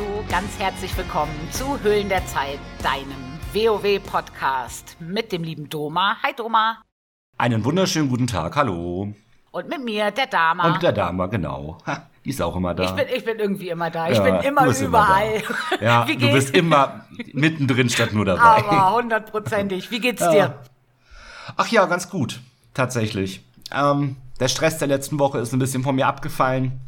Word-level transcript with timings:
hallo, 0.00 0.24
ganz 0.28 0.58
herzlich 0.58 0.96
willkommen 0.96 1.34
zu 1.50 1.80
Höhlen 1.82 2.08
der 2.08 2.24
Zeit, 2.26 2.58
deinem 2.82 3.38
WoW-Podcast 3.52 4.96
mit 5.00 5.32
dem 5.32 5.42
lieben 5.42 5.68
Doma. 5.68 6.16
Hi 6.22 6.32
Doma. 6.34 6.82
Einen 7.36 7.64
wunderschönen 7.64 8.08
guten 8.08 8.26
Tag, 8.26 8.56
hallo. 8.56 9.12
Und 9.50 9.68
mit 9.68 9.84
mir, 9.84 10.10
der 10.10 10.26
Dama. 10.26 10.72
Und 10.72 10.82
der 10.82 10.92
Dama, 10.92 11.26
genau. 11.26 11.78
Ha, 11.86 12.08
die 12.24 12.30
ist 12.30 12.40
auch 12.40 12.54
immer 12.56 12.74
da. 12.74 12.84
Ich 12.84 12.90
bin, 12.92 13.06
ich 13.14 13.24
bin 13.24 13.38
irgendwie 13.38 13.68
immer 13.70 13.90
da. 13.90 14.08
Ich 14.08 14.16
ja, 14.16 14.22
bin 14.22 14.36
immer 14.36 14.66
überall. 14.66 15.42
Immer 15.78 15.82
ja, 15.82 16.04
du 16.04 16.32
bist 16.32 16.50
immer 16.54 17.04
mittendrin 17.32 17.90
statt 17.90 18.12
nur 18.12 18.24
dabei. 18.24 18.64
Aber 18.64 18.94
hundertprozentig. 18.94 19.90
Wie 19.90 20.00
geht's 20.00 20.20
ja. 20.20 20.30
dir? 20.30 20.58
Ach 21.56 21.66
ja, 21.68 21.84
ganz 21.86 22.08
gut. 22.08 22.40
Tatsächlich. 22.74 23.44
Ähm, 23.72 24.16
der 24.38 24.48
Stress 24.48 24.78
der 24.78 24.88
letzten 24.88 25.18
Woche 25.18 25.38
ist 25.38 25.52
ein 25.52 25.58
bisschen 25.58 25.82
von 25.82 25.94
mir 25.96 26.06
abgefallen. 26.06 26.80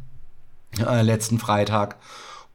Äh, 0.79 1.01
letzten 1.01 1.37
Freitag. 1.37 1.97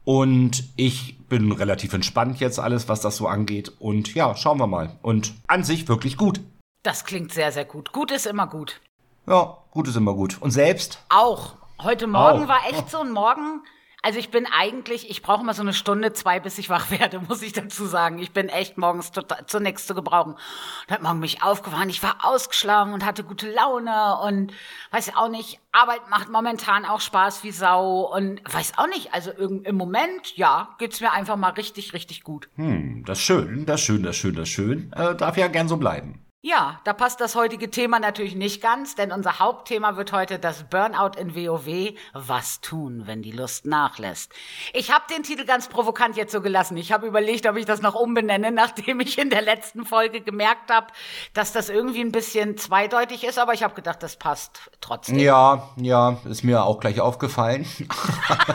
Und 0.09 0.63
ich 0.75 1.19
bin 1.27 1.51
relativ 1.51 1.93
entspannt 1.93 2.39
jetzt 2.39 2.59
alles, 2.59 2.89
was 2.89 2.99
das 2.99 3.15
so 3.15 3.27
angeht. 3.27 3.73
Und 3.77 4.15
ja, 4.15 4.35
schauen 4.35 4.57
wir 4.57 4.65
mal. 4.65 4.97
Und 5.03 5.35
an 5.45 5.63
sich 5.63 5.87
wirklich 5.87 6.17
gut. 6.17 6.41
Das 6.81 7.05
klingt 7.05 7.31
sehr, 7.31 7.51
sehr 7.51 7.65
gut. 7.65 7.91
Gut 7.91 8.09
ist 8.09 8.25
immer 8.25 8.47
gut. 8.47 8.81
Ja, 9.27 9.59
gut 9.69 9.87
ist 9.87 9.95
immer 9.95 10.15
gut. 10.15 10.41
Und 10.41 10.49
selbst? 10.49 11.05
Auch. 11.09 11.57
Heute 11.83 12.07
Morgen 12.07 12.45
auch. 12.45 12.47
war 12.47 12.61
echt 12.67 12.89
so 12.89 13.01
ein 13.01 13.11
Morgen. 13.11 13.61
Also 14.01 14.17
ich 14.17 14.29
bin 14.29 14.47
eigentlich, 14.47 15.09
ich 15.09 15.21
brauche 15.21 15.43
mal 15.43 15.53
so 15.53 15.61
eine 15.61 15.73
Stunde, 15.73 16.13
zwei, 16.13 16.39
bis 16.39 16.57
ich 16.57 16.69
wach 16.69 16.89
werde, 16.99 17.19
muss 17.19 17.41
ich 17.41 17.53
dazu 17.53 17.85
sagen. 17.85 18.19
Ich 18.19 18.31
bin 18.31 18.49
echt 18.49 18.77
morgens 18.77 19.11
total, 19.11 19.45
zunächst 19.45 19.87
zu 19.87 19.95
gebrauchen. 19.95 20.33
Und 20.33 20.93
hat 20.93 21.01
morgen 21.01 21.19
mich 21.19 21.43
aufgefahren. 21.43 21.89
Ich 21.89 22.01
war 22.01 22.17
ausgeschlagen 22.23 22.93
und 22.93 23.05
hatte 23.05 23.23
gute 23.23 23.51
Laune 23.51 24.17
und 24.23 24.53
weiß 24.91 25.15
auch 25.15 25.29
nicht, 25.29 25.59
Arbeit 25.71 26.09
macht 26.09 26.29
momentan 26.29 26.85
auch 26.85 27.01
Spaß 27.01 27.43
wie 27.43 27.51
Sau 27.51 28.11
und 28.13 28.41
weiß 28.51 28.77
auch 28.77 28.87
nicht, 28.87 29.13
also 29.13 29.31
im 29.31 29.75
Moment, 29.75 30.35
ja, 30.35 30.75
geht's 30.79 31.01
mir 31.01 31.11
einfach 31.11 31.35
mal 31.35 31.51
richtig, 31.51 31.93
richtig 31.93 32.23
gut. 32.23 32.49
Hm, 32.55 33.03
das 33.05 33.19
ist 33.19 33.25
schön, 33.25 33.65
das 33.65 33.81
ist 33.81 33.85
schön, 33.85 34.03
das 34.03 34.15
ist 34.15 34.21
schön, 34.21 34.35
das 34.35 34.43
ist 34.43 34.53
schön. 34.53 34.93
Äh, 34.93 35.15
darf 35.15 35.37
ja 35.37 35.47
gern 35.47 35.67
so 35.67 35.77
bleiben. 35.77 36.25
Ja, 36.41 36.79
da 36.85 36.93
passt 36.93 37.19
das 37.19 37.35
heutige 37.35 37.69
Thema 37.69 37.99
natürlich 37.99 38.33
nicht 38.33 38.61
ganz, 38.61 38.95
denn 38.95 39.11
unser 39.11 39.39
Hauptthema 39.39 39.97
wird 39.97 40.13
heute 40.13 40.39
das 40.39 40.63
Burnout 40.69 41.19
in 41.19 41.35
WoW. 41.35 41.95
Was 42.13 42.61
tun, 42.61 43.01
wenn 43.07 43.21
die 43.21 43.33
Lust 43.33 43.65
nachlässt? 43.65 44.31
Ich 44.71 44.89
habe 44.89 45.03
den 45.13 45.23
Titel 45.23 45.43
ganz 45.43 45.67
provokant 45.67 46.15
jetzt 46.15 46.31
so 46.31 46.39
gelassen. 46.39 46.77
Ich 46.77 46.93
habe 46.93 47.07
überlegt, 47.07 47.45
ob 47.45 47.57
ich 47.57 47.65
das 47.65 47.81
noch 47.81 47.93
umbenenne, 47.93 48.51
nachdem 48.53 49.01
ich 49.01 49.17
in 49.17 49.29
der 49.29 49.41
letzten 49.41 49.85
Folge 49.85 50.21
gemerkt 50.21 50.71
habe, 50.71 50.87
dass 51.33 51.51
das 51.51 51.67
irgendwie 51.67 51.99
ein 51.99 52.13
bisschen 52.13 52.57
zweideutig 52.57 53.25
ist, 53.25 53.37
aber 53.37 53.53
ich 53.53 53.61
habe 53.61 53.75
gedacht, 53.75 54.01
das 54.01 54.15
passt 54.15 54.71
trotzdem. 54.79 55.19
Ja, 55.19 55.71
ja, 55.75 56.19
ist 56.23 56.45
mir 56.45 56.63
auch 56.63 56.79
gleich 56.79 57.01
aufgefallen. 57.01 57.65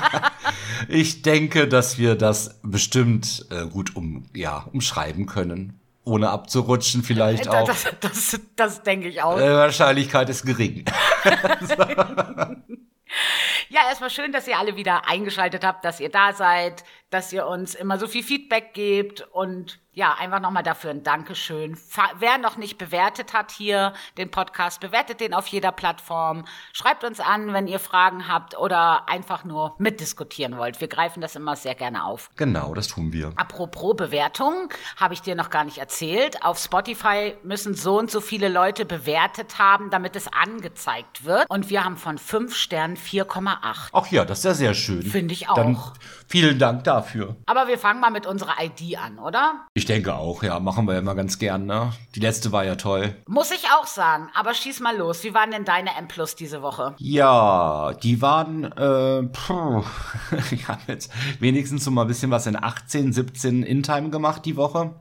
ich 0.89 1.21
denke, 1.21 1.69
dass 1.69 1.98
wir 1.98 2.15
das 2.15 2.59
bestimmt 2.63 3.45
äh, 3.51 3.67
gut 3.67 3.95
um, 3.95 4.25
ja, 4.33 4.65
umschreiben 4.73 5.27
können 5.27 5.84
ohne 6.05 6.31
abzurutschen 6.31 7.03
vielleicht 7.03 7.49
auch. 7.49 7.67
Das, 7.67 7.87
das, 8.01 8.41
das 8.57 8.83
denke 8.83 9.09
ich 9.09 9.23
auch. 9.23 9.39
Äh, 9.39 9.55
Wahrscheinlichkeit 9.55 10.29
ist 10.29 10.45
gering. 10.45 10.85
ja, 13.69 13.81
erstmal 13.89 14.11
schön, 14.11 14.33
dass 14.33 14.47
ihr 14.47 14.59
alle 14.59 14.77
wieder 14.77 15.09
eingeschaltet 15.09 15.65
habt, 15.65 15.85
dass 15.85 16.01
ihr 16.01 16.11
da 16.11 16.33
seid, 16.33 16.85
dass 17.15 17.33
ihr 17.33 17.47
uns 17.47 17.77
immer 17.77 17.97
so 17.97 18.09
viel 18.09 18.25
Feedback 18.25 18.75
gebt 18.75 19.20
und 19.31 19.79
ja, 19.93 20.12
einfach 20.19 20.41
nochmal 20.41 20.65
dafür 20.65 20.91
ein 20.91 21.05
Dankeschön. 21.05 21.79
Wer 22.19 22.39
noch 22.39 22.57
nicht 22.57 22.79
bewertet 22.79 23.33
hat 23.33 23.53
hier 23.53 23.93
den 24.19 24.29
Podcast, 24.31 24.81
bewertet 24.81 25.20
den 25.20 25.33
auf 25.33 25.47
jeder 25.47 25.70
Plattform. 25.70 26.45
Schreibt 26.73 27.05
uns 27.05 27.20
an, 27.20 27.52
wenn 27.52 27.69
ihr 27.69 27.79
Fragen 27.79 28.27
habt 28.27 28.58
oder 28.58 29.08
einfach 29.08 29.45
nur 29.45 29.77
mitdiskutieren 29.79 30.58
wollt. 30.58 30.80
Wir 30.80 30.89
greifen 30.89 31.20
das 31.20 31.36
immer 31.36 31.55
sehr 31.55 31.77
gerne 31.77 32.05
auf. 32.05 32.30
Genau, 32.35 32.75
das 32.75 32.89
tun 32.89 33.13
wir. 33.13 33.33
Apropos 33.36 33.95
Bewertung, 33.96 34.69
habe 34.96 35.14
ich 35.14 35.23
dir 35.23 35.36
noch 35.36 35.51
gar 35.51 35.63
nicht 35.63 35.79
erzählt. 35.79 36.42
Auf 36.42 36.58
Spotify 36.58 37.36
müssen 37.45 37.75
so 37.75 37.96
und 37.96 38.11
so 38.11 38.20
viele 38.20 38.48
Leute 38.48 38.85
bewertet 38.85 39.61
haben, 39.61 39.91
damit 39.91 40.17
es 40.17 40.27
angezeigt 40.27 41.25
wird. 41.25 41.48
Und 41.48 41.70
wir 41.70 41.85
haben 41.85 41.96
von 41.96 42.19
fünf 42.19 42.57
Sternen 42.57 42.96
4,8. 42.96 43.91
Ach 43.92 44.07
ja, 44.08 44.25
das 44.25 44.39
ist 44.39 44.45
ja 44.45 44.55
sehr 44.55 44.75
schön. 44.75 45.02
Finde 45.02 45.35
ich 45.35 45.48
auch. 45.48 45.55
Dann 45.55 45.79
vielen 46.34 46.58
Dank 46.58 46.83
dafür. 46.83 47.36
Aber 47.46 47.68
wir 47.68 47.78
fangen 47.78 48.00
mal 48.00 48.11
mit 48.11 48.27
unserer 48.27 48.55
ID 48.61 48.98
an, 48.98 49.20
oder? 49.20 49.67
Ich 49.74 49.84
denke 49.84 50.14
auch, 50.14 50.42
ja, 50.42 50.58
machen 50.58 50.89
wir 50.89 50.98
immer 50.98 51.14
ganz 51.14 51.39
gern, 51.39 51.64
ne? 51.64 51.92
Die 52.17 52.20
letzte 52.20 52.50
war 52.50 52.64
ja 52.64 52.74
toll. 52.74 53.14
Muss 53.28 53.52
ich 53.52 53.67
auch 53.78 53.86
sagen, 53.86 54.28
aber 54.34 54.52
schieß 54.52 54.80
mal 54.80 54.96
los. 54.96 55.22
Wie 55.22 55.33
waren 55.33 55.52
denn 55.52 55.64
deine 55.64 55.90
M 55.96 56.08
Plus 56.08 56.34
diese 56.34 56.61
Woche? 56.61 56.96
Ja, 56.98 57.92
die 58.02 58.20
waren, 58.20 58.64
äh, 58.64 59.22
puh, 59.22 59.84
ich 60.50 60.67
habe 60.67 60.80
jetzt 60.89 61.12
wenigstens 61.39 61.84
so 61.84 61.92
mal 61.92 62.02
ein 62.02 62.08
bisschen 62.08 62.33
was 62.33 62.48
in 62.48 62.61
18, 62.61 63.12
17 63.12 63.62
In-Time 63.62 64.11
gemacht 64.11 64.45
die 64.45 64.56
Woche. 64.56 64.96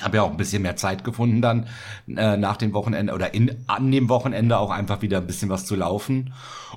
Habe 0.00 0.18
ja 0.18 0.22
auch 0.22 0.30
ein 0.30 0.36
bisschen 0.36 0.62
mehr 0.62 0.76
Zeit 0.76 1.04
gefunden 1.04 1.42
dann 1.42 1.66
äh, 2.08 2.36
nach 2.36 2.56
dem 2.56 2.72
Wochenende 2.72 3.14
oder 3.14 3.34
in, 3.34 3.64
an 3.66 3.90
dem 3.90 4.08
Wochenende 4.08 4.58
auch 4.58 4.70
einfach 4.70 5.02
wieder 5.02 5.18
ein 5.18 5.26
bisschen 5.26 5.48
was 5.48 5.66
zu 5.66 5.74
laufen. 5.74 6.32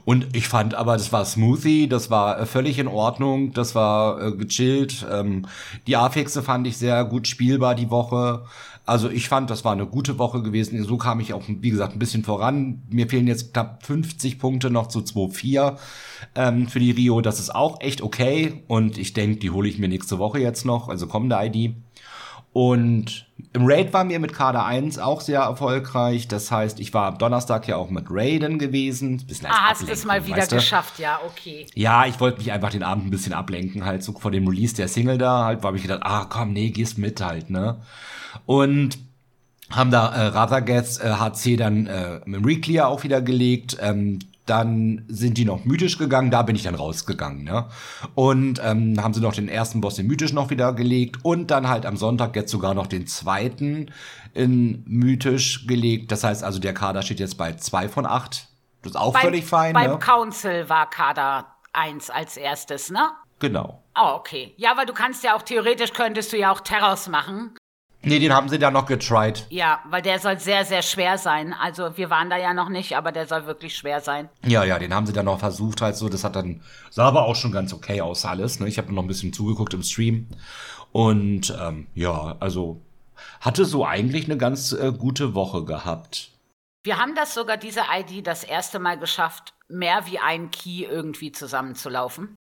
Und 0.06 0.36
ich 0.36 0.48
fand 0.48 0.74
aber, 0.74 0.94
das 0.94 1.12
war 1.12 1.26
smoothie, 1.26 1.88
das 1.88 2.10
war 2.10 2.40
äh, 2.40 2.46
völlig 2.46 2.80
in 2.80 2.88
Ordnung, 2.88 3.54
das 3.54 3.76
war 3.76 4.22
äh, 4.22 4.32
gechillt. 4.32 5.06
Ähm, 5.12 5.46
die 5.88 5.98
Affixe 5.98 6.42
fand 6.44 6.68
ich 6.68 6.78
sehr 6.78 7.06
gut 7.06 7.28
spielbar 7.28 7.76
die 7.76 7.90
Woche. 7.90 8.46
Also 8.86 9.10
ich 9.10 9.30
fand, 9.30 9.50
das 9.50 9.64
war 9.64 9.74
eine 9.74 9.86
gute 9.86 10.18
Woche 10.18 10.42
gewesen. 10.42 10.84
So 10.84 10.98
kam 10.98 11.20
ich 11.20 11.34
auch, 11.34 11.44
wie 11.48 11.70
gesagt, 11.70 11.96
ein 11.96 12.00
bisschen 12.00 12.24
voran. 12.24 12.82
Mir 12.90 13.08
fehlen 13.08 13.28
jetzt 13.28 13.54
knapp 13.54 13.86
50 13.86 14.40
Punkte 14.40 14.72
noch 14.72 14.88
zu 14.88 15.00
2-4 15.00 15.78
ähm, 16.36 16.68
für 16.68 16.80
die 16.80 16.92
Rio. 16.92 17.22
Das 17.22 17.40
ist 17.40 17.54
auch 17.54 17.80
echt 17.80 18.02
okay. 18.02 18.64
Und 18.68 18.98
ich 18.98 19.14
denke, 19.14 19.38
die 19.38 19.52
hole 19.52 19.70
ich 19.70 19.78
mir 19.78 19.88
nächste 19.88 20.18
Woche 20.18 20.40
jetzt 20.40 20.66
noch, 20.66 20.90
also 20.90 21.08
kommende 21.08 21.38
ID. 21.40 21.76
Und 22.54 23.28
im 23.54 23.66
Raid 23.66 23.94
waren 23.94 24.10
wir 24.10 24.20
mit 24.20 24.34
Kader 24.34 24.66
1 24.66 24.98
auch 25.00 25.22
sehr 25.22 25.42
erfolgreich. 25.42 26.28
Das 26.28 26.52
heißt, 26.52 26.80
ich 26.80 26.94
war 26.94 27.08
am 27.08 27.18
Donnerstag 27.18 27.68
ja 27.68 27.78
auch 27.78 27.90
mit 27.90 28.06
Raiden 28.10 28.60
gewesen. 28.60 29.26
Bisschen 29.26 29.48
ah, 29.48 29.70
hast 29.70 29.88
du 29.88 29.92
es 29.92 30.06
mal 30.06 30.26
wieder 30.26 30.38
weißt 30.38 30.52
du? 30.52 30.56
geschafft, 30.58 31.00
ja, 31.00 31.20
okay. 31.26 31.66
Ja, 31.76 32.06
ich 32.06 32.20
wollte 32.20 32.40
mich 32.40 32.52
einfach 32.52 32.70
den 32.70 32.84
Abend 32.84 33.06
ein 33.06 33.10
bisschen 33.10 33.34
ablenken, 33.34 33.86
halt 33.86 34.04
so 34.04 34.14
vor 34.14 34.32
dem 34.32 34.48
Release 34.48 34.76
der 34.76 34.88
Single 34.88 35.18
da, 35.18 35.46
halt, 35.46 35.64
habe 35.64 35.78
ich 35.78 35.84
gedacht, 35.84 36.02
ah 36.04 36.26
komm, 36.26 36.54
nee, 36.54 36.70
gehst 36.70 36.98
mit 36.98 37.22
halt, 37.22 37.50
ne? 37.50 37.82
Und 38.46 38.98
haben 39.70 39.92
da 39.92 40.14
äh, 40.14 40.28
Radagast 40.28 41.02
äh, 41.02 41.12
HC 41.12 41.56
dann 41.56 41.88
äh, 41.88 42.20
mit 42.26 42.46
Reclear 42.46 42.88
auch 42.88 43.04
wieder 43.04 43.22
gelegt. 43.22 43.78
Ähm, 43.80 44.20
dann 44.52 45.06
sind 45.08 45.38
die 45.38 45.46
noch 45.46 45.64
mythisch 45.64 45.98
gegangen, 45.98 46.30
da 46.30 46.42
bin 46.42 46.58
ich 46.58 46.64
dann 46.64 46.76
rausgegangen, 46.76 47.46
ne? 47.46 47.68
Und 48.16 48.60
ähm, 48.62 49.02
haben 49.02 49.14
sie 49.14 49.22
noch 49.22 49.34
den 49.34 49.48
ersten 49.48 49.80
Boss 49.80 49.98
in 49.98 50.08
mythisch 50.08 50.34
noch 50.34 50.50
wieder 50.50 50.74
gelegt 50.74 51.24
und 51.24 51.52
dann 51.52 51.70
halt 51.70 51.86
am 51.86 51.96
Sonntag 51.96 52.36
jetzt 52.36 52.52
sogar 52.52 52.74
noch 52.74 52.88
den 52.88 53.08
zweiten 53.08 53.92
in 54.34 54.84
mythisch 54.86 55.68
gelegt. 55.68 56.12
Das 56.12 56.26
heißt 56.26 56.44
also, 56.44 56.60
der 56.60 56.74
Kader 56.74 57.02
steht 57.02 57.22
jetzt 57.22 57.38
bei 57.38 57.54
zwei 57.54 57.88
von 57.88 58.06
acht. 58.06 58.50
Das 58.82 58.92
ist 58.92 58.98
auch 58.98 59.14
beim, 59.14 59.22
völlig 59.22 59.46
fein. 59.46 59.74
Beim 59.74 59.92
ne? 59.92 60.00
Council 60.00 60.68
war 60.68 60.90
Kader 60.90 61.48
eins 61.72 62.10
als 62.10 62.36
erstes, 62.36 62.90
ne? 62.90 63.10
Genau. 63.40 63.82
Oh, 63.98 64.16
okay. 64.16 64.54
Ja, 64.58 64.76
weil 64.76 64.86
du 64.86 64.94
kannst 64.94 65.24
ja 65.24 65.34
auch, 65.34 65.44
theoretisch 65.44 65.94
könntest 65.94 66.34
du 66.34 66.38
ja 66.38 66.52
auch 66.52 66.60
Terrors 66.60 67.08
machen. 67.08 67.56
Nee, 68.04 68.20
den 68.20 68.34
haben 68.34 68.50
sie 68.50 68.58
da 68.58 68.72
noch 68.72 68.88
getried. 68.88 69.46
Ja, 69.50 69.80
weil 69.90 70.02
der 70.02 70.20
soll 70.20 70.40
sehr, 70.40 70.66
sehr 70.66 70.82
schwer 70.82 71.18
sein. 71.18 71.54
Also 71.54 71.98
wir 71.98 72.10
waren 72.10 72.30
da 72.30 72.38
ja 72.38 72.54
noch 72.54 72.70
nicht, 72.70 72.98
aber 72.98 73.12
der 73.12 73.28
soll 73.28 73.46
wirklich 73.46 73.76
schwer 73.76 74.02
sein. 74.02 74.30
Ja, 74.46 74.64
ja, 74.64 74.80
den 74.80 74.94
haben 74.94 75.06
sie 75.06 75.14
dann 75.14 75.26
noch 75.26 75.40
versucht 75.40 75.82
halt 75.82 75.96
so. 75.96 76.10
Das 76.10 76.24
hat 76.24 76.36
dann, 76.36 76.62
sah 76.90 77.08
aber 77.08 77.26
auch 77.26 77.36
schon 77.36 77.52
ganz 77.52 77.74
okay 77.74 78.02
aus 78.02 78.26
alles. 78.26 78.60
Ne? 78.60 78.68
Ich 78.68 78.80
habe 78.80 78.92
noch 78.92 79.04
ein 79.04 79.08
bisschen 79.08 79.34
zugeguckt 79.34 79.74
im 79.74 79.84
Stream. 79.84 80.28
Und 80.92 81.56
ähm, 81.62 81.88
ja, 81.94 82.36
also 82.40 82.82
hatte 83.40 83.66
so 83.66 83.86
eigentlich 83.86 84.26
eine 84.26 84.38
ganz 84.38 84.72
äh, 84.72 84.92
gute 84.92 85.36
Woche 85.36 85.64
gehabt. 85.64 86.32
Wir 86.84 86.98
haben 86.98 87.14
das 87.14 87.36
sogar, 87.36 87.58
diese 87.58 87.82
ID, 87.94 88.26
das 88.26 88.44
erste 88.44 88.80
Mal 88.80 88.98
geschafft, 88.98 89.54
mehr 89.68 90.08
wie 90.08 90.18
ein 90.18 90.50
Key 90.50 90.84
irgendwie 90.84 91.32
zusammenzulaufen. 91.32 92.36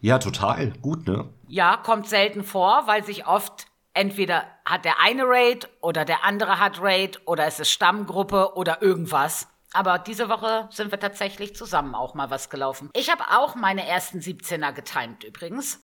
Ja, 0.00 0.18
total. 0.18 0.72
Gut, 0.80 1.06
ne? 1.08 1.28
Ja, 1.48 1.76
kommt 1.76 2.08
selten 2.08 2.44
vor, 2.44 2.84
weil 2.86 3.04
sich 3.04 3.26
oft 3.26 3.66
entweder 3.94 4.44
hat 4.64 4.84
der 4.84 5.00
eine 5.00 5.24
Raid 5.24 5.68
oder 5.80 6.04
der 6.04 6.24
andere 6.24 6.58
hat 6.58 6.80
Raid 6.80 7.20
oder 7.26 7.46
es 7.46 7.60
ist 7.60 7.70
Stammgruppe 7.70 8.54
oder 8.54 8.82
irgendwas. 8.82 9.48
Aber 9.72 9.98
diese 9.98 10.28
Woche 10.28 10.68
sind 10.70 10.90
wir 10.90 10.98
tatsächlich 10.98 11.54
zusammen 11.54 11.94
auch 11.94 12.14
mal 12.14 12.30
was 12.30 12.50
gelaufen. 12.50 12.90
Ich 12.94 13.10
habe 13.10 13.22
auch 13.30 13.54
meine 13.54 13.86
ersten 13.86 14.18
17er 14.18 14.72
getimt 14.72 15.22
übrigens. 15.24 15.80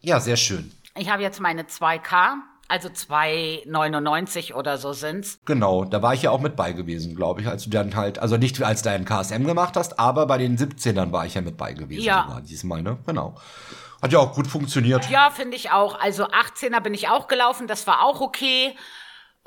Ja, 0.00 0.20
sehr 0.20 0.36
schön. 0.36 0.70
Ich 0.96 1.10
habe 1.10 1.22
jetzt 1.22 1.40
meine 1.40 1.62
2K, 1.64 2.36
also 2.68 2.88
2,99 2.88 4.54
oder 4.54 4.78
so 4.78 4.92
sind's. 4.92 5.40
Genau, 5.44 5.84
da 5.84 6.00
war 6.02 6.14
ich 6.14 6.22
ja 6.22 6.30
auch 6.30 6.40
mit 6.40 6.54
bei 6.54 6.72
gewesen, 6.72 7.16
glaube 7.16 7.40
ich, 7.40 7.48
als 7.48 7.64
du 7.64 7.70
dann 7.70 7.96
halt, 7.96 8.20
also 8.20 8.36
nicht 8.36 8.62
als 8.62 8.82
du 8.82 8.90
deinen 8.90 9.04
KSM 9.04 9.44
gemacht 9.44 9.76
hast, 9.76 9.98
aber 9.98 10.26
bei 10.26 10.38
den 10.38 10.56
17ern 10.56 11.10
war 11.10 11.26
ich 11.26 11.34
ja 11.34 11.40
mit 11.40 11.56
bei 11.56 11.72
gewesen. 11.72 12.04
Ja. 12.04 12.40
Diesmal, 12.46 12.82
ne? 12.82 12.98
Genau. 13.06 13.34
Hat 14.04 14.12
ja 14.12 14.18
auch 14.18 14.34
gut 14.34 14.46
funktioniert. 14.46 15.08
Ja, 15.08 15.30
finde 15.30 15.56
ich 15.56 15.70
auch. 15.70 15.98
Also 15.98 16.26
18er 16.26 16.80
bin 16.80 16.92
ich 16.92 17.08
auch 17.08 17.26
gelaufen, 17.26 17.66
das 17.66 17.86
war 17.86 18.04
auch 18.04 18.20
okay. 18.20 18.76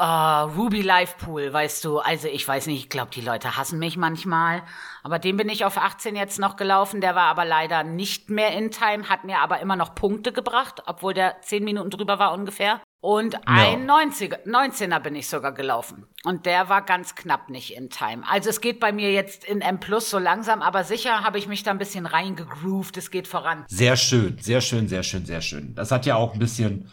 Uh, 0.01 0.49
Ruby 0.57 0.81
Live 0.81 1.15
Pool, 1.17 1.53
weißt 1.53 1.85
du, 1.85 1.99
also 1.99 2.27
ich 2.27 2.47
weiß 2.47 2.65
nicht, 2.65 2.85
ich 2.85 2.89
glaube, 2.89 3.11
die 3.13 3.21
Leute 3.21 3.55
hassen 3.55 3.77
mich 3.77 3.97
manchmal. 3.97 4.63
Aber 5.03 5.19
den 5.19 5.37
bin 5.37 5.47
ich 5.49 5.63
auf 5.63 5.77
18 5.77 6.15
jetzt 6.15 6.39
noch 6.39 6.55
gelaufen, 6.55 7.01
der 7.01 7.13
war 7.13 7.25
aber 7.25 7.45
leider 7.45 7.83
nicht 7.83 8.31
mehr 8.31 8.51
in 8.53 8.71
Time, 8.71 9.09
hat 9.09 9.25
mir 9.25 9.41
aber 9.41 9.59
immer 9.59 9.75
noch 9.75 9.93
Punkte 9.93 10.31
gebracht, 10.31 10.81
obwohl 10.87 11.13
der 11.13 11.39
10 11.41 11.63
Minuten 11.63 11.91
drüber 11.91 12.17
war 12.17 12.33
ungefähr. 12.33 12.81
Und 12.99 13.47
ein 13.47 13.87
ja. 13.87 13.95
90er, 13.95 14.45
19er 14.45 14.99
bin 14.99 15.15
ich 15.15 15.29
sogar 15.29 15.51
gelaufen. 15.51 16.07
Und 16.23 16.45
der 16.45 16.67
war 16.67 16.81
ganz 16.81 17.13
knapp 17.13 17.49
nicht 17.49 17.75
in 17.75 17.89
Time. 17.89 18.23
Also 18.27 18.49
es 18.49 18.59
geht 18.59 18.79
bei 18.79 18.91
mir 18.91 19.11
jetzt 19.11 19.45
in 19.45 19.61
M 19.61 19.79
Plus 19.79 20.09
so 20.09 20.17
langsam, 20.17 20.61
aber 20.61 20.83
sicher 20.83 21.23
habe 21.23 21.37
ich 21.37 21.47
mich 21.47 21.63
da 21.63 21.71
ein 21.71 21.77
bisschen 21.77 22.07
reingegroovt. 22.07 22.97
Es 22.97 23.11
geht 23.11 23.27
voran. 23.27 23.65
Sehr 23.67 23.97
schön, 23.97 24.37
sehr 24.39 24.61
schön, 24.61 24.87
sehr 24.87 25.03
schön, 25.03 25.25
sehr 25.25 25.41
schön. 25.41 25.75
Das 25.75 25.91
hat 25.91 26.05
ja 26.05 26.15
auch 26.15 26.33
ein 26.33 26.39
bisschen 26.39 26.89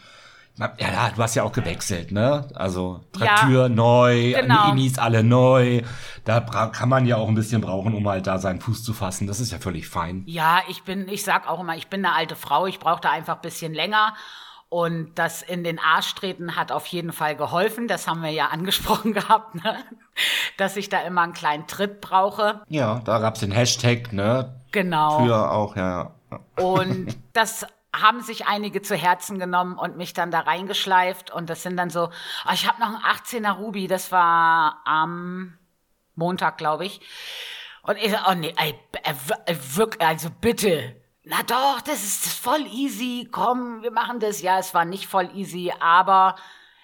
ja, 0.57 1.09
du 1.09 1.21
hast 1.21 1.35
ja 1.35 1.43
auch 1.43 1.51
gewechselt, 1.51 2.13
ne? 2.13 2.47
Also 2.55 3.01
Traktur 3.11 3.63
ja, 3.63 3.69
neu, 3.69 4.31
genau. 4.31 4.71
Inis 4.71 4.97
alle 4.97 5.21
neu. 5.21 5.81
Da 6.23 6.39
kann 6.39 6.87
man 6.87 7.05
ja 7.05 7.17
auch 7.17 7.27
ein 7.27 7.35
bisschen 7.35 7.59
brauchen, 7.59 7.93
um 7.93 8.07
halt 8.07 8.25
da 8.25 8.37
seinen 8.37 8.61
Fuß 8.61 8.83
zu 8.83 8.93
fassen. 8.93 9.27
Das 9.27 9.41
ist 9.41 9.51
ja 9.51 9.59
völlig 9.59 9.89
fein. 9.89 10.23
Ja, 10.27 10.61
ich 10.69 10.83
bin, 10.83 11.09
ich 11.09 11.23
sag 11.23 11.49
auch 11.49 11.59
immer, 11.59 11.75
ich 11.75 11.87
bin 11.87 12.05
eine 12.05 12.15
alte 12.15 12.37
Frau, 12.37 12.67
ich 12.67 12.79
brauche 12.79 13.01
da 13.01 13.11
einfach 13.11 13.35
ein 13.35 13.41
bisschen 13.41 13.73
länger. 13.73 14.13
Und 14.69 15.15
das 15.15 15.41
in 15.41 15.63
den 15.63 15.79
Arsch 15.79 16.15
treten 16.15 16.55
hat 16.55 16.71
auf 16.71 16.85
jeden 16.87 17.13
Fall 17.13 17.35
geholfen. 17.35 17.87
Das 17.87 18.07
haben 18.07 18.21
wir 18.21 18.31
ja 18.31 18.47
angesprochen 18.51 19.13
gehabt, 19.13 19.55
ne? 19.55 19.83
dass 20.57 20.75
ich 20.77 20.89
da 20.89 21.01
immer 21.01 21.21
einen 21.21 21.33
kleinen 21.33 21.67
Tritt 21.67 22.01
brauche. 22.01 22.61
Ja, 22.67 22.99
da 23.05 23.19
gab's 23.19 23.39
den 23.39 23.51
Hashtag, 23.51 24.11
ne? 24.13 24.61
Genau. 24.71 25.23
Für 25.23 25.51
auch, 25.51 25.75
ja. 25.75 26.11
ja. 26.31 26.63
Und 26.63 27.15
das 27.33 27.65
haben 27.95 28.21
sich 28.21 28.47
einige 28.47 28.81
zu 28.81 28.95
Herzen 28.95 29.39
genommen 29.39 29.77
und 29.77 29.97
mich 29.97 30.13
dann 30.13 30.31
da 30.31 30.41
reingeschleift. 30.41 31.31
Und 31.31 31.49
das 31.49 31.63
sind 31.63 31.77
dann 31.77 31.89
so, 31.89 32.09
oh, 32.09 32.51
ich 32.53 32.67
habe 32.67 32.79
noch 32.79 32.87
einen 32.87 32.97
18er 32.97 33.53
Ruby, 33.53 33.87
das 33.87 34.11
war 34.11 34.81
am 34.85 35.57
Montag, 36.15 36.57
glaube 36.57 36.85
ich. 36.85 37.01
Und 37.83 37.97
ich 37.97 38.11
so, 38.11 38.17
oh 38.29 38.33
nee, 38.33 38.53
ey, 38.57 38.77
wirklich, 39.75 40.01
also 40.05 40.29
bitte. 40.41 40.95
Na 41.27 41.41
doch, 41.41 41.81
das 41.81 42.03
ist 42.03 42.27
voll 42.27 42.67
easy. 42.67 43.27
Komm, 43.31 43.81
wir 43.81 43.89
machen 43.89 44.19
das. 44.19 44.41
Ja, 44.41 44.59
es 44.59 44.75
war 44.75 44.85
nicht 44.85 45.07
voll 45.07 45.29
easy, 45.33 45.73
aber 45.79 46.35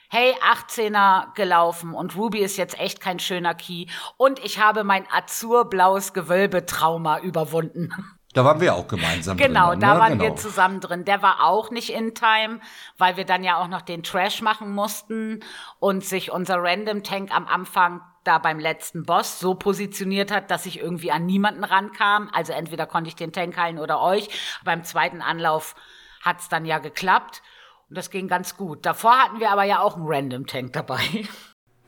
hey, 0.09 0.33
18er 0.41 1.33
gelaufen 1.35 1.93
und 1.93 2.15
Ruby 2.15 2.39
ist 2.39 2.57
jetzt 2.57 2.79
echt 2.79 2.99
kein 2.99 3.19
schöner 3.19 3.53
Key 3.53 3.85
und 4.17 4.39
ich 4.39 4.59
habe 4.59 4.83
mein 4.83 5.05
azurblaues 5.11 6.13
Gewölbetrauma 6.13 7.19
überwunden. 7.19 7.93
Da 8.33 8.45
waren 8.45 8.61
wir 8.61 8.75
auch 8.75 8.87
gemeinsam 8.87 9.37
genau, 9.37 9.71
drin. 9.71 9.79
Genau, 9.79 9.93
da 9.93 9.99
waren 9.99 10.17
genau. 10.17 10.23
wir 10.23 10.35
zusammen 10.37 10.79
drin. 10.79 11.03
Der 11.03 11.21
war 11.21 11.43
auch 11.43 11.69
nicht 11.69 11.89
in 11.89 12.15
Time, 12.15 12.59
weil 12.97 13.17
wir 13.17 13.25
dann 13.25 13.43
ja 13.43 13.57
auch 13.57 13.67
noch 13.67 13.81
den 13.81 14.03
Trash 14.03 14.41
machen 14.41 14.73
mussten 14.73 15.41
und 15.79 16.05
sich 16.05 16.31
unser 16.31 16.57
Random 16.57 17.03
Tank 17.03 17.35
am 17.35 17.47
Anfang 17.47 18.01
da 18.23 18.37
beim 18.37 18.59
letzten 18.59 19.03
Boss 19.03 19.39
so 19.39 19.55
positioniert 19.55 20.31
hat, 20.31 20.51
dass 20.51 20.65
ich 20.65 20.79
irgendwie 20.79 21.11
an 21.11 21.25
niemanden 21.25 21.63
rankam. 21.63 22.29
Also 22.33 22.53
entweder 22.53 22.85
konnte 22.85 23.09
ich 23.09 23.15
den 23.15 23.33
Tank 23.33 23.57
heilen 23.57 23.79
oder 23.79 23.99
euch. 24.01 24.29
Beim 24.63 24.83
zweiten 24.83 25.21
Anlauf 25.21 25.75
hat's 26.23 26.47
dann 26.47 26.65
ja 26.65 26.77
geklappt 26.77 27.41
und 27.89 27.97
das 27.97 28.11
ging 28.11 28.27
ganz 28.27 28.55
gut. 28.55 28.85
Davor 28.85 29.17
hatten 29.17 29.39
wir 29.39 29.51
aber 29.51 29.63
ja 29.63 29.79
auch 29.79 29.95
einen 29.95 30.05
Random 30.07 30.47
Tank 30.47 30.73
dabei. 30.73 31.01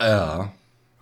Ja. 0.00 0.52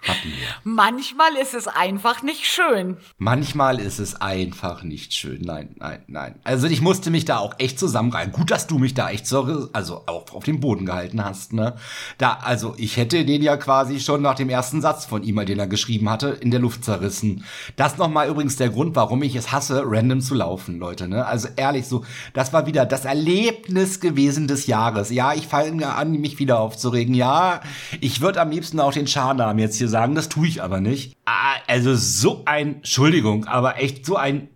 Hatten 0.03 0.31
wir. 0.31 0.49
Manchmal 0.65 1.37
ist 1.41 1.55
es 1.55 1.69
einfach 1.69 2.25
nicht 2.25 2.45
schön. 2.45 2.97
Manchmal 3.19 3.79
ist 3.79 4.01
es 4.01 4.21
einfach 4.21 4.83
nicht 4.83 5.13
schön. 5.15 5.43
Nein, 5.43 5.77
nein, 5.79 6.03
nein. 6.09 6.41
Also 6.43 6.67
ich 6.67 6.81
musste 6.81 7.11
mich 7.11 7.25
da 7.25 7.39
auch 7.39 7.55
echt 7.59 7.79
zusammenreißen. 7.79 8.33
Gut, 8.33 8.51
dass 8.51 8.67
du 8.67 8.81
mich 8.81 8.95
da 8.95 9.11
echt 9.11 9.29
so, 9.29 9.69
also 9.73 10.03
auch 10.07 10.33
auf 10.33 10.43
den 10.43 10.59
Boden 10.59 10.87
gehalten 10.87 11.25
hast, 11.25 11.53
ne? 11.53 11.77
Da, 12.19 12.39
also 12.43 12.75
ich 12.79 12.97
hätte 12.97 13.25
den 13.25 13.43
ja 13.43 13.57
quasi 13.57 14.01
schon 14.01 14.23
nach 14.23 14.35
dem 14.35 14.49
ersten 14.49 14.81
Satz 14.81 15.05
von 15.05 15.23
ihm, 15.23 15.37
den 15.47 15.61
er 15.61 15.69
geschrieben 15.69 16.11
hatte, 16.11 16.31
in 16.31 16.51
der 16.51 16.59
Luft 16.59 16.85
zerrissen. 16.85 17.45
Das 17.77 17.97
nochmal 17.97 18.29
übrigens 18.29 18.57
der 18.57 18.71
Grund, 18.71 18.97
warum 18.97 19.23
ich 19.23 19.37
es 19.37 19.53
hasse, 19.53 19.85
random 19.87 20.21
zu 20.21 20.35
laufen, 20.35 20.81
Leute, 20.81 21.07
ne? 21.07 21.27
Also 21.27 21.47
ehrlich 21.55 21.87
so, 21.87 22.05
das 22.35 22.53
war 22.53 22.67
wieder 22.67 22.87
das 22.87 23.05
Erlebnis 23.05 24.01
gewesen 24.01 24.49
des 24.49 24.67
Jahres. 24.67 25.11
Ja, 25.11 25.33
ich 25.33 25.47
fange 25.47 25.95
an, 25.95 26.11
mich 26.13 26.41
wieder 26.41 26.59
aufzuregen. 26.59 27.15
Ja, 27.15 27.61
ich 28.01 28.21
würde 28.21 28.41
am 28.41 28.51
liebsten 28.51 28.81
auch 28.81 28.93
den 28.93 29.07
Scharnamen 29.07 29.61
jetzt 29.61 29.77
hier 29.77 29.92
sagen, 29.93 30.17
das 30.17 30.29
tue 30.29 30.49
ich 30.49 30.63
aber 30.63 30.81
nicht. 30.81 31.17
Ah, 31.25 31.55
also 31.69 31.95
so 31.95 32.43
ein, 32.45 32.77
Entschuldigung, 32.77 33.45
aber 33.45 33.79
echt 33.79 34.05
so 34.05 34.17
ein 34.17 34.49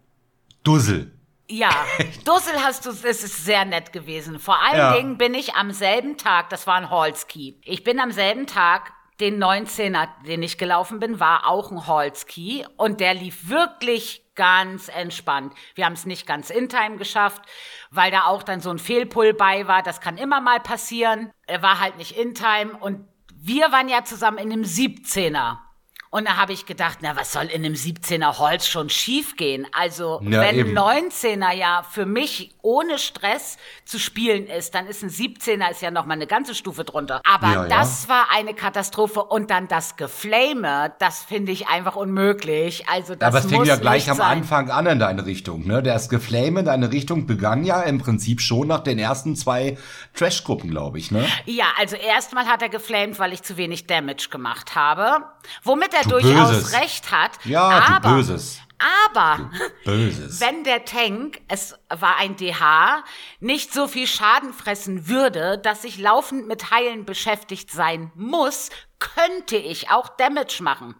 Dussel. 0.65 1.13
Ja, 1.49 1.71
Dussel 2.25 2.55
hast 2.61 2.87
du, 2.87 2.91
das 2.91 3.05
ist 3.05 3.45
sehr 3.45 3.65
nett 3.65 3.93
gewesen. 3.93 4.41
Vor 4.41 4.61
allen 4.61 4.79
ja. 4.79 4.97
Dingen 4.97 5.17
bin 5.17 5.35
ich 5.35 5.55
am 5.55 5.71
selben 5.71 6.17
Tag, 6.17 6.51
das 6.51 6.67
war 6.67 6.75
ein 6.75 6.91
Holzkey. 6.91 7.61
Ich 7.65 7.85
bin 7.85 8.01
am 8.01 8.11
selben 8.11 8.47
Tag 8.47 8.93
den 9.21 9.43
19er, 9.43 10.09
den 10.27 10.43
ich 10.43 10.59
gelaufen 10.59 10.99
bin, 10.99 11.21
war 11.21 11.47
auch 11.47 11.71
ein 11.71 11.87
Holzkey 11.87 12.67
und 12.77 13.01
der 13.01 13.15
lief 13.15 13.49
wirklich 13.49 14.23
ganz 14.35 14.89
entspannt. 14.89 15.55
Wir 15.75 15.87
haben 15.87 15.95
es 15.95 16.05
nicht 16.05 16.27
ganz 16.27 16.51
in 16.51 16.69
Time 16.69 16.99
geschafft, 16.99 17.43
weil 17.91 18.11
da 18.11 18.25
auch 18.27 18.43
dann 18.43 18.61
so 18.61 18.71
ein 18.71 18.79
Fehlpull 18.79 19.33
bei 19.33 19.67
war. 19.67 19.83
Das 19.83 20.03
kann 20.03 20.19
immer 20.19 20.43
mal 20.43 20.61
passieren. 20.61 21.31
Er 21.47 21.63
war 21.63 21.81
halt 21.81 21.97
nicht 21.97 22.13
in 22.19 22.35
Time 22.35 22.77
und 22.79 23.09
wir 23.39 23.73
waren 23.73 23.89
ja 23.89 24.05
zusammen 24.05 24.39
in 24.39 24.53
einem 24.53 24.63
17er. 24.63 25.66
Und 26.11 26.27
da 26.27 26.37
habe 26.37 26.53
ich 26.53 26.67
gedacht, 26.67 26.99
na, 27.01 27.17
was 27.17 27.33
soll 27.33 27.45
in 27.45 27.65
einem 27.65 27.75
17er 27.75 28.39
Holz 28.39 28.67
schon 28.67 28.89
schiefgehen? 28.89 29.67
Also, 29.73 30.21
ja, 30.23 30.41
wenn 30.41 30.57
eben. 30.57 30.79
19er 30.79 31.53
ja 31.53 31.83
für 31.89 32.07
mich 32.07 32.55
ohne 32.63 32.99
Stress 32.99 33.59
zu 33.85 33.99
spielen 33.99 34.47
ist, 34.47 34.75
dann 34.75 34.87
ist 34.87 35.03
ein 35.03 35.11
17er 35.11 35.71
ist 35.71 35.83
ja 35.83 35.91
noch 35.91 36.07
mal 36.07 36.15
eine 36.15 36.27
ganze 36.27 36.55
Stufe 36.55 36.85
drunter. 36.85 37.21
Aber 37.25 37.53
ja, 37.53 37.65
das 37.67 38.05
ja. 38.05 38.11
war 38.11 38.27
eine 38.33 38.55
Katastrophe 38.55 39.23
und 39.25 39.51
dann 39.51 39.69
das 39.69 39.97
Geflame, 39.97 40.93
das 40.99 41.25
finde 41.25 41.53
ich 41.53 41.69
einfach 41.69 41.97
unmöglich. 41.97 42.89
Also, 42.89 43.15
das 43.15 43.29
Aber 43.29 43.39
es 43.39 43.47
fing 43.47 43.65
ja 43.65 43.77
gleich 43.77 44.09
am 44.11 44.19
sein. 44.19 44.39
Anfang 44.39 44.71
an 44.71 44.87
in 44.87 44.99
deine 44.99 45.27
Richtung, 45.27 45.67
ne? 45.67 45.83
Das 45.83 46.09
Geflame 46.09 46.61
in 46.61 46.67
deine 46.67 46.93
Richtung 46.93 47.27
begann 47.27 47.65
ja 47.65 47.83
im 47.83 47.99
Prinzip 47.99 48.41
schon 48.41 48.69
nach 48.69 48.81
den 48.81 48.99
ersten 48.99 49.35
zwei 49.35 49.77
Trash-Gruppen, 50.15 50.71
glaube 50.71 50.99
ich, 50.99 51.11
ne? 51.11 51.27
Ja, 51.47 51.67
also 51.79 51.97
erstmal 51.97 52.47
hat 52.47 52.63
er 52.63 52.69
geflamed, 52.69 53.19
weil 53.19 53.33
ich 53.33 53.43
zu 53.43 53.57
wenig 53.57 53.87
Damage 53.87 54.29
gemacht 54.31 54.75
habe. 54.75 55.25
Womit 55.63 55.96
er 55.97 56.03
du 56.05 56.11
durchaus 56.11 56.51
Böses. 56.51 56.73
recht 56.73 57.11
hat. 57.11 57.33
Ja, 57.45 57.63
aber, 57.63 58.09
du 58.09 58.15
Böses. 58.17 58.61
Aber 58.79 59.51
Böses. 59.85 60.41
wenn 60.41 60.65
der 60.65 60.85
Tank, 60.85 61.41
es 61.49 61.75
war 61.89 62.17
ein 62.17 62.37
DH, 62.37 63.05
nicht 63.41 63.73
so 63.73 63.89
viel 63.89 64.07
Schaden 64.07 64.53
fressen 64.53 65.09
würde, 65.09 65.59
dass 65.59 65.85
ich 65.85 65.99
laufend 65.99 66.47
mit 66.47 66.71
Heilen 66.71 67.05
beschäftigt 67.05 67.71
sein 67.71 68.13
muss, 68.15 68.71
könnte 68.99 69.57
ich 69.57 69.91
auch 69.91 70.09
Damage 70.09 70.63
machen. 70.63 70.95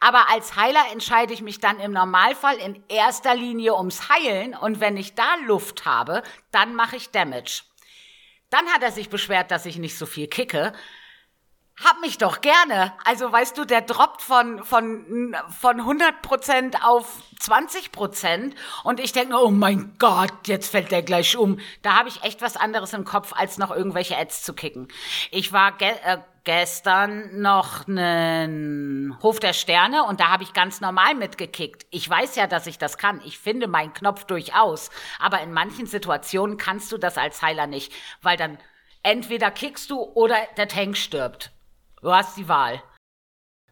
Aber 0.00 0.30
als 0.30 0.56
Heiler 0.56 0.84
entscheide 0.92 1.32
ich 1.32 1.42
mich 1.42 1.58
dann 1.58 1.78
im 1.80 1.92
Normalfall 1.92 2.56
in 2.56 2.82
erster 2.88 3.34
Linie 3.34 3.76
ums 3.76 4.08
Heilen 4.08 4.54
und 4.54 4.80
wenn 4.80 4.96
ich 4.96 5.14
da 5.14 5.36
Luft 5.46 5.84
habe, 5.84 6.22
dann 6.50 6.74
mache 6.74 6.96
ich 6.96 7.10
Damage. 7.10 7.62
Dann 8.50 8.66
hat 8.68 8.82
er 8.82 8.92
sich 8.92 9.08
beschwert, 9.08 9.50
dass 9.50 9.66
ich 9.66 9.78
nicht 9.78 9.96
so 9.96 10.06
viel 10.06 10.26
kicke. 10.26 10.72
Hab 11.82 12.00
mich 12.00 12.18
doch 12.18 12.42
gerne. 12.42 12.92
Also 13.04 13.32
weißt 13.32 13.56
du, 13.56 13.64
der 13.64 13.80
droppt 13.80 14.20
von, 14.20 14.62
von, 14.64 15.34
von 15.58 15.80
100% 15.80 16.82
auf 16.82 17.22
20% 17.40 18.52
und 18.84 19.00
ich 19.00 19.12
denke, 19.12 19.36
oh 19.42 19.50
mein 19.50 19.94
Gott, 19.98 20.46
jetzt 20.46 20.70
fällt 20.70 20.90
der 20.90 21.02
gleich 21.02 21.36
um. 21.38 21.58
Da 21.80 21.96
habe 21.96 22.10
ich 22.10 22.22
echt 22.22 22.42
was 22.42 22.56
anderes 22.56 22.92
im 22.92 23.04
Kopf, 23.04 23.32
als 23.34 23.56
noch 23.56 23.70
irgendwelche 23.70 24.16
Ads 24.18 24.42
zu 24.42 24.52
kicken. 24.52 24.88
Ich 25.30 25.54
war 25.54 25.72
ge 25.72 25.88
äh, 26.04 26.18
gestern 26.44 27.40
noch 27.40 27.88
einen 27.88 29.16
Hof 29.22 29.40
der 29.40 29.54
Sterne 29.54 30.04
und 30.04 30.20
da 30.20 30.28
habe 30.28 30.42
ich 30.42 30.52
ganz 30.52 30.82
normal 30.82 31.14
mitgekickt. 31.14 31.86
Ich 31.90 32.08
weiß 32.08 32.36
ja, 32.36 32.46
dass 32.46 32.66
ich 32.66 32.76
das 32.76 32.98
kann. 32.98 33.22
Ich 33.24 33.38
finde 33.38 33.68
meinen 33.68 33.94
Knopf 33.94 34.24
durchaus. 34.24 34.90
Aber 35.18 35.40
in 35.40 35.52
manchen 35.52 35.86
Situationen 35.86 36.58
kannst 36.58 36.92
du 36.92 36.98
das 36.98 37.16
als 37.16 37.40
Heiler 37.40 37.66
nicht, 37.66 37.92
weil 38.20 38.36
dann 38.36 38.58
entweder 39.02 39.50
kickst 39.50 39.90
du 39.90 39.98
oder 39.98 40.36
der 40.56 40.68
Tank 40.68 40.96
stirbt. 40.96 41.52
Du 42.02 42.10
hast 42.10 42.36
die 42.36 42.48
Wahl. 42.48 42.82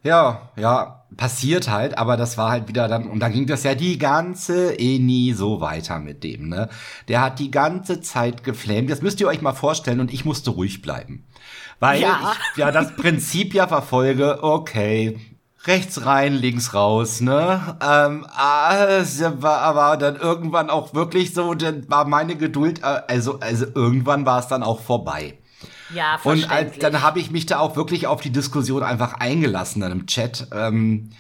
Ja, 0.02 0.50
ja, 0.56 1.06
passiert 1.16 1.68
halt, 1.68 1.98
aber 1.98 2.16
das 2.16 2.38
war 2.38 2.50
halt 2.50 2.68
wieder 2.68 2.86
dann, 2.86 3.08
und 3.08 3.20
dann 3.20 3.32
ging 3.32 3.46
das 3.46 3.64
ja 3.64 3.74
die 3.74 3.98
ganze 3.98 4.78
Eni 4.78 5.32
so 5.34 5.60
weiter 5.60 5.98
mit 5.98 6.22
dem, 6.22 6.48
ne? 6.48 6.68
Der 7.08 7.20
hat 7.20 7.38
die 7.38 7.50
ganze 7.50 8.00
Zeit 8.00 8.44
geflamed. 8.44 8.90
Das 8.90 9.02
müsst 9.02 9.20
ihr 9.20 9.26
euch 9.26 9.40
mal 9.40 9.54
vorstellen 9.54 10.00
und 10.00 10.12
ich 10.12 10.24
musste 10.24 10.50
ruhig 10.50 10.82
bleiben. 10.82 11.26
Weil 11.80 12.02
ja. 12.02 12.34
ich 12.52 12.58
ja 12.58 12.70
das 12.70 12.94
Prinzip 12.96 13.54
ja 13.54 13.66
verfolge, 13.66 14.42
okay, 14.42 15.18
rechts 15.64 16.06
rein, 16.06 16.34
links 16.34 16.74
raus, 16.74 17.20
ne? 17.20 17.76
Ähm, 17.80 18.26
war 18.26 19.58
aber 19.58 19.96
dann 19.96 20.16
irgendwann 20.16 20.70
auch 20.70 20.94
wirklich 20.94 21.34
so, 21.34 21.54
dann 21.54 21.88
war 21.90 22.06
meine 22.06 22.36
Geduld, 22.36 22.82
äh, 22.82 23.02
also, 23.08 23.40
also 23.40 23.66
irgendwann 23.74 24.26
war 24.26 24.38
es 24.38 24.48
dann 24.48 24.62
auch 24.62 24.80
vorbei. 24.80 25.38
Ja, 25.94 26.18
Und 26.24 26.50
als, 26.50 26.78
dann 26.78 27.02
habe 27.02 27.20
ich 27.20 27.30
mich 27.30 27.46
da 27.46 27.58
auch 27.58 27.76
wirklich 27.76 28.06
auf 28.06 28.20
die 28.20 28.30
Diskussion 28.30 28.82
einfach 28.82 29.14
eingelassen 29.14 29.80
dann 29.80 29.92
im 29.92 30.06
Chat. 30.06 30.48
Ähm, 30.52 31.10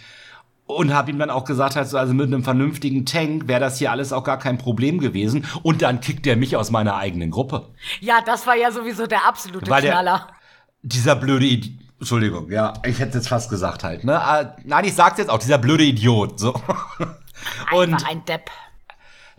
und 0.66 0.92
habe 0.92 1.10
ihm 1.10 1.18
dann 1.18 1.30
auch 1.30 1.44
gesagt, 1.44 1.78
also, 1.78 1.96
also 1.96 2.12
mit 2.12 2.26
einem 2.26 2.44
vernünftigen 2.44 3.06
Tank 3.06 3.48
wäre 3.48 3.60
das 3.60 3.78
hier 3.78 3.90
alles 3.90 4.12
auch 4.12 4.22
gar 4.22 4.38
kein 4.38 4.58
Problem 4.58 4.98
gewesen. 4.98 5.46
Und 5.62 5.80
dann 5.80 6.00
kickt 6.00 6.26
er 6.26 6.36
mich 6.36 6.56
aus 6.56 6.70
meiner 6.70 6.96
eigenen 6.96 7.30
Gruppe. 7.30 7.68
Ja, 8.00 8.20
das 8.24 8.46
war 8.46 8.54
ja 8.54 8.70
sowieso 8.70 9.06
der 9.06 9.26
absolute 9.26 9.70
Weil 9.70 9.82
Knaller. 9.82 10.26
Der, 10.28 10.36
dieser 10.82 11.16
blöde 11.16 11.46
Idiot 11.46 11.78
Entschuldigung, 12.00 12.50
ja, 12.50 12.74
ich 12.84 13.00
hätte 13.00 13.18
jetzt 13.18 13.28
fast 13.28 13.50
gesagt 13.50 13.82
halt, 13.82 14.04
ne? 14.04 14.20
Ah, 14.20 14.54
nein, 14.64 14.84
ich 14.84 14.94
sag's 14.94 15.18
jetzt 15.18 15.30
auch, 15.30 15.38
dieser 15.38 15.58
blöde 15.58 15.82
Idiot, 15.82 16.38
so. 16.38 16.54
Und 17.72 17.94
Einfach 17.94 18.08
ein 18.08 18.24
Depp. 18.24 18.50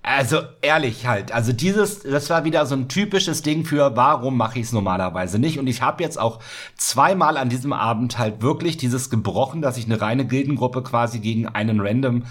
Also 0.02 0.40
ehrlich 0.62 1.06
halt, 1.06 1.32
also 1.32 1.52
dieses, 1.52 2.04
das 2.04 2.30
war 2.30 2.46
wieder 2.46 2.66
so 2.66 2.76
ein 2.76 2.88
typisches 2.88 3.42
Ding 3.42 3.66
für, 3.66 3.96
warum 3.96 4.38
mache 4.38 4.60
ich 4.60 4.68
es 4.68 4.72
normalerweise 4.72 5.40
nicht? 5.40 5.60
Und 5.60 5.68
ich 5.68 5.82
habe 5.82 6.02
jetzt 6.04 6.18
auch 6.20 6.40
zweimal 6.78 7.38
an 7.38 7.50
diesem 7.50 7.74
Abend 7.74 8.18
halt 8.18 8.42
wirklich 8.42 8.78
dieses 8.78 9.10
gebrochen, 9.10 9.62
dass 9.62 9.78
ich 9.78 9.86
eine 9.86 10.00
reine 10.00 10.26
Gildengruppe 10.26 10.84
quasi 10.84 11.20
gegen 11.20 11.48
einen 11.48 11.82
random, 11.82 12.24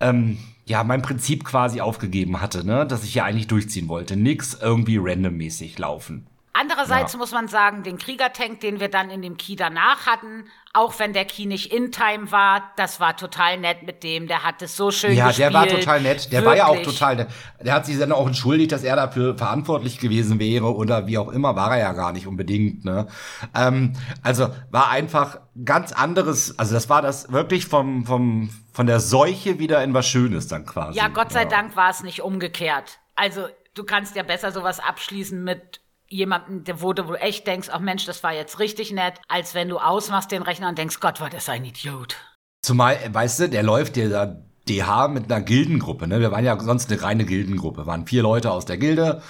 ähm, 0.00 0.38
ja, 0.66 0.84
mein 0.84 1.02
Prinzip 1.02 1.44
quasi 1.44 1.80
aufgegeben 1.80 2.40
hatte, 2.40 2.64
ne, 2.64 2.86
dass 2.86 3.02
ich 3.02 3.14
ja 3.14 3.24
eigentlich 3.24 3.48
durchziehen 3.48 3.88
wollte, 3.88 4.16
nix 4.16 4.54
irgendwie 4.54 4.98
randommäßig 4.98 5.78
laufen. 5.78 6.29
Andererseits 6.60 7.14
ja. 7.14 7.18
muss 7.18 7.32
man 7.32 7.48
sagen, 7.48 7.82
den 7.84 7.96
Kriegertank, 7.96 8.60
den 8.60 8.80
wir 8.80 8.90
dann 8.90 9.08
in 9.08 9.22
dem 9.22 9.38
Key 9.38 9.56
danach 9.56 10.04
hatten, 10.06 10.44
auch 10.74 10.98
wenn 10.98 11.14
der 11.14 11.24
Key 11.24 11.46
nicht 11.46 11.72
in 11.72 11.90
Time 11.90 12.30
war, 12.30 12.70
das 12.76 13.00
war 13.00 13.16
total 13.16 13.58
nett 13.58 13.82
mit 13.82 14.04
dem, 14.04 14.28
der 14.28 14.44
hat 14.44 14.60
es 14.60 14.76
so 14.76 14.90
schön 14.90 15.14
ja, 15.14 15.28
gespielt. 15.28 15.52
Ja, 15.52 15.62
der 15.62 15.72
war 15.72 15.78
total 15.78 16.00
nett. 16.02 16.30
Der 16.30 16.42
Wirklich. 16.42 16.44
war 16.44 16.56
ja 16.56 16.66
auch 16.66 16.82
total 16.82 17.16
nett. 17.16 17.28
Der 17.60 17.72
hat 17.72 17.86
sich 17.86 17.98
dann 17.98 18.12
auch 18.12 18.26
entschuldigt, 18.26 18.72
dass 18.72 18.84
er 18.84 18.94
dafür 18.94 19.38
verantwortlich 19.38 19.98
gewesen 20.00 20.38
wäre 20.38 20.74
oder 20.74 21.06
wie 21.06 21.16
auch 21.16 21.30
immer, 21.30 21.56
war 21.56 21.76
er 21.76 21.78
ja 21.78 21.92
gar 21.94 22.12
nicht 22.12 22.26
unbedingt. 22.26 22.84
Ne? 22.84 23.06
Ähm, 23.54 23.94
also 24.22 24.50
war 24.70 24.90
einfach 24.90 25.40
ganz 25.64 25.92
anderes, 25.92 26.58
also 26.58 26.74
das 26.74 26.90
war 26.90 27.00
das 27.00 27.32
wirklich 27.32 27.66
vom, 27.66 28.04
vom, 28.04 28.50
von 28.70 28.86
der 28.86 29.00
Seuche 29.00 29.58
wieder 29.58 29.82
in 29.82 29.94
was 29.94 30.06
Schönes 30.06 30.46
dann 30.46 30.66
quasi. 30.66 30.98
Ja, 30.98 31.08
Gott 31.08 31.32
sei 31.32 31.44
ja. 31.44 31.48
Dank 31.48 31.74
war 31.74 31.88
es 31.88 32.02
nicht 32.02 32.20
umgekehrt. 32.20 32.98
Also 33.16 33.46
du 33.74 33.84
kannst 33.84 34.14
ja 34.14 34.22
besser 34.22 34.52
sowas 34.52 34.78
abschließen 34.78 35.42
mit 35.42 35.79
jemanden, 36.10 36.64
wo 36.80 36.92
du 36.92 37.14
echt 37.14 37.46
denkst, 37.46 37.68
ach 37.72 37.80
Mensch, 37.80 38.04
das 38.04 38.22
war 38.22 38.34
jetzt 38.34 38.58
richtig 38.58 38.92
nett, 38.92 39.14
als 39.28 39.54
wenn 39.54 39.68
du 39.68 39.78
ausmachst 39.78 40.30
den 40.32 40.42
Rechner 40.42 40.68
und 40.68 40.76
denkst, 40.76 41.00
Gott, 41.00 41.20
war 41.20 41.30
das 41.30 41.48
ein 41.48 41.64
Idiot. 41.64 42.16
Zumal, 42.62 42.98
weißt 43.10 43.40
du, 43.40 43.48
der 43.48 43.62
läuft 43.62 43.96
dir 43.96 44.10
da 44.10 44.36
DH 44.68 45.08
mit 45.08 45.30
einer 45.30 45.40
Gildengruppe, 45.40 46.06
ne? 46.06 46.20
Wir 46.20 46.30
waren 46.30 46.44
ja 46.44 46.58
sonst 46.60 46.90
eine 46.90 47.00
reine 47.00 47.24
Gildengruppe, 47.24 47.86
waren 47.86 48.06
vier 48.06 48.22
Leute 48.22 48.50
aus 48.50 48.66
der 48.66 48.76
Gilde 48.76 49.22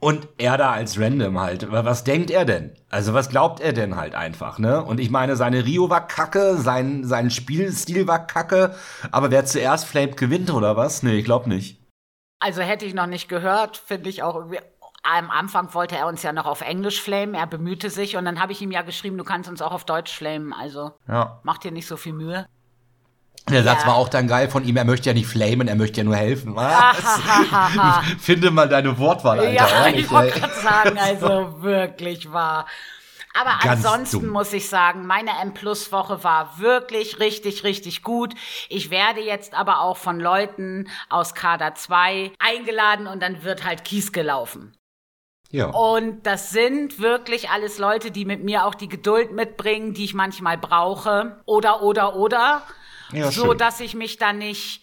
und 0.00 0.28
er 0.38 0.58
da 0.58 0.72
als 0.72 0.98
Random 0.98 1.38
halt. 1.38 1.70
Was 1.70 2.04
denkt 2.04 2.30
er 2.30 2.44
denn? 2.44 2.72
Also 2.90 3.14
was 3.14 3.28
glaubt 3.28 3.60
er 3.60 3.72
denn 3.72 3.96
halt 3.96 4.14
einfach, 4.14 4.58
ne? 4.58 4.82
Und 4.82 5.00
ich 5.00 5.10
meine, 5.10 5.36
seine 5.36 5.64
Rio 5.64 5.88
war 5.88 6.06
kacke, 6.06 6.56
sein, 6.56 7.04
sein 7.04 7.30
Spielstil 7.30 8.06
war 8.06 8.26
kacke, 8.26 8.74
aber 9.12 9.30
wer 9.30 9.44
zuerst 9.44 9.86
flamed 9.86 10.16
gewinnt 10.16 10.52
oder 10.52 10.76
was? 10.76 11.02
Nee, 11.02 11.18
ich 11.18 11.24
glaub 11.24 11.46
nicht. 11.46 11.80
Also 12.40 12.60
hätte 12.60 12.84
ich 12.84 12.92
noch 12.92 13.06
nicht 13.06 13.28
gehört, 13.28 13.78
finde 13.78 14.10
ich 14.10 14.22
auch 14.22 14.34
irgendwie 14.34 14.58
am 15.04 15.30
Anfang 15.30 15.74
wollte 15.74 15.96
er 15.96 16.06
uns 16.06 16.22
ja 16.22 16.32
noch 16.32 16.46
auf 16.46 16.62
Englisch 16.62 17.00
flamen, 17.00 17.34
er 17.34 17.46
bemühte 17.46 17.90
sich 17.90 18.16
und 18.16 18.24
dann 18.24 18.40
habe 18.40 18.52
ich 18.52 18.62
ihm 18.62 18.72
ja 18.72 18.82
geschrieben, 18.82 19.18
du 19.18 19.24
kannst 19.24 19.48
uns 19.48 19.62
auch 19.62 19.72
auf 19.72 19.84
Deutsch 19.84 20.12
flamen, 20.12 20.52
also 20.52 20.92
ja. 21.06 21.40
mach 21.42 21.58
dir 21.58 21.70
nicht 21.70 21.86
so 21.86 21.96
viel 21.96 22.14
Mühe. 22.14 22.46
Der 23.50 23.62
Satz 23.62 23.82
ja. 23.82 23.88
war 23.88 23.96
auch 23.96 24.08
dann 24.08 24.26
geil 24.26 24.48
von 24.48 24.64
ihm, 24.64 24.76
er 24.76 24.86
möchte 24.86 25.10
ja 25.10 25.14
nicht 25.14 25.26
flamen, 25.26 25.68
er 25.68 25.74
möchte 25.74 25.98
ja 25.98 26.04
nur 26.04 26.16
helfen. 26.16 26.56
Finde 28.18 28.50
mal 28.50 28.68
deine 28.68 28.98
Wortwahl, 28.98 29.40
Alter. 29.40 29.52
Ja, 29.52 29.88
ich 29.88 30.10
wollte 30.10 30.40
gerade 30.40 30.54
sagen, 30.54 30.98
also 30.98 31.54
wirklich 31.62 32.32
wahr. 32.32 32.66
Aber 33.34 33.58
Ganz 33.62 33.84
ansonsten 33.84 34.20
dumm. 34.20 34.30
muss 34.30 34.52
ich 34.52 34.68
sagen, 34.68 35.06
meine 35.06 35.32
M-Plus-Woche 35.42 36.22
war 36.22 36.58
wirklich 36.60 37.18
richtig, 37.18 37.64
richtig 37.64 38.02
gut. 38.02 38.32
Ich 38.68 38.90
werde 38.90 39.20
jetzt 39.20 39.54
aber 39.54 39.80
auch 39.80 39.96
von 39.96 40.20
Leuten 40.20 40.88
aus 41.10 41.34
Kader 41.34 41.74
2 41.74 42.32
eingeladen 42.38 43.08
und 43.08 43.20
dann 43.20 43.42
wird 43.42 43.64
halt 43.64 43.84
Kies 43.84 44.12
gelaufen. 44.12 44.72
Ja. 45.54 45.66
Und 45.66 46.26
das 46.26 46.50
sind 46.50 46.98
wirklich 46.98 47.48
alles 47.48 47.78
Leute, 47.78 48.10
die 48.10 48.24
mit 48.24 48.42
mir 48.42 48.66
auch 48.66 48.74
die 48.74 48.88
Geduld 48.88 49.30
mitbringen, 49.30 49.94
die 49.94 50.04
ich 50.04 50.12
manchmal 50.12 50.58
brauche. 50.58 51.40
Oder, 51.46 51.80
oder, 51.80 52.16
oder. 52.16 52.66
Ja, 53.12 53.30
so, 53.30 53.46
schön. 53.46 53.58
dass 53.58 53.78
ich 53.78 53.94
mich 53.94 54.16
dann 54.16 54.38
nicht 54.38 54.82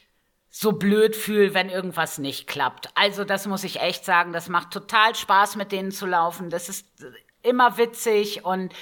so 0.49 0.71
blöd 0.71 1.17
fühle, 1.17 1.53
wenn 1.53 1.67
irgendwas 1.67 2.19
nicht 2.19 2.47
klappt. 2.47 2.87
Also, 2.95 3.25
das 3.25 3.47
muss 3.47 3.65
ich 3.65 3.81
echt 3.81 4.05
sagen. 4.05 4.31
Das 4.31 4.47
macht 4.47 4.71
total 4.71 5.13
Spaß, 5.13 5.57
mit 5.57 5.73
denen 5.73 5.91
zu 5.91 6.05
laufen. 6.05 6.49
Das 6.49 6.69
ist 6.69 6.87
immer 7.43 7.77
witzig 7.77 8.45
und 8.45 8.73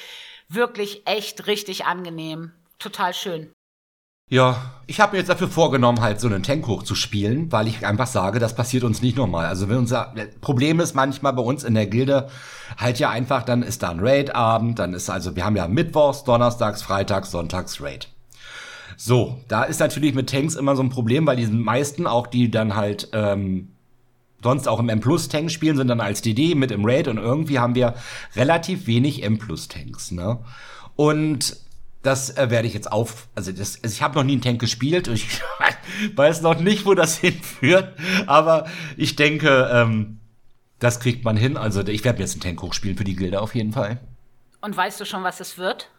wirklich 0.48 1.08
echt 1.08 1.48
richtig 1.48 1.86
angenehm. 1.86 2.51
Total 2.77 3.15
schön. 3.15 3.51
Ja, 4.29 4.74
ich 4.86 5.00
habe 5.00 5.13
mir 5.13 5.17
jetzt 5.19 5.29
dafür 5.29 5.48
vorgenommen, 5.48 6.01
halt 6.01 6.19
so 6.19 6.27
einen 6.27 6.43
Tank 6.43 6.67
hochzuspielen, 6.67 7.51
weil 7.51 7.67
ich 7.67 7.86
einfach 7.86 8.05
sage, 8.05 8.38
das 8.38 8.55
passiert 8.55 8.83
uns 8.83 9.01
nicht 9.01 9.17
nochmal. 9.17 9.48
Also 9.48 9.69
wenn 9.69 9.77
unser 9.77 10.13
Problem 10.39 10.79
ist 10.79 10.95
manchmal 10.95 11.33
bei 11.33 11.41
uns 11.41 11.63
in 11.63 11.74
der 11.74 11.88
Gilde 11.88 12.29
halt 12.77 13.00
ja 13.00 13.09
einfach, 13.09 13.43
dann 13.43 13.63
ist 13.63 13.81
da 13.81 13.89
ein 13.89 14.00
Raid-Abend, 14.00 14.77
dann 14.77 14.93
ist 14.93 15.09
also, 15.09 15.36
wir 15.36 15.45
haben 15.45 15.55
ja 15.55 15.67
Mittwochs, 15.67 16.24
Donnerstags, 16.24 16.83
Freitags, 16.83 17.31
Sonntags 17.31 17.81
Raid. 17.81 18.07
So, 18.98 19.39
da 19.48 19.63
ist 19.63 19.79
natürlich 19.79 20.13
mit 20.13 20.29
Tanks 20.29 20.55
immer 20.55 20.75
so 20.75 20.83
ein 20.83 20.89
Problem, 20.89 21.25
weil 21.25 21.38
die 21.38 21.48
meisten, 21.48 22.05
auch 22.05 22.27
die 22.27 22.51
dann 22.51 22.75
halt 22.75 23.09
ähm, 23.13 23.69
sonst 24.43 24.67
auch 24.67 24.79
im 24.79 24.89
M-Plus-Tank 24.89 25.50
spielen, 25.50 25.75
sind 25.75 25.88
dann 25.88 26.01
als 26.01 26.21
DD 26.21 26.53
mit 26.53 26.71
im 26.71 26.86
Raid 26.86 27.07
und 27.07 27.17
irgendwie 27.17 27.59
haben 27.59 27.75
wir 27.75 27.95
relativ 28.36 28.86
wenig 28.86 29.24
M-Plus-Tanks, 29.24 30.12
ne? 30.12 30.39
Und 30.95 31.57
das 32.01 32.38
äh, 32.38 32.50
werde 32.50 32.68
ich 32.68 32.74
jetzt 32.74 32.91
auf. 32.91 33.27
Also, 33.36 33.51
das, 33.51 33.84
also 33.84 33.94
ich 33.94 34.01
habe 34.01 34.15
noch 34.15 34.24
nie 34.24 34.34
einen 34.34 34.41
Tank 34.41 34.60
gespielt 34.60 35.08
und 35.08 35.15
ich 35.15 35.41
weiß 36.15 36.41
noch 36.41 36.60
nicht, 36.60 36.86
wo 36.86 36.94
das 36.94 37.18
hinführt. 37.20 37.94
Aber 38.27 38.65
ich 38.98 39.15
denke, 39.15 39.70
ähm, 39.72 40.20
das 40.79 41.00
kriegt 41.00 41.24
man 41.25 41.38
hin. 41.38 41.58
Also 41.58 41.86
ich 41.86 42.03
werde 42.03 42.20
mir 42.20 42.25
jetzt 42.25 42.34
einen 42.34 42.41
Tank 42.41 42.62
hochspielen 42.62 42.98
für 42.98 43.03
die 43.03 43.15
Gilde 43.15 43.41
auf 43.41 43.53
jeden 43.53 43.74
Fall. 43.74 44.00
Und 44.62 44.75
weißt 44.75 45.00
du 45.00 45.06
schon, 45.06 45.24
was 45.24 45.39
es 45.39 45.58
wird? 45.58 45.89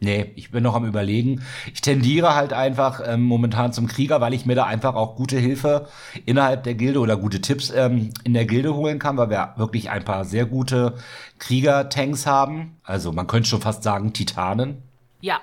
Nee, 0.00 0.32
ich 0.36 0.52
bin 0.52 0.62
noch 0.62 0.76
am 0.76 0.84
überlegen. 0.84 1.42
Ich 1.74 1.80
tendiere 1.80 2.36
halt 2.36 2.52
einfach 2.52 3.00
ähm, 3.04 3.22
momentan 3.22 3.72
zum 3.72 3.88
Krieger, 3.88 4.20
weil 4.20 4.32
ich 4.32 4.46
mir 4.46 4.54
da 4.54 4.64
einfach 4.64 4.94
auch 4.94 5.16
gute 5.16 5.38
Hilfe 5.38 5.88
innerhalb 6.24 6.62
der 6.62 6.74
Gilde 6.74 7.00
oder 7.00 7.16
gute 7.16 7.40
Tipps 7.40 7.70
ähm, 7.70 8.10
in 8.22 8.32
der 8.32 8.44
Gilde 8.44 8.74
holen 8.74 9.00
kann, 9.00 9.16
weil 9.16 9.30
wir 9.30 9.54
wirklich 9.56 9.90
ein 9.90 10.04
paar 10.04 10.24
sehr 10.24 10.46
gute 10.46 10.94
Krieger-Tanks 11.40 12.26
haben. 12.26 12.76
Also 12.84 13.10
man 13.10 13.26
könnte 13.26 13.48
schon 13.48 13.60
fast 13.60 13.82
sagen 13.82 14.12
Titanen. 14.12 14.82
Ja. 15.20 15.40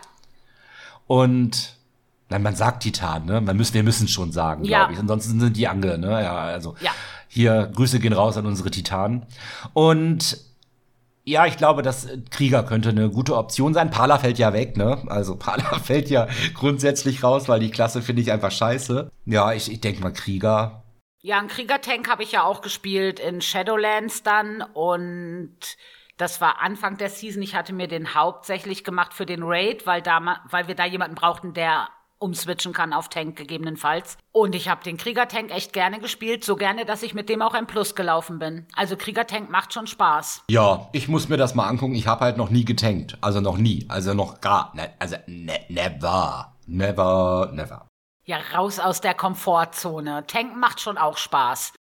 Und 1.07 1.75
nein, 2.29 2.43
man 2.43 2.55
sagt 2.55 2.83
Titan, 2.83 3.25
ne? 3.25 3.41
Man 3.41 3.57
müssen, 3.57 3.73
wir 3.73 3.83
müssen 3.83 4.07
schon 4.07 4.31
sagen, 4.31 4.63
ja. 4.63 4.79
glaube 4.79 4.93
ich. 4.93 4.99
Ansonsten 4.99 5.39
sind 5.39 5.57
die 5.57 5.67
Ange, 5.67 5.97
ne? 5.97 6.23
Ja, 6.23 6.35
also 6.37 6.75
ja. 6.81 6.91
hier 7.27 7.71
Grüße 7.73 7.99
gehen 7.99 8.13
raus 8.13 8.37
an 8.37 8.45
unsere 8.45 8.71
Titanen. 8.71 9.25
Und 9.73 10.37
ja, 11.27 11.47
ich 11.47 11.57
glaube, 11.57 11.81
dass 11.81 12.07
Krieger 12.29 12.63
könnte 12.63 12.89
eine 12.89 13.09
gute 13.09 13.35
Option 13.35 13.73
sein. 13.73 13.89
Pala 13.89 14.19
fällt 14.19 14.37
ja 14.37 14.53
weg, 14.53 14.77
ne? 14.77 15.03
Also 15.07 15.35
Pala 15.39 15.79
fällt 15.79 16.09
ja 16.09 16.27
grundsätzlich 16.53 17.23
raus, 17.23 17.49
weil 17.49 17.59
die 17.59 17.71
Klasse 17.71 18.01
finde 18.01 18.21
ich 18.21 18.31
einfach 18.31 18.51
scheiße. 18.51 19.11
Ja, 19.25 19.51
ich, 19.53 19.71
ich 19.71 19.81
denke 19.81 20.01
mal 20.01 20.13
Krieger. 20.13 20.83
Ja, 21.21 21.39
einen 21.39 21.47
Kriegertank 21.47 22.07
habe 22.07 22.21
ich 22.21 22.33
ja 22.33 22.43
auch 22.43 22.61
gespielt 22.61 23.19
in 23.19 23.41
Shadowlands 23.41 24.21
dann 24.21 24.61
und 24.61 25.57
das 26.17 26.41
war 26.41 26.61
Anfang 26.61 26.97
der 26.97 27.09
Season. 27.09 27.41
Ich 27.41 27.55
hatte 27.55 27.73
mir 27.73 27.87
den 27.87 28.15
hauptsächlich 28.15 28.83
gemacht 28.83 29.13
für 29.13 29.25
den 29.25 29.43
Raid, 29.43 29.85
weil, 29.85 30.01
da, 30.01 30.41
weil 30.49 30.67
wir 30.67 30.75
da 30.75 30.85
jemanden 30.85 31.15
brauchten, 31.15 31.53
der 31.53 31.89
umswitchen 32.17 32.73
kann 32.73 32.93
auf 32.93 33.09
Tank 33.09 33.35
gegebenenfalls. 33.35 34.17
Und 34.31 34.55
ich 34.55 34.69
habe 34.69 34.83
den 34.83 34.97
Kriegertank 34.97 35.51
echt 35.51 35.73
gerne 35.73 35.99
gespielt, 35.99 36.43
so 36.43 36.55
gerne, 36.55 36.85
dass 36.85 37.03
ich 37.03 37.13
mit 37.13 37.29
dem 37.29 37.41
auch 37.41 37.53
ein 37.53 37.67
Plus 37.67 37.95
gelaufen 37.95 38.39
bin. 38.39 38.65
Also 38.75 38.95
Kriegertank 38.95 39.49
macht 39.49 39.73
schon 39.73 39.87
Spaß. 39.87 40.43
Ja, 40.49 40.89
ich 40.93 41.07
muss 41.07 41.29
mir 41.29 41.37
das 41.37 41.55
mal 41.55 41.67
angucken. 41.67 41.95
Ich 41.95 42.07
habe 42.07 42.23
halt 42.23 42.37
noch 42.37 42.49
nie 42.49 42.65
getankt, 42.65 43.17
also 43.21 43.41
noch 43.41 43.57
nie, 43.57 43.85
also 43.89 44.13
noch 44.13 44.41
gar, 44.41 44.73
ne, 44.75 44.91
also 44.99 45.17
ne, 45.27 45.59
never, 45.69 46.55
never, 46.65 47.51
never. 47.53 47.87
Ja, 48.25 48.37
raus 48.55 48.79
aus 48.79 49.01
der 49.01 49.13
Komfortzone. 49.13 50.25
Tank 50.25 50.55
macht 50.55 50.81
schon 50.81 50.97
auch 50.97 51.17
Spaß. 51.17 51.73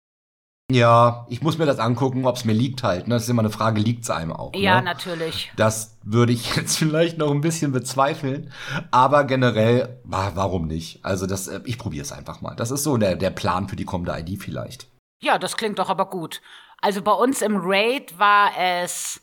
Ja, 0.74 1.24
ich 1.28 1.40
muss 1.40 1.56
mir 1.56 1.66
das 1.66 1.78
angucken, 1.78 2.26
ob 2.26 2.34
es 2.34 2.44
mir 2.44 2.52
liegt 2.52 2.82
halt. 2.82 3.06
Ne? 3.06 3.14
Das 3.14 3.22
ist 3.22 3.28
immer 3.28 3.42
eine 3.42 3.50
Frage, 3.50 3.80
liegt 3.80 4.02
es 4.02 4.10
einem 4.10 4.32
auch? 4.32 4.52
Ja, 4.56 4.78
ne? 4.78 4.86
natürlich. 4.86 5.52
Das 5.56 5.96
würde 6.02 6.32
ich 6.32 6.56
jetzt 6.56 6.78
vielleicht 6.78 7.16
noch 7.16 7.30
ein 7.30 7.42
bisschen 7.42 7.70
bezweifeln. 7.70 8.52
Aber 8.90 9.22
generell, 9.22 10.00
warum 10.02 10.66
nicht? 10.66 11.04
Also 11.04 11.26
das, 11.26 11.46
äh, 11.46 11.60
ich 11.64 11.78
probiere 11.78 12.02
es 12.02 12.10
einfach 12.10 12.40
mal. 12.40 12.56
Das 12.56 12.72
ist 12.72 12.82
so 12.82 12.96
der, 12.96 13.14
der 13.14 13.30
Plan 13.30 13.68
für 13.68 13.76
die 13.76 13.84
kommende 13.84 14.18
ID 14.18 14.42
vielleicht. 14.42 14.88
Ja, 15.20 15.38
das 15.38 15.56
klingt 15.56 15.78
doch 15.78 15.90
aber 15.90 16.10
gut. 16.10 16.42
Also 16.80 17.02
bei 17.02 17.12
uns 17.12 17.40
im 17.40 17.56
Raid 17.56 18.18
war 18.18 18.50
es, 18.58 19.20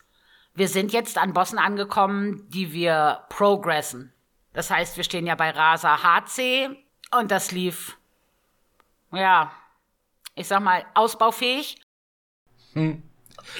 wir 0.55 0.69
sind 0.69 0.93
jetzt 0.93 1.17
an 1.17 1.33
Bossen 1.33 1.59
angekommen, 1.59 2.47
die 2.47 2.71
wir 2.71 3.23
progressen. 3.27 4.13
Das 4.53 4.69
heißt, 4.69 4.95
wir 4.95 5.03
stehen 5.03 5.27
ja 5.27 5.35
bei 5.35 5.49
Rasa 5.49 6.01
HC 6.01 6.69
und 7.19 7.29
das 7.29 7.51
lief, 7.51 7.97
ja, 9.11 9.51
ich 10.35 10.47
sag 10.47 10.61
mal, 10.61 10.85
ausbaufähig. 10.93 11.81
Hm. 12.73 13.03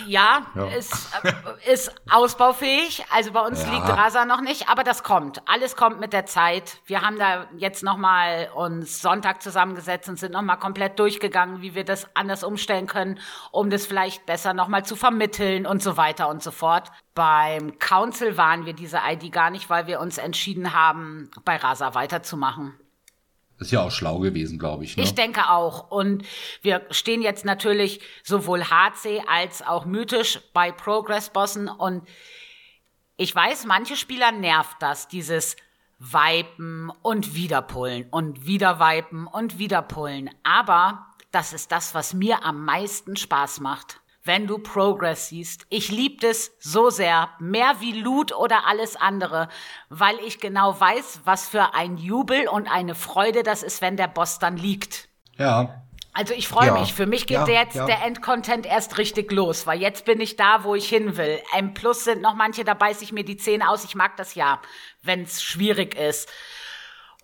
Ja, 0.07 0.47
ja. 0.55 0.67
Ist, 0.67 0.93
äh, 1.23 1.71
ist 1.71 1.93
ausbaufähig. 2.09 3.03
Also 3.11 3.31
bei 3.31 3.41
uns 3.41 3.63
ja. 3.63 3.71
liegt 3.71 3.87
Rasa 3.87 4.25
noch 4.25 4.41
nicht, 4.41 4.69
aber 4.69 4.83
das 4.83 5.03
kommt. 5.03 5.41
Alles 5.47 5.75
kommt 5.75 5.99
mit 5.99 6.13
der 6.13 6.25
Zeit. 6.25 6.77
Wir 6.85 7.01
haben 7.01 7.17
da 7.17 7.47
jetzt 7.57 7.83
nochmal 7.83 8.49
uns 8.55 9.01
Sonntag 9.01 9.41
zusammengesetzt 9.41 10.09
und 10.09 10.17
sind 10.17 10.31
nochmal 10.31 10.57
komplett 10.57 10.99
durchgegangen, 10.99 11.61
wie 11.61 11.75
wir 11.75 11.83
das 11.83 12.15
anders 12.15 12.43
umstellen 12.43 12.87
können, 12.87 13.19
um 13.51 13.69
das 13.69 13.85
vielleicht 13.85 14.25
besser 14.25 14.53
nochmal 14.53 14.85
zu 14.85 14.95
vermitteln 14.95 15.65
und 15.65 15.81
so 15.81 15.97
weiter 15.97 16.29
und 16.29 16.41
so 16.41 16.51
fort. 16.51 16.91
Beim 17.13 17.77
Council 17.79 18.37
waren 18.37 18.65
wir 18.65 18.73
diese 18.73 18.99
ID 19.05 19.31
gar 19.31 19.49
nicht, 19.49 19.69
weil 19.69 19.87
wir 19.87 19.99
uns 19.99 20.17
entschieden 20.17 20.73
haben, 20.73 21.29
bei 21.43 21.57
Rasa 21.57 21.93
weiterzumachen. 21.93 22.79
Ist 23.61 23.71
ja 23.71 23.81
auch 23.81 23.91
schlau 23.91 24.17
gewesen, 24.17 24.57
glaube 24.57 24.83
ich. 24.83 24.97
Ne? 24.97 25.03
Ich 25.03 25.13
denke 25.13 25.49
auch. 25.49 25.91
Und 25.91 26.25
wir 26.63 26.81
stehen 26.89 27.21
jetzt 27.21 27.45
natürlich 27.45 28.01
sowohl 28.23 28.63
HC 28.63 29.21
als 29.27 29.61
auch 29.61 29.85
mythisch 29.85 30.39
bei 30.51 30.71
Progress-Bossen. 30.71 31.69
Und 31.69 32.07
ich 33.17 33.35
weiß, 33.35 33.65
manche 33.65 33.95
Spieler 33.95 34.31
nervt 34.31 34.77
das, 34.79 35.07
dieses 35.07 35.57
Wipen 35.99 36.91
und 37.03 37.35
wiederpullen 37.35 38.07
und 38.09 38.47
wieder 38.47 38.79
wipen 38.79 39.27
und 39.27 39.59
wiederpullen. 39.59 40.31
Aber 40.41 41.05
das 41.29 41.53
ist 41.53 41.71
das, 41.71 41.93
was 41.93 42.15
mir 42.15 42.43
am 42.43 42.65
meisten 42.65 43.15
Spaß 43.15 43.59
macht 43.59 44.00
wenn 44.23 44.47
du 44.47 44.59
Progress 44.59 45.29
siehst. 45.29 45.65
Ich 45.69 45.89
liebe 45.89 46.27
es 46.27 46.51
so 46.59 46.89
sehr, 46.89 47.29
mehr 47.39 47.75
wie 47.79 47.93
Loot 47.93 48.33
oder 48.33 48.67
alles 48.67 48.95
andere, 48.95 49.49
weil 49.89 50.17
ich 50.19 50.39
genau 50.39 50.79
weiß, 50.79 51.21
was 51.25 51.47
für 51.47 51.73
ein 51.73 51.97
Jubel 51.97 52.47
und 52.47 52.67
eine 52.67 52.95
Freude 52.95 53.43
das 53.43 53.63
ist, 53.63 53.81
wenn 53.81 53.97
der 53.97 54.07
Boss 54.07 54.39
dann 54.39 54.57
liegt. 54.57 55.09
Ja. 55.37 55.83
Also 56.13 56.33
ich 56.33 56.47
freue 56.47 56.67
ja. 56.67 56.79
mich. 56.79 56.93
Für 56.93 57.05
mich 57.05 57.25
geht 57.25 57.47
ja, 57.47 57.47
jetzt 57.47 57.75
ja. 57.75 57.85
der 57.85 58.03
Endcontent 58.03 58.65
erst 58.65 58.97
richtig 58.97 59.31
los, 59.31 59.65
weil 59.65 59.79
jetzt 59.79 60.05
bin 60.05 60.19
ich 60.19 60.35
da, 60.35 60.63
wo 60.63 60.75
ich 60.75 60.89
hin 60.89 61.15
will. 61.15 61.39
M 61.57 61.73
Plus 61.73 62.03
sind 62.03 62.21
noch 62.21 62.35
manche, 62.35 62.65
da 62.65 62.73
beiße 62.73 63.03
ich 63.03 63.13
mir 63.13 63.23
die 63.23 63.37
Zähne 63.37 63.69
aus. 63.69 63.85
Ich 63.85 63.95
mag 63.95 64.17
das 64.17 64.35
ja, 64.35 64.61
wenn 65.01 65.23
es 65.23 65.41
schwierig 65.41 65.95
ist. 65.95 66.29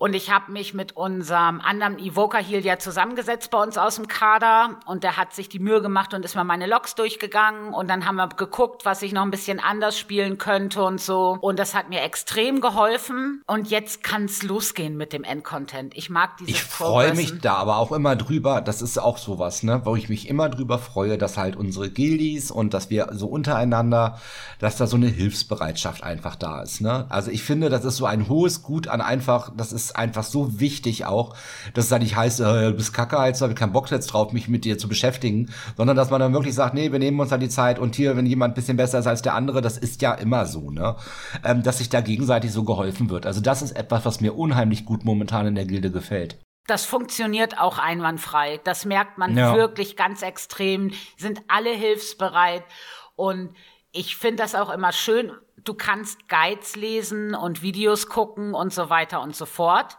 Und 0.00 0.14
ich 0.14 0.30
habe 0.30 0.52
mich 0.52 0.74
mit 0.74 0.96
unserem 0.96 1.60
anderen 1.60 1.98
Evoker 1.98 2.38
Heal 2.38 2.64
ja 2.64 2.78
zusammengesetzt 2.78 3.50
bei 3.50 3.60
uns 3.60 3.76
aus 3.76 3.96
dem 3.96 4.06
Kader 4.06 4.78
und 4.86 5.02
der 5.02 5.16
hat 5.16 5.34
sich 5.34 5.48
die 5.48 5.58
Mühe 5.58 5.82
gemacht 5.82 6.14
und 6.14 6.24
ist 6.24 6.36
mal 6.36 6.44
meine 6.44 6.68
Logs 6.68 6.94
durchgegangen 6.94 7.74
und 7.74 7.90
dann 7.90 8.06
haben 8.06 8.14
wir 8.14 8.28
geguckt, 8.28 8.84
was 8.84 9.02
ich 9.02 9.12
noch 9.12 9.22
ein 9.22 9.32
bisschen 9.32 9.58
anders 9.58 9.98
spielen 9.98 10.38
könnte 10.38 10.84
und 10.84 11.00
so. 11.00 11.36
Und 11.40 11.58
das 11.58 11.74
hat 11.74 11.88
mir 11.88 12.02
extrem 12.02 12.60
geholfen 12.60 13.42
und 13.48 13.70
jetzt 13.70 14.04
kann's 14.04 14.44
losgehen 14.44 14.96
mit 14.96 15.12
dem 15.12 15.24
Endcontent. 15.24 15.96
Ich 15.96 16.10
mag 16.10 16.36
diese 16.36 16.52
Ich 16.52 16.62
freue 16.62 17.14
mich 17.14 17.40
da 17.40 17.54
aber 17.54 17.78
auch 17.78 17.90
immer 17.90 18.14
drüber, 18.14 18.60
das 18.60 18.82
ist 18.82 18.98
auch 18.98 19.18
sowas, 19.18 19.64
ne, 19.64 19.80
wo 19.82 19.96
ich 19.96 20.08
mich 20.08 20.28
immer 20.28 20.48
drüber 20.48 20.78
freue, 20.78 21.18
dass 21.18 21.36
halt 21.36 21.56
unsere 21.56 21.90
Gildies 21.90 22.52
und 22.52 22.72
dass 22.72 22.88
wir 22.88 23.08
so 23.14 23.26
untereinander, 23.26 24.20
dass 24.60 24.76
da 24.76 24.86
so 24.86 24.96
eine 24.96 25.08
Hilfsbereitschaft 25.08 26.04
einfach 26.04 26.36
da 26.36 26.62
ist, 26.62 26.82
ne? 26.82 27.06
Also 27.08 27.32
ich 27.32 27.42
finde, 27.42 27.68
das 27.68 27.84
ist 27.84 27.96
so 27.96 28.06
ein 28.06 28.28
hohes 28.28 28.62
Gut 28.62 28.86
an 28.86 29.00
einfach, 29.00 29.50
das 29.56 29.72
ist 29.72 29.87
einfach 29.96 30.24
so 30.24 30.60
wichtig 30.60 31.04
auch, 31.06 31.34
dass 31.74 31.84
es 31.84 31.90
da 31.90 31.98
nicht 31.98 32.16
heißt, 32.16 32.40
äh, 32.40 32.70
du 32.70 32.72
bist 32.74 32.92
Kacke, 32.92 33.16
jetzt 33.24 33.40
habe 33.40 33.52
ich 33.52 33.58
keinen 33.58 33.72
Bock 33.72 33.90
jetzt 33.90 34.08
drauf, 34.08 34.32
mich 34.32 34.48
mit 34.48 34.64
dir 34.64 34.78
zu 34.78 34.88
beschäftigen, 34.88 35.50
sondern 35.76 35.96
dass 35.96 36.10
man 36.10 36.20
dann 36.20 36.32
wirklich 36.32 36.54
sagt, 36.54 36.74
nee, 36.74 36.92
wir 36.92 36.98
nehmen 36.98 37.18
uns 37.20 37.30
dann 37.30 37.40
die 37.40 37.48
Zeit 37.48 37.78
und 37.78 37.96
hier, 37.96 38.16
wenn 38.16 38.26
jemand 38.26 38.52
ein 38.52 38.54
bisschen 38.54 38.76
besser 38.76 38.98
ist 38.98 39.06
als 39.06 39.22
der 39.22 39.34
andere, 39.34 39.62
das 39.62 39.78
ist 39.78 40.02
ja 40.02 40.14
immer 40.14 40.46
so, 40.46 40.70
ne? 40.70 40.96
Ähm, 41.44 41.62
dass 41.62 41.78
sich 41.78 41.88
da 41.88 42.00
gegenseitig 42.00 42.52
so 42.52 42.64
geholfen 42.64 43.10
wird. 43.10 43.26
Also 43.26 43.40
das 43.40 43.62
ist 43.62 43.72
etwas, 43.72 44.04
was 44.04 44.20
mir 44.20 44.36
unheimlich 44.36 44.84
gut 44.84 45.04
momentan 45.04 45.46
in 45.46 45.54
der 45.54 45.64
Gilde 45.64 45.90
gefällt. 45.90 46.38
Das 46.66 46.84
funktioniert 46.84 47.58
auch 47.58 47.78
einwandfrei. 47.78 48.60
Das 48.62 48.84
merkt 48.84 49.16
man 49.16 49.36
ja. 49.36 49.56
wirklich 49.56 49.96
ganz 49.96 50.20
extrem. 50.20 50.92
Sind 51.16 51.40
alle 51.48 51.70
hilfsbereit. 51.70 52.62
Und 53.16 53.54
ich 53.90 54.16
finde 54.16 54.42
das 54.42 54.54
auch 54.54 54.70
immer 54.70 54.92
schön, 54.92 55.32
du 55.68 55.74
kannst 55.74 56.28
Guides 56.28 56.76
lesen 56.76 57.34
und 57.34 57.62
Videos 57.62 58.08
gucken 58.08 58.54
und 58.54 58.72
so 58.72 58.88
weiter 58.90 59.20
und 59.20 59.36
so 59.36 59.46
fort. 59.46 59.98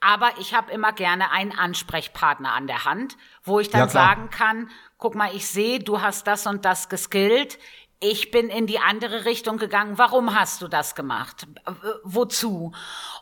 Aber 0.00 0.30
ich 0.40 0.54
habe 0.54 0.72
immer 0.72 0.92
gerne 0.92 1.30
einen 1.30 1.52
Ansprechpartner 1.52 2.52
an 2.52 2.66
der 2.66 2.84
Hand, 2.84 3.16
wo 3.44 3.60
ich 3.60 3.70
dann 3.70 3.82
ja, 3.82 3.88
sagen 3.88 4.30
kann, 4.30 4.70
guck 4.98 5.14
mal, 5.14 5.34
ich 5.34 5.46
sehe, 5.46 5.78
du 5.78 6.00
hast 6.00 6.26
das 6.26 6.46
und 6.46 6.64
das 6.64 6.88
geskillt 6.88 7.58
ich 8.02 8.30
bin 8.30 8.48
in 8.48 8.66
die 8.66 8.80
andere 8.80 9.24
Richtung 9.24 9.58
gegangen. 9.58 9.96
Warum 9.96 10.34
hast 10.38 10.60
du 10.60 10.68
das 10.68 10.94
gemacht? 10.94 11.46
Wozu? 12.02 12.72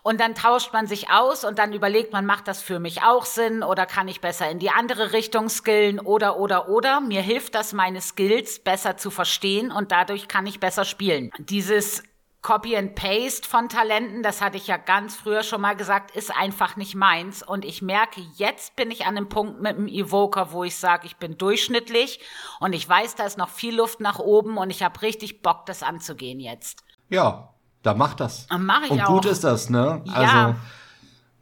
Und 0.02 0.20
dann 0.20 0.34
tauscht 0.34 0.72
man 0.72 0.86
sich 0.86 1.10
aus 1.10 1.44
und 1.44 1.58
dann 1.58 1.72
überlegt 1.72 2.12
man, 2.12 2.24
macht 2.24 2.48
das 2.48 2.62
für 2.62 2.78
mich 2.78 3.02
auch 3.02 3.26
Sinn 3.26 3.62
oder 3.62 3.84
kann 3.84 4.08
ich 4.08 4.20
besser 4.20 4.50
in 4.50 4.58
die 4.58 4.70
andere 4.70 5.12
Richtung 5.12 5.48
skillen 5.50 6.00
oder, 6.00 6.38
oder, 6.38 6.68
oder. 6.68 7.00
Mir 7.00 7.20
hilft 7.20 7.54
das, 7.54 7.72
meine 7.74 8.00
Skills 8.00 8.58
besser 8.58 8.96
zu 8.96 9.10
verstehen 9.10 9.70
und 9.70 9.92
dadurch 9.92 10.28
kann 10.28 10.46
ich 10.46 10.60
besser 10.60 10.84
spielen. 10.86 11.30
Dieses 11.38 12.02
Copy 12.42 12.74
and 12.74 12.94
Paste 12.94 13.46
von 13.46 13.68
Talenten, 13.68 14.22
das 14.22 14.40
hatte 14.40 14.56
ich 14.56 14.66
ja 14.66 14.78
ganz 14.78 15.14
früher 15.14 15.42
schon 15.42 15.60
mal 15.60 15.76
gesagt, 15.76 16.16
ist 16.16 16.34
einfach 16.34 16.76
nicht 16.76 16.94
meins. 16.94 17.42
Und 17.42 17.66
ich 17.66 17.82
merke, 17.82 18.22
jetzt 18.36 18.76
bin 18.76 18.90
ich 18.90 19.04
an 19.04 19.16
einem 19.16 19.28
Punkt 19.28 19.60
mit 19.60 19.76
dem 19.76 19.86
Evoker, 19.86 20.52
wo 20.52 20.64
ich 20.64 20.76
sage, 20.76 21.06
ich 21.06 21.16
bin 21.16 21.36
durchschnittlich 21.36 22.20
und 22.58 22.72
ich 22.72 22.88
weiß, 22.88 23.14
da 23.16 23.24
ist 23.24 23.36
noch 23.36 23.50
viel 23.50 23.76
Luft 23.76 24.00
nach 24.00 24.18
oben 24.18 24.56
und 24.56 24.70
ich 24.70 24.82
habe 24.82 25.02
richtig 25.02 25.42
Bock, 25.42 25.66
das 25.66 25.82
anzugehen 25.82 26.40
jetzt. 26.40 26.82
Ja, 27.10 27.50
da 27.82 27.92
macht 27.92 28.20
das. 28.20 28.46
Mach 28.58 28.84
ich 28.84 28.90
und 28.90 29.02
auch. 29.02 29.08
gut 29.08 29.26
ist 29.26 29.44
das, 29.44 29.68
ne? 29.68 30.02
Ja. 30.06 30.12
Also, 30.12 30.58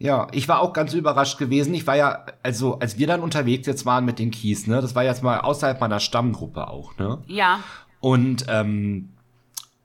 ja, 0.01 0.27
ich 0.33 0.49
war 0.49 0.61
auch 0.61 0.73
ganz 0.73 0.95
überrascht 0.95 1.39
gewesen. 1.39 1.75
Ich 1.75 1.87
war 1.87 1.97
ja, 1.97 2.27
also 2.43 2.79
als 2.81 2.99
wir 2.99 3.07
dann 3.07 3.21
unterwegs 3.21 3.67
jetzt 3.69 3.87
waren 3.87 4.05
mit 4.05 4.19
den 4.19 4.33
Keys, 4.33 4.67
ne, 4.67 4.81
das 4.81 4.97
war 4.97 5.05
jetzt 5.05 5.23
mal 5.23 5.41
außerhalb 5.41 5.81
meiner 5.81 6.01
Stammgruppe 6.01 6.69
auch, 6.69 6.97
ne? 6.97 7.23
Ja. 7.27 7.61
Und 8.01 8.47
ähm, 8.49 9.13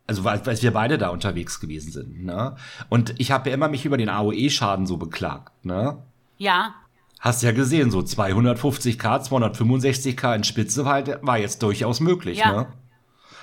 also 0.08 0.24
weil, 0.24 0.46
weil 0.46 0.62
wir 0.62 0.72
beide 0.72 0.98
da 0.98 1.10
unterwegs 1.10 1.60
gewesen 1.60 1.92
sind, 1.92 2.24
ne? 2.24 2.56
Und 2.90 3.20
ich 3.20 3.32
habe 3.32 3.50
ja 3.50 3.56
immer 3.56 3.70
mich 3.70 3.86
über 3.86 3.98
den 3.98 4.10
AOE-Schaden 4.10 4.86
so 4.86 4.98
beklagt, 4.98 5.66
ne? 5.66 5.98
Ja. 6.38 6.76
Hast 7.20 7.42
ja 7.42 7.54
gesehen, 7.54 7.90
so 7.90 8.00
250k, 8.00 9.00
265k 9.00 10.36
in 10.36 10.44
Spitze 10.44 10.84
war, 10.84 10.94
halt, 10.94 11.20
war 11.22 11.38
jetzt 11.38 11.64
durchaus 11.64 12.02
möglich, 12.02 12.40
ja. 12.40 12.52
ne? 12.52 12.68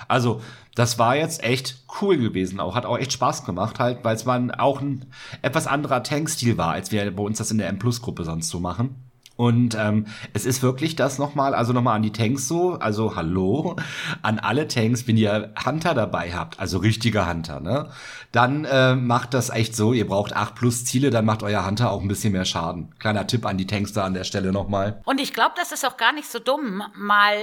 Also, 0.07 0.43
das 0.75 0.99
war 0.99 1.17
jetzt 1.17 1.43
echt 1.43 1.83
cool 2.01 2.19
gewesen, 2.19 2.61
auch 2.61 2.75
hat 2.75 2.87
auch 2.87 2.99
echt 2.99 3.13
Spaß 3.13 3.45
gemacht, 3.45 3.79
halt, 3.79 4.05
weil 4.05 4.17
es 4.17 4.25
mal 4.25 4.53
auch 4.59 4.81
ein 4.81 5.07
etwas 5.43 5.67
anderer 5.67 6.03
Tankstil 6.03 6.59
war, 6.59 6.73
als 6.73 6.93
wir 6.93 7.11
bei 7.15 7.23
uns 7.23 7.39
das 7.39 7.51
in 7.51 7.59
der 7.59 7.69
M-Plus-Gruppe 7.69 8.25
sonst 8.25 8.49
so 8.49 8.61
machen. 8.61 9.10
Und 9.41 9.75
ähm, 9.75 10.05
es 10.35 10.45
ist 10.45 10.63
wirklich 10.63 10.97
das 10.97 11.19
nochmal, 11.19 11.55
also 11.55 11.73
nochmal 11.73 11.97
an 11.97 12.03
die 12.03 12.13
Tanks 12.13 12.47
so, 12.47 12.73
also 12.73 13.17
hallo, 13.17 13.75
an 14.21 14.39
alle 14.39 14.69
Tanks, 14.69 15.09
wenn 15.09 15.17
ihr 15.17 15.55
Hunter 15.65 15.95
dabei 15.95 16.35
habt, 16.35 16.61
also 16.61 16.77
richtige 16.77 17.27
Hunter, 17.27 17.59
ne? 17.59 17.91
Dann 18.33 18.67
äh, 18.67 18.95
macht 18.97 19.33
das 19.33 19.49
echt 19.49 19.75
so, 19.75 19.95
ihr 19.95 20.07
braucht 20.07 20.37
8 20.37 20.55
plus 20.55 20.85
Ziele, 20.85 21.09
dann 21.09 21.25
macht 21.25 21.43
euer 21.43 21.65
Hunter 21.65 21.91
auch 21.91 22.03
ein 22.03 22.09
bisschen 22.09 22.35
mehr 22.35 22.45
Schaden. 22.45 22.95
Kleiner 22.99 23.27
Tipp 23.27 23.47
an 23.47 23.57
die 23.57 23.67
Tanks 23.67 23.95
da 23.95 24.05
an 24.05 24.13
der 24.13 24.25
Stelle 24.25 24.53
nochmal. 24.53 25.01
Und 25.07 25.23
ich 25.23 25.33
glaube, 25.33 25.55
das 25.57 25.73
ist 25.73 25.87
auch 25.87 25.97
gar 25.97 26.13
nicht 26.13 26.31
so 26.31 26.39
dumm, 26.39 26.83
mal 26.95 27.39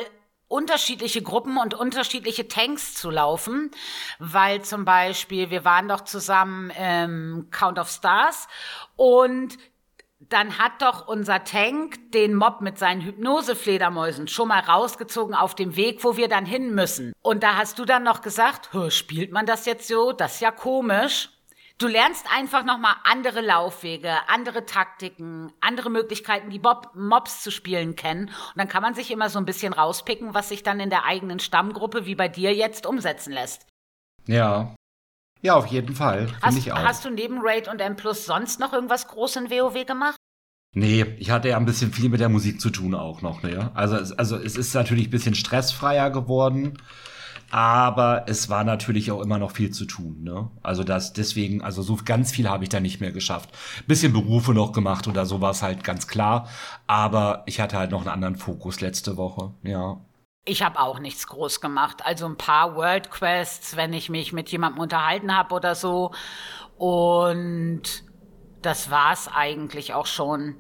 unterschiedliche 0.48 1.24
Gruppen 1.24 1.58
und 1.58 1.74
unterschiedliche 1.74 2.48
Tanks 2.48 2.94
zu 2.94 3.10
laufen, 3.10 3.72
weil 4.20 4.62
zum 4.62 4.86
Beispiel 4.86 5.50
wir 5.50 5.66
waren 5.66 5.88
doch 5.88 6.02
zusammen 6.02 6.70
im 6.70 7.48
Count 7.50 7.80
of 7.80 7.90
Stars 7.90 8.48
und 8.96 9.58
dann 10.30 10.58
hat 10.58 10.82
doch 10.82 11.08
unser 11.08 11.44
Tank 11.44 12.12
den 12.12 12.36
Mob 12.36 12.62
mit 12.62 12.78
seinen 12.78 13.02
Hypnosefledermäusen 13.02 14.28
schon 14.28 14.50
mal 14.50 14.60
rausgezogen 14.60 15.36
auf 15.36 15.56
dem 15.56 15.76
Weg, 15.76 16.04
wo 16.04 16.18
wir 16.18 16.28
dann 16.28 16.46
hin 16.46 16.76
müssen. 16.76 17.13
Und 17.22 17.44
da 17.44 17.56
hast 17.56 17.80
du 17.80 17.86
dann 17.86 18.04
noch 18.04 18.22
gesagt, 18.22 18.70
spielt 18.90 19.32
man 19.32 19.46
das 19.46 19.66
jetzt 19.66 19.88
so? 19.88 20.12
Das 20.12 20.36
ist 20.36 20.42
ja 20.42 20.52
komisch. 20.52 21.30
Du 21.80 21.88
lernst 21.88 22.26
einfach 22.36 22.63
nochmal 22.66 22.96
andere 23.04 23.40
Laufwege, 23.42 24.12
andere 24.28 24.66
Taktiken, 24.66 25.54
andere 25.62 25.92
Möglichkeiten, 25.92 26.50
die 26.50 26.58
Bob 26.58 26.90
Mobs 26.96 27.44
zu 27.44 27.52
spielen 27.52 27.96
kennen. 27.96 28.26
Und 28.26 28.58
dann 28.58 28.68
kann 28.68 28.82
man 28.82 28.96
sich 28.96 29.12
immer 29.12 29.30
so 29.30 29.38
ein 29.38 29.46
bisschen 29.46 29.74
rauspicken, 29.74 30.34
was 30.34 30.50
sich 30.50 30.63
dann 30.63 30.80
in 30.80 30.90
der 30.90 31.06
eigenen 31.06 31.40
Stammgruppe 31.40 32.08
wie 32.08 32.16
bei 32.16 32.30
dir 32.30 32.54
jetzt 32.54 32.88
umsetzen 32.88 33.32
lässt. 33.32 33.68
Ja, 34.26 34.74
ja, 35.42 35.56
auf 35.56 35.68
jeden 35.68 35.96
Fall. 35.96 36.28
Hast, 36.42 36.58
ich 36.58 36.72
auch. 36.72 36.78
hast 36.78 37.06
du 37.06 37.10
neben 37.10 37.40
Raid 37.42 37.68
und 37.68 37.80
M 37.80 37.96
Plus 37.96 38.26
sonst 38.26 38.60
noch 38.60 38.74
irgendwas 38.74 39.08
groß 39.08 39.36
in 39.38 39.52
WoW 39.52 39.86
gemacht? 39.86 40.17
Nee, 40.74 41.06
ich 41.18 41.32
hatte 41.32 41.50
ja 41.50 41.58
ein 41.58 41.66
bisschen 41.66 41.92
viel 41.92 42.10
mit 42.10 42.20
der 42.20 42.30
Musik 42.30 42.62
zu 42.62 42.70
tun 42.70 42.94
auch 42.94 43.22
noch. 43.22 43.42
Ne? 43.42 43.72
Also, 43.74 44.16
also 44.16 44.36
es 44.38 44.56
ist 44.56 44.74
natürlich 44.76 45.08
ein 45.08 45.12
bisschen 45.12 45.34
stressfreier 45.34 46.12
geworden, 46.12 46.78
aber 47.50 48.26
es 48.28 48.50
war 48.50 48.64
natürlich 48.64 49.12
auch 49.12 49.22
immer 49.22 49.40
noch 49.40 49.52
viel 49.52 49.72
zu 49.72 49.86
tun. 49.86 50.24
Ne? 50.24 50.52
Also 50.62 50.84
das 50.84 51.14
deswegen, 51.14 51.62
also 51.62 51.82
so 51.82 51.98
ganz 52.04 52.32
viel 52.32 52.50
habe 52.50 52.64
ich 52.64 52.70
da 52.70 52.80
nicht 52.80 53.00
mehr 53.00 53.12
geschafft. 53.12 53.50
Bisschen 53.88 54.14
Berufe 54.14 54.54
noch 54.54 54.74
gemacht 54.74 55.08
oder 55.08 55.26
sowas 55.26 55.64
halt 55.64 55.84
ganz 55.84 56.08
klar, 56.08 56.48
aber 56.86 57.44
ich 57.46 57.60
hatte 57.60 57.78
halt 57.78 57.92
noch 57.92 58.02
einen 58.02 58.10
anderen 58.10 58.36
Fokus 58.36 58.82
letzte 58.82 59.18
Woche. 59.18 59.54
Ja. 59.64 60.02
Ich 60.46 60.64
habe 60.64 60.80
auch 60.80 61.00
nichts 61.00 61.28
groß 61.28 61.60
gemacht. 61.60 62.06
Also 62.06 62.26
ein 62.26 62.38
paar 62.38 62.76
World 62.76 63.12
Quests, 63.12 63.76
wenn 63.76 63.94
ich 63.94 64.10
mich 64.10 64.32
mit 64.32 64.50
jemandem 64.50 64.82
unterhalten 64.82 65.36
habe 65.36 65.56
oder 65.56 65.76
so. 65.76 66.12
Und 66.78 68.04
das 68.62 68.91
war's 68.91 69.28
eigentlich 69.28 69.93
auch 69.93 70.06
schon. 70.06 70.56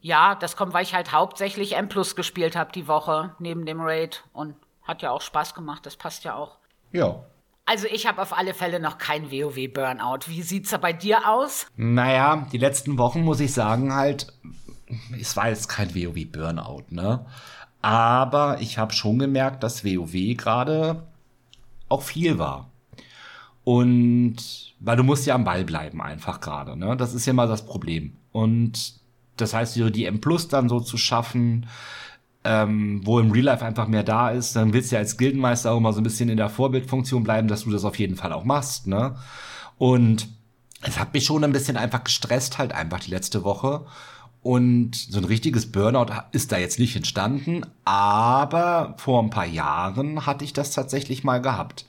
Ja, 0.00 0.34
das 0.34 0.56
kommt, 0.56 0.74
weil 0.74 0.82
ich 0.82 0.94
halt 0.94 1.12
hauptsächlich 1.12 1.76
M 1.76 1.88
Plus 1.88 2.14
gespielt 2.16 2.56
habe 2.56 2.72
die 2.72 2.88
Woche 2.88 3.34
neben 3.38 3.64
dem 3.64 3.80
Raid 3.80 4.24
und 4.32 4.54
Hat 4.84 5.00
ja 5.00 5.10
auch 5.10 5.22
Spaß 5.22 5.54
gemacht, 5.54 5.86
das 5.86 5.96
passt 5.96 6.24
ja 6.24 6.34
auch. 6.34 6.58
Ja. 6.92 7.24
Also 7.64 7.86
ich 7.86 8.06
habe 8.06 8.20
auf 8.20 8.36
alle 8.36 8.52
Fälle 8.52 8.78
noch 8.78 8.98
kein 8.98 9.30
WoW-Burnout. 9.30 10.26
Wie 10.26 10.42
sieht's 10.42 10.70
da 10.70 10.76
bei 10.76 10.92
dir 10.92 11.26
aus? 11.28 11.66
Naja, 11.76 12.46
die 12.52 12.58
letzten 12.58 12.98
Wochen 12.98 13.22
muss 13.22 13.40
ich 13.40 13.54
sagen 13.54 13.94
halt, 13.94 14.26
es 15.18 15.34
war 15.36 15.48
jetzt 15.48 15.68
kein 15.68 15.94
WoW-Burnout, 15.94 16.84
ne? 16.90 17.24
Aber 17.80 18.60
ich 18.60 18.76
habe 18.76 18.92
schon 18.92 19.18
gemerkt, 19.18 19.62
dass 19.62 19.84
WoW 19.84 20.36
gerade 20.36 21.06
auch 21.88 22.02
viel 22.02 22.38
war. 22.38 22.70
Und 23.64 24.73
weil 24.84 24.96
du 24.96 25.02
musst 25.02 25.26
ja 25.26 25.34
am 25.34 25.44
Ball 25.44 25.64
bleiben 25.64 26.00
einfach 26.02 26.40
gerade, 26.40 26.76
ne? 26.76 26.96
Das 26.96 27.14
ist 27.14 27.26
ja 27.26 27.32
mal 27.32 27.48
das 27.48 27.64
Problem. 27.64 28.16
Und 28.32 28.94
das 29.36 29.54
heißt, 29.54 29.76
die 29.76 30.04
M 30.04 30.20
Plus 30.20 30.48
dann 30.48 30.68
so 30.68 30.80
zu 30.80 30.96
schaffen, 30.96 31.66
ähm, 32.44 33.00
wo 33.04 33.18
im 33.18 33.30
Real 33.30 33.46
Life 33.46 33.64
einfach 33.64 33.88
mehr 33.88 34.02
da 34.04 34.30
ist, 34.30 34.54
dann 34.54 34.72
willst 34.72 34.90
du 34.90 34.96
ja 34.96 35.00
als 35.00 35.16
Gildenmeister 35.16 35.72
auch 35.72 35.80
mal 35.80 35.92
so 35.92 36.00
ein 36.00 36.04
bisschen 36.04 36.28
in 36.28 36.36
der 36.36 36.50
Vorbildfunktion 36.50 37.24
bleiben, 37.24 37.48
dass 37.48 37.64
du 37.64 37.70
das 37.70 37.84
auf 37.84 37.98
jeden 37.98 38.16
Fall 38.16 38.32
auch 38.32 38.44
machst, 38.44 38.86
ne? 38.86 39.16
Und 39.78 40.28
es 40.82 40.98
hat 40.98 41.14
mich 41.14 41.24
schon 41.24 41.42
ein 41.42 41.52
bisschen 41.52 41.76
einfach 41.76 42.04
gestresst, 42.04 42.58
halt 42.58 42.72
einfach 42.72 43.00
die 43.00 43.10
letzte 43.10 43.42
Woche. 43.44 43.86
Und 44.42 44.94
so 44.94 45.18
ein 45.18 45.24
richtiges 45.24 45.72
Burnout 45.72 46.12
ist 46.32 46.52
da 46.52 46.58
jetzt 46.58 46.78
nicht 46.78 46.94
entstanden, 46.94 47.62
aber 47.86 48.94
vor 48.98 49.22
ein 49.22 49.30
paar 49.30 49.46
Jahren 49.46 50.26
hatte 50.26 50.44
ich 50.44 50.52
das 50.52 50.72
tatsächlich 50.72 51.24
mal 51.24 51.40
gehabt. 51.40 51.86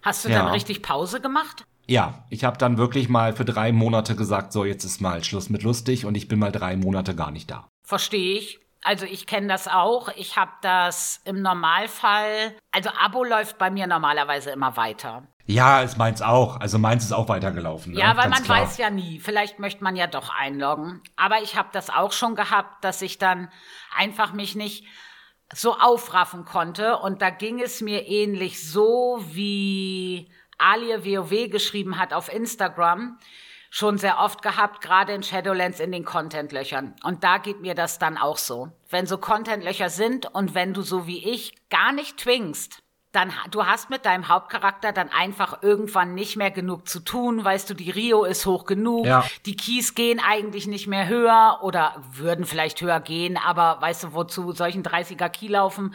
Hast 0.00 0.24
du 0.24 0.28
ja. 0.28 0.38
dann 0.38 0.52
richtig 0.52 0.82
Pause 0.82 1.20
gemacht? 1.20 1.64
Ja, 1.86 2.24
ich 2.30 2.44
habe 2.44 2.58
dann 2.58 2.78
wirklich 2.78 3.08
mal 3.08 3.34
für 3.34 3.44
drei 3.44 3.72
Monate 3.72 4.16
gesagt, 4.16 4.52
so 4.52 4.64
jetzt 4.64 4.84
ist 4.84 5.00
mal 5.00 5.22
Schluss 5.24 5.50
mit 5.50 5.62
lustig 5.62 6.06
und 6.06 6.16
ich 6.16 6.28
bin 6.28 6.38
mal 6.38 6.52
drei 6.52 6.76
Monate 6.76 7.14
gar 7.14 7.30
nicht 7.30 7.50
da. 7.50 7.68
Verstehe 7.84 8.38
ich. 8.38 8.60
Also 8.84 9.04
ich 9.04 9.26
kenne 9.26 9.46
das 9.46 9.68
auch. 9.68 10.08
Ich 10.16 10.36
habe 10.36 10.50
das 10.60 11.20
im 11.24 11.40
Normalfall, 11.40 12.56
also 12.72 12.90
Abo 13.00 13.22
läuft 13.22 13.58
bei 13.58 13.70
mir 13.70 13.86
normalerweise 13.86 14.50
immer 14.50 14.76
weiter. 14.76 15.28
Ja, 15.46 15.82
ist 15.82 15.98
meins 15.98 16.22
auch. 16.22 16.60
Also 16.60 16.78
meins 16.78 17.04
ist 17.04 17.12
auch 17.12 17.28
weitergelaufen. 17.28 17.92
Ne? 17.92 18.00
Ja, 18.00 18.16
weil 18.16 18.30
Ganz 18.30 18.36
man 18.36 18.44
klar. 18.44 18.62
weiß 18.62 18.78
ja 18.78 18.90
nie. 18.90 19.18
Vielleicht 19.18 19.58
möchte 19.58 19.82
man 19.82 19.96
ja 19.96 20.06
doch 20.06 20.30
einloggen. 20.30 21.00
Aber 21.16 21.42
ich 21.42 21.56
habe 21.56 21.68
das 21.72 21.90
auch 21.90 22.12
schon 22.12 22.36
gehabt, 22.36 22.84
dass 22.84 23.02
ich 23.02 23.18
dann 23.18 23.50
einfach 23.96 24.32
mich 24.32 24.54
nicht 24.54 24.84
so 25.52 25.76
aufraffen 25.78 26.44
konnte. 26.44 26.96
Und 26.98 27.22
da 27.22 27.30
ging 27.30 27.60
es 27.60 27.80
mir 27.80 28.06
ähnlich 28.06 28.68
so, 28.68 29.18
wie 29.32 30.30
Alia 30.62 31.04
WoW 31.04 31.50
geschrieben 31.50 31.98
hat 31.98 32.12
auf 32.12 32.32
Instagram 32.32 33.18
schon 33.70 33.96
sehr 33.96 34.18
oft 34.18 34.42
gehabt, 34.42 34.82
gerade 34.82 35.14
in 35.14 35.22
Shadowlands 35.22 35.80
in 35.80 35.92
den 35.92 36.04
Content-Löchern. 36.04 36.94
Und 37.04 37.24
da 37.24 37.38
geht 37.38 37.60
mir 37.60 37.74
das 37.74 37.98
dann 37.98 38.18
auch 38.18 38.36
so. 38.36 38.70
Wenn 38.90 39.06
so 39.06 39.16
Content-Löcher 39.16 39.88
sind 39.88 40.26
und 40.26 40.54
wenn 40.54 40.74
du 40.74 40.82
so 40.82 41.06
wie 41.06 41.30
ich 41.30 41.54
gar 41.70 41.92
nicht 41.92 42.18
twingst, 42.18 42.82
dann 43.12 43.30
du 43.50 43.66
hast 43.66 43.90
mit 43.90 44.06
deinem 44.06 44.28
Hauptcharakter 44.28 44.92
dann 44.92 45.10
einfach 45.10 45.62
irgendwann 45.62 46.14
nicht 46.14 46.36
mehr 46.36 46.50
genug 46.50 46.88
zu 46.88 47.00
tun, 47.00 47.44
weißt 47.44 47.68
du, 47.68 47.74
die 47.74 47.90
Rio 47.90 48.24
ist 48.24 48.46
hoch 48.46 48.64
genug, 48.64 49.06
ja. 49.06 49.24
die 49.44 49.54
Keys 49.54 49.94
gehen 49.94 50.18
eigentlich 50.18 50.66
nicht 50.66 50.86
mehr 50.86 51.06
höher 51.06 51.58
oder 51.62 52.02
würden 52.12 52.46
vielleicht 52.46 52.80
höher 52.80 53.00
gehen, 53.00 53.36
aber 53.36 53.76
weißt 53.80 54.04
du, 54.04 54.12
wozu 54.14 54.52
solchen 54.52 54.82
30er 54.82 55.28
Key 55.28 55.48
laufen? 55.48 55.94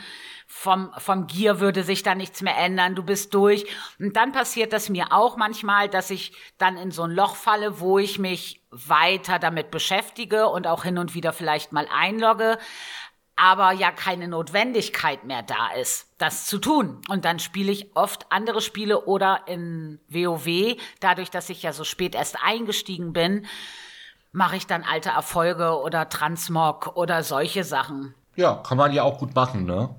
Vom, 0.49 0.91
vom 0.97 1.27
Gear 1.27 1.59
würde 1.59 1.83
sich 1.83 2.03
da 2.03 2.15
nichts 2.15 2.41
mehr 2.41 2.57
ändern, 2.57 2.95
du 2.95 3.03
bist 3.03 3.33
durch. 3.33 3.65
Und 3.99 4.15
dann 4.15 4.31
passiert 4.31 4.71
das 4.71 4.87
mir 4.87 5.07
auch 5.11 5.35
manchmal, 5.35 5.89
dass 5.89 6.09
ich 6.09 6.31
dann 6.57 6.77
in 6.77 6.89
so 6.89 7.03
ein 7.03 7.11
Loch 7.11 7.35
falle, 7.35 7.81
wo 7.81 7.99
ich 7.99 8.17
mich 8.17 8.61
weiter 8.71 9.39
damit 9.39 9.71
beschäftige 9.71 10.47
und 10.47 10.65
auch 10.65 10.83
hin 10.83 10.99
und 10.99 11.15
wieder 11.15 11.33
vielleicht 11.33 11.73
mal 11.73 11.87
einlogge 11.91 12.57
aber 13.37 13.71
ja 13.71 13.91
keine 13.91 14.27
Notwendigkeit 14.27 15.23
mehr 15.23 15.43
da 15.43 15.69
ist, 15.79 16.11
das 16.17 16.47
zu 16.47 16.57
tun. 16.57 17.01
Und 17.07 17.23
dann 17.23 17.39
spiele 17.39 17.71
ich 17.71 17.95
oft 17.95 18.25
andere 18.31 18.61
Spiele 18.61 19.05
oder 19.05 19.43
in 19.45 19.99
WoW, 20.09 20.75
dadurch, 20.99 21.29
dass 21.29 21.49
ich 21.49 21.63
ja 21.63 21.71
so 21.71 21.83
spät 21.83 22.15
erst 22.15 22.43
eingestiegen 22.43 23.13
bin, 23.13 23.45
mache 24.31 24.57
ich 24.57 24.67
dann 24.67 24.83
alte 24.83 25.09
Erfolge 25.09 25.79
oder 25.79 26.09
Transmog 26.09 26.95
oder 26.95 27.23
solche 27.23 27.63
Sachen. 27.63 28.13
Ja, 28.35 28.55
kann 28.55 28.77
man 28.77 28.91
ja 28.91 29.03
auch 29.03 29.19
gut 29.19 29.33
machen, 29.33 29.65
ne? 29.65 29.95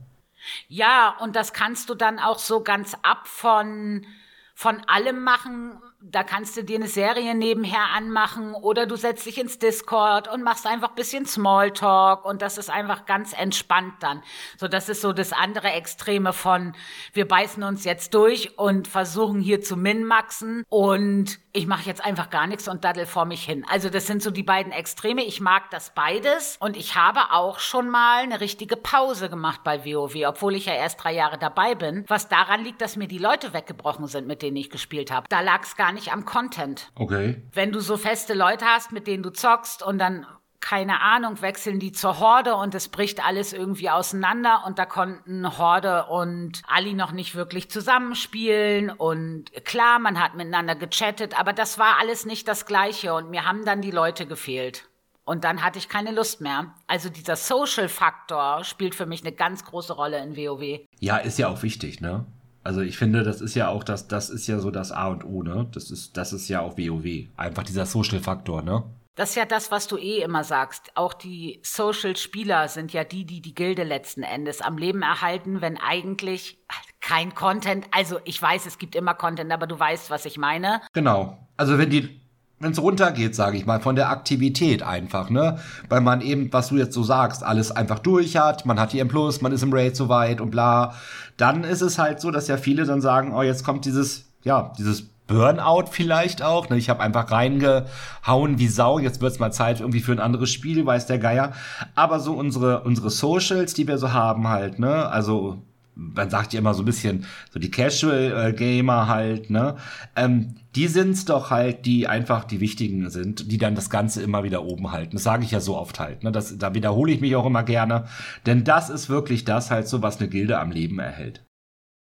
Ja, 0.68 1.16
und 1.20 1.34
das 1.34 1.52
kannst 1.52 1.90
du 1.90 1.94
dann 1.94 2.18
auch 2.18 2.38
so 2.38 2.62
ganz 2.62 2.96
ab 3.02 3.26
von, 3.26 4.06
von 4.54 4.82
allem 4.86 5.22
machen, 5.22 5.80
da 6.00 6.22
kannst 6.22 6.56
du 6.56 6.62
dir 6.62 6.76
eine 6.76 6.86
Serie 6.86 7.34
nebenher 7.34 7.90
anmachen 7.96 8.54
oder 8.54 8.86
du 8.86 8.94
setzt 8.94 9.26
dich 9.26 9.38
ins 9.38 9.58
Discord 9.58 10.28
und 10.32 10.44
machst 10.44 10.66
einfach 10.66 10.90
bisschen 10.90 11.26
Smalltalk 11.26 12.24
und 12.24 12.40
das 12.40 12.56
ist 12.56 12.70
einfach 12.70 13.04
ganz 13.04 13.32
entspannt 13.32 13.94
dann. 14.00 14.22
So, 14.56 14.68
das 14.68 14.88
ist 14.88 15.00
so 15.00 15.12
das 15.12 15.32
andere 15.32 15.72
Extreme 15.72 16.32
von, 16.32 16.74
wir 17.12 17.26
beißen 17.26 17.62
uns 17.64 17.84
jetzt 17.84 18.14
durch 18.14 18.56
und 18.58 18.86
versuchen 18.86 19.40
hier 19.40 19.60
zu 19.60 19.76
minmaxen 19.76 20.64
und 20.68 21.40
ich 21.52 21.66
mache 21.66 21.86
jetzt 21.86 22.04
einfach 22.04 22.30
gar 22.30 22.46
nichts 22.46 22.68
und 22.68 22.84
daddel 22.84 23.04
vor 23.04 23.24
mich 23.24 23.44
hin. 23.44 23.66
Also 23.68 23.90
das 23.90 24.06
sind 24.06 24.22
so 24.22 24.30
die 24.30 24.44
beiden 24.44 24.70
Extreme. 24.70 25.24
Ich 25.24 25.40
mag 25.40 25.70
das 25.70 25.92
beides 25.92 26.56
und 26.60 26.76
ich 26.76 26.94
habe 26.94 27.32
auch 27.32 27.58
schon 27.58 27.88
mal 27.88 28.22
eine 28.22 28.40
richtige 28.40 28.76
Pause 28.76 29.28
gemacht 29.28 29.64
bei 29.64 29.84
WoW, 29.84 30.14
obwohl 30.28 30.54
ich 30.54 30.66
ja 30.66 30.74
erst 30.74 31.02
drei 31.02 31.14
Jahre 31.14 31.38
dabei 31.38 31.74
bin, 31.74 32.04
was 32.06 32.28
daran 32.28 32.62
liegt, 32.62 32.80
dass 32.80 32.94
mir 32.94 33.08
die 33.08 33.18
Leute 33.18 33.52
weggebrochen 33.52 34.06
sind, 34.06 34.28
mit 34.28 34.42
denen 34.42 34.56
ich 34.56 34.70
gespielt 34.70 35.10
habe. 35.10 35.26
Da 35.28 35.40
lag 35.40 35.64
es 35.64 35.74
gar 35.74 35.87
nicht 35.92 36.12
am 36.12 36.24
Content. 36.24 36.90
Okay. 36.94 37.42
Wenn 37.52 37.72
du 37.72 37.80
so 37.80 37.96
feste 37.96 38.34
Leute 38.34 38.64
hast, 38.64 38.92
mit 38.92 39.06
denen 39.06 39.22
du 39.22 39.30
zockst 39.30 39.82
und 39.82 39.98
dann 39.98 40.26
keine 40.60 41.00
Ahnung, 41.00 41.40
wechseln 41.40 41.78
die 41.78 41.92
zur 41.92 42.18
Horde 42.18 42.56
und 42.56 42.74
es 42.74 42.88
bricht 42.88 43.24
alles 43.24 43.52
irgendwie 43.52 43.90
auseinander 43.90 44.64
und 44.66 44.78
da 44.78 44.86
konnten 44.86 45.56
Horde 45.56 46.06
und 46.06 46.62
Ali 46.66 46.94
noch 46.94 47.12
nicht 47.12 47.34
wirklich 47.34 47.70
zusammenspielen 47.70 48.90
und 48.90 49.52
klar, 49.64 49.98
man 49.98 50.20
hat 50.20 50.34
miteinander 50.34 50.74
gechattet, 50.74 51.38
aber 51.38 51.52
das 51.52 51.78
war 51.78 51.98
alles 52.00 52.26
nicht 52.26 52.48
das 52.48 52.66
Gleiche 52.66 53.14
und 53.14 53.30
mir 53.30 53.44
haben 53.46 53.64
dann 53.64 53.80
die 53.80 53.92
Leute 53.92 54.26
gefehlt. 54.26 54.88
Und 55.24 55.44
dann 55.44 55.62
hatte 55.62 55.78
ich 55.78 55.90
keine 55.90 56.10
Lust 56.10 56.40
mehr. 56.40 56.74
Also 56.86 57.10
dieser 57.10 57.36
Social-Faktor 57.36 58.64
spielt 58.64 58.94
für 58.94 59.04
mich 59.04 59.20
eine 59.20 59.32
ganz 59.32 59.62
große 59.62 59.92
Rolle 59.92 60.18
in 60.22 60.36
WoW. 60.36 60.80
Ja, 61.00 61.18
ist 61.18 61.38
ja 61.38 61.48
auch 61.48 61.62
wichtig, 61.62 62.00
ne? 62.00 62.24
Also 62.68 62.82
ich 62.82 62.98
finde, 62.98 63.22
das 63.22 63.40
ist 63.40 63.54
ja 63.54 63.68
auch 63.68 63.82
das, 63.82 64.08
das 64.08 64.28
ist 64.28 64.46
ja 64.46 64.58
so 64.58 64.70
das 64.70 64.92
A 64.92 65.08
und 65.08 65.24
O, 65.24 65.42
ne? 65.42 65.66
Das 65.72 65.90
ist, 65.90 66.18
das 66.18 66.34
ist 66.34 66.50
ja 66.50 66.60
auch 66.60 66.76
WoW. 66.76 67.26
Einfach 67.34 67.62
dieser 67.62 67.86
Social-Faktor, 67.86 68.60
ne? 68.60 68.84
Das 69.14 69.30
ist 69.30 69.36
ja 69.36 69.46
das, 69.46 69.70
was 69.70 69.88
du 69.88 69.96
eh 69.96 70.18
immer 70.18 70.44
sagst. 70.44 70.90
Auch 70.94 71.14
die 71.14 71.60
Social-Spieler 71.64 72.68
sind 72.68 72.92
ja 72.92 73.04
die, 73.04 73.24
die 73.24 73.40
die 73.40 73.54
Gilde 73.54 73.84
letzten 73.84 74.22
Endes 74.22 74.60
am 74.60 74.76
Leben 74.76 75.00
erhalten, 75.00 75.62
wenn 75.62 75.78
eigentlich 75.78 76.58
kein 77.00 77.34
Content, 77.34 77.86
also 77.90 78.20
ich 78.26 78.40
weiß, 78.40 78.66
es 78.66 78.76
gibt 78.76 78.94
immer 78.96 79.14
Content, 79.14 79.50
aber 79.50 79.66
du 79.66 79.80
weißt, 79.80 80.10
was 80.10 80.26
ich 80.26 80.36
meine. 80.36 80.82
Genau. 80.92 81.38
Also 81.56 81.78
wenn 81.78 81.88
die 81.88 82.20
wenn 82.60 82.72
es 82.72 82.82
runtergeht, 82.82 83.34
sage 83.34 83.56
ich 83.56 83.66
mal, 83.66 83.80
von 83.80 83.94
der 83.94 84.10
Aktivität 84.10 84.82
einfach, 84.82 85.30
ne? 85.30 85.58
Weil 85.88 86.00
man 86.00 86.20
eben, 86.20 86.52
was 86.52 86.68
du 86.68 86.76
jetzt 86.76 86.94
so 86.94 87.02
sagst, 87.02 87.44
alles 87.44 87.70
einfach 87.70 88.00
durch 88.00 88.36
hat, 88.36 88.66
man 88.66 88.80
hat 88.80 88.92
die 88.92 88.98
M+, 88.98 89.08
man 89.40 89.52
ist 89.52 89.62
im 89.62 89.72
Raid 89.72 89.96
so 89.96 90.08
weit 90.08 90.40
und 90.40 90.50
bla. 90.50 90.94
Dann 91.36 91.62
ist 91.62 91.82
es 91.82 91.98
halt 91.98 92.20
so, 92.20 92.30
dass 92.30 92.48
ja 92.48 92.56
viele 92.56 92.84
dann 92.84 93.00
sagen, 93.00 93.32
oh, 93.32 93.42
jetzt 93.42 93.64
kommt 93.64 93.84
dieses, 93.84 94.26
ja, 94.42 94.72
dieses 94.78 95.04
Burnout 95.28 95.90
vielleicht 95.90 96.42
auch. 96.42 96.68
Ne? 96.68 96.78
Ich 96.78 96.88
habe 96.90 97.00
einfach 97.00 97.30
reingehauen 97.30 98.58
wie 98.58 98.66
Sau. 98.66 98.98
Jetzt 98.98 99.20
wird's 99.20 99.38
mal 99.38 99.52
Zeit 99.52 99.80
irgendwie 99.80 100.00
für 100.00 100.12
ein 100.12 100.18
anderes 100.18 100.50
Spiel, 100.50 100.84
weiß 100.84 101.06
der 101.06 101.18
Geier. 101.18 101.52
Aber 101.94 102.18
so 102.18 102.32
unsere 102.32 102.80
unsere 102.80 103.10
Socials, 103.10 103.74
die 103.74 103.86
wir 103.86 103.98
so 103.98 104.12
haben 104.12 104.48
halt, 104.48 104.80
ne? 104.80 105.08
Also 105.08 105.62
man 105.94 106.30
sagt 106.30 106.52
ja 106.52 106.60
immer 106.60 106.74
so 106.74 106.82
ein 106.82 106.86
bisschen 106.86 107.26
so 107.52 107.60
die 107.60 107.70
Casual 107.70 108.52
Gamer 108.54 109.06
halt, 109.06 109.50
ne? 109.50 109.76
Ähm, 110.16 110.56
die 110.74 110.88
sind's 110.88 111.24
doch 111.24 111.50
halt, 111.50 111.86
die 111.86 112.06
einfach 112.06 112.44
die 112.44 112.60
wichtigen 112.60 113.10
sind, 113.10 113.50
die 113.50 113.58
dann 113.58 113.74
das 113.74 113.90
Ganze 113.90 114.22
immer 114.22 114.44
wieder 114.44 114.64
oben 114.64 114.92
halten. 114.92 115.16
Das 115.16 115.22
sage 115.22 115.44
ich 115.44 115.50
ja 115.50 115.60
so 115.60 115.76
oft 115.76 115.98
halt, 115.98 116.24
ne? 116.24 116.32
Das, 116.32 116.58
da 116.58 116.74
wiederhole 116.74 117.12
ich 117.12 117.20
mich 117.20 117.36
auch 117.36 117.46
immer 117.46 117.62
gerne, 117.62 118.06
denn 118.46 118.64
das 118.64 118.90
ist 118.90 119.08
wirklich 119.08 119.44
das 119.44 119.70
halt 119.70 119.88
so, 119.88 120.02
was 120.02 120.18
eine 120.20 120.28
Gilde 120.28 120.58
am 120.58 120.70
Leben 120.70 120.98
erhält. 120.98 121.44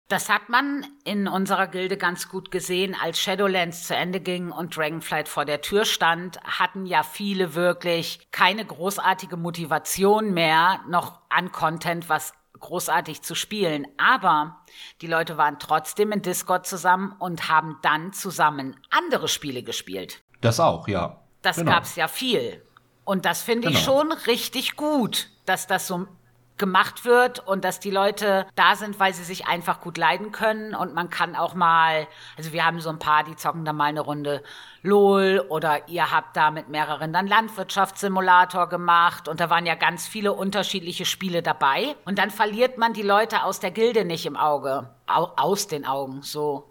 Das 0.09 0.27
hat 0.27 0.49
man 0.49 0.87
in 1.05 1.27
unserer 1.27 1.67
Gilde 1.67 1.95
ganz 1.95 2.29
gut 2.29 2.49
gesehen, 2.49 2.95
als 2.99 3.19
Shadowlands 3.19 3.85
zu 3.85 3.95
Ende 3.95 4.19
ging 4.19 4.49
und 4.49 4.75
Dragonflight 4.75 5.29
vor 5.29 5.45
der 5.45 5.61
Tür 5.61 5.85
stand, 5.85 6.39
hatten 6.43 6.87
ja 6.87 7.03
viele 7.03 7.53
wirklich 7.53 8.27
keine 8.31 8.65
großartige 8.65 9.37
Motivation 9.37 10.33
mehr 10.33 10.79
noch 10.89 11.21
an 11.29 11.51
Content, 11.51 12.09
was 12.09 12.33
großartig 12.59 13.21
zu 13.21 13.35
spielen. 13.35 13.87
Aber 13.97 14.61
die 15.01 15.07
Leute 15.07 15.37
waren 15.37 15.59
trotzdem 15.59 16.11
in 16.11 16.21
Discord 16.21 16.65
zusammen 16.65 17.15
und 17.19 17.49
haben 17.49 17.77
dann 17.81 18.13
zusammen 18.13 18.75
andere 18.89 19.27
Spiele 19.27 19.63
gespielt. 19.63 20.21
Das 20.41 20.59
auch, 20.59 20.87
ja. 20.87 21.21
Das 21.41 21.57
genau. 21.57 21.71
gab's 21.71 21.95
ja 21.95 22.07
viel. 22.07 22.63
Und 23.05 23.25
das 23.25 23.41
finde 23.41 23.67
genau. 23.67 23.79
ich 23.79 23.85
schon 23.85 24.11
richtig 24.11 24.75
gut, 24.75 25.29
dass 25.45 25.67
das 25.67 25.87
so 25.87 26.07
gemacht 26.59 27.05
wird 27.05 27.39
und 27.47 27.65
dass 27.65 27.79
die 27.79 27.89
Leute 27.89 28.45
da 28.55 28.75
sind, 28.75 28.99
weil 28.99 29.13
sie 29.13 29.23
sich 29.23 29.47
einfach 29.47 29.81
gut 29.81 29.97
leiden 29.97 30.31
können. 30.31 30.75
Und 30.75 30.93
man 30.93 31.09
kann 31.09 31.35
auch 31.35 31.55
mal, 31.55 32.07
also 32.37 32.53
wir 32.53 32.65
haben 32.65 32.79
so 32.79 32.89
ein 32.89 32.99
paar, 32.99 33.23
die 33.23 33.35
zocken 33.35 33.65
da 33.65 33.73
mal 33.73 33.85
eine 33.85 34.01
Runde 34.01 34.43
LOL 34.83 35.45
oder 35.49 35.89
ihr 35.89 36.11
habt 36.11 36.37
da 36.37 36.51
mit 36.51 36.69
mehreren 36.69 37.11
dann 37.11 37.27
Landwirtschaftssimulator 37.27 38.69
gemacht. 38.69 39.27
Und 39.27 39.39
da 39.39 39.49
waren 39.49 39.65
ja 39.65 39.75
ganz 39.75 40.07
viele 40.07 40.33
unterschiedliche 40.33 41.05
Spiele 41.05 41.41
dabei. 41.41 41.95
Und 42.05 42.19
dann 42.19 42.29
verliert 42.29 42.77
man 42.77 42.93
die 42.93 43.01
Leute 43.01 43.43
aus 43.43 43.59
der 43.59 43.71
Gilde 43.71 44.05
nicht 44.05 44.25
im 44.25 44.37
Auge, 44.37 44.89
Au 45.07 45.31
aus 45.35 45.67
den 45.67 45.85
Augen, 45.85 46.21
so. 46.21 46.69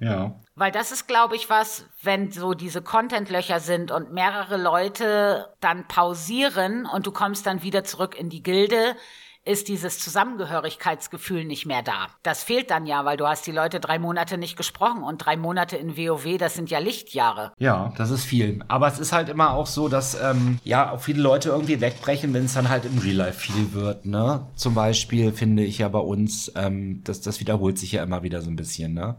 Ja. 0.00 0.40
Weil 0.54 0.72
das 0.72 0.92
ist, 0.92 1.06
glaube 1.06 1.36
ich, 1.36 1.48
was, 1.50 1.86
wenn 2.02 2.32
so 2.32 2.54
diese 2.54 2.82
Content-Löcher 2.82 3.60
sind 3.60 3.90
und 3.90 4.12
mehrere 4.12 4.56
Leute 4.56 5.54
dann 5.60 5.86
pausieren 5.86 6.86
und 6.86 7.06
du 7.06 7.12
kommst 7.12 7.46
dann 7.46 7.62
wieder 7.62 7.84
zurück 7.84 8.18
in 8.18 8.30
die 8.30 8.42
Gilde, 8.42 8.96
ist 9.44 9.68
dieses 9.68 9.98
Zusammengehörigkeitsgefühl 9.98 11.44
nicht 11.44 11.64
mehr 11.64 11.82
da. 11.82 12.08
Das 12.22 12.42
fehlt 12.42 12.70
dann 12.70 12.86
ja, 12.86 13.04
weil 13.04 13.16
du 13.16 13.26
hast 13.26 13.46
die 13.46 13.52
Leute 13.52 13.80
drei 13.80 13.98
Monate 13.98 14.36
nicht 14.36 14.56
gesprochen 14.56 15.02
und 15.02 15.18
drei 15.18 15.36
Monate 15.36 15.76
in 15.76 15.96
WoW, 15.96 16.36
das 16.36 16.54
sind 16.54 16.70
ja 16.70 16.78
Lichtjahre. 16.78 17.52
Ja, 17.58 17.92
das 17.96 18.10
ist 18.10 18.24
viel. 18.24 18.62
Aber 18.68 18.88
es 18.88 18.98
ist 18.98 19.12
halt 19.12 19.30
immer 19.30 19.52
auch 19.54 19.66
so, 19.66 19.88
dass 19.88 20.20
ähm, 20.20 20.58
ja 20.64 20.90
auch 20.90 21.00
viele 21.00 21.22
Leute 21.22 21.48
irgendwie 21.48 21.80
wegbrechen, 21.80 22.34
wenn 22.34 22.44
es 22.44 22.54
dann 22.54 22.68
halt 22.68 22.84
im 22.84 22.98
Real 22.98 23.16
Life 23.16 23.40
viel 23.40 23.72
wird. 23.72 24.04
Ne? 24.04 24.46
Zum 24.56 24.74
Beispiel 24.74 25.32
finde 25.32 25.64
ich 25.64 25.78
ja 25.78 25.88
bei 25.88 25.98
uns, 25.98 26.52
ähm, 26.54 27.02
das, 27.04 27.22
das 27.22 27.40
wiederholt 27.40 27.78
sich 27.78 27.92
ja 27.92 28.02
immer 28.02 28.22
wieder 28.22 28.42
so 28.42 28.50
ein 28.50 28.56
bisschen. 28.56 28.92
Ne? 28.92 29.16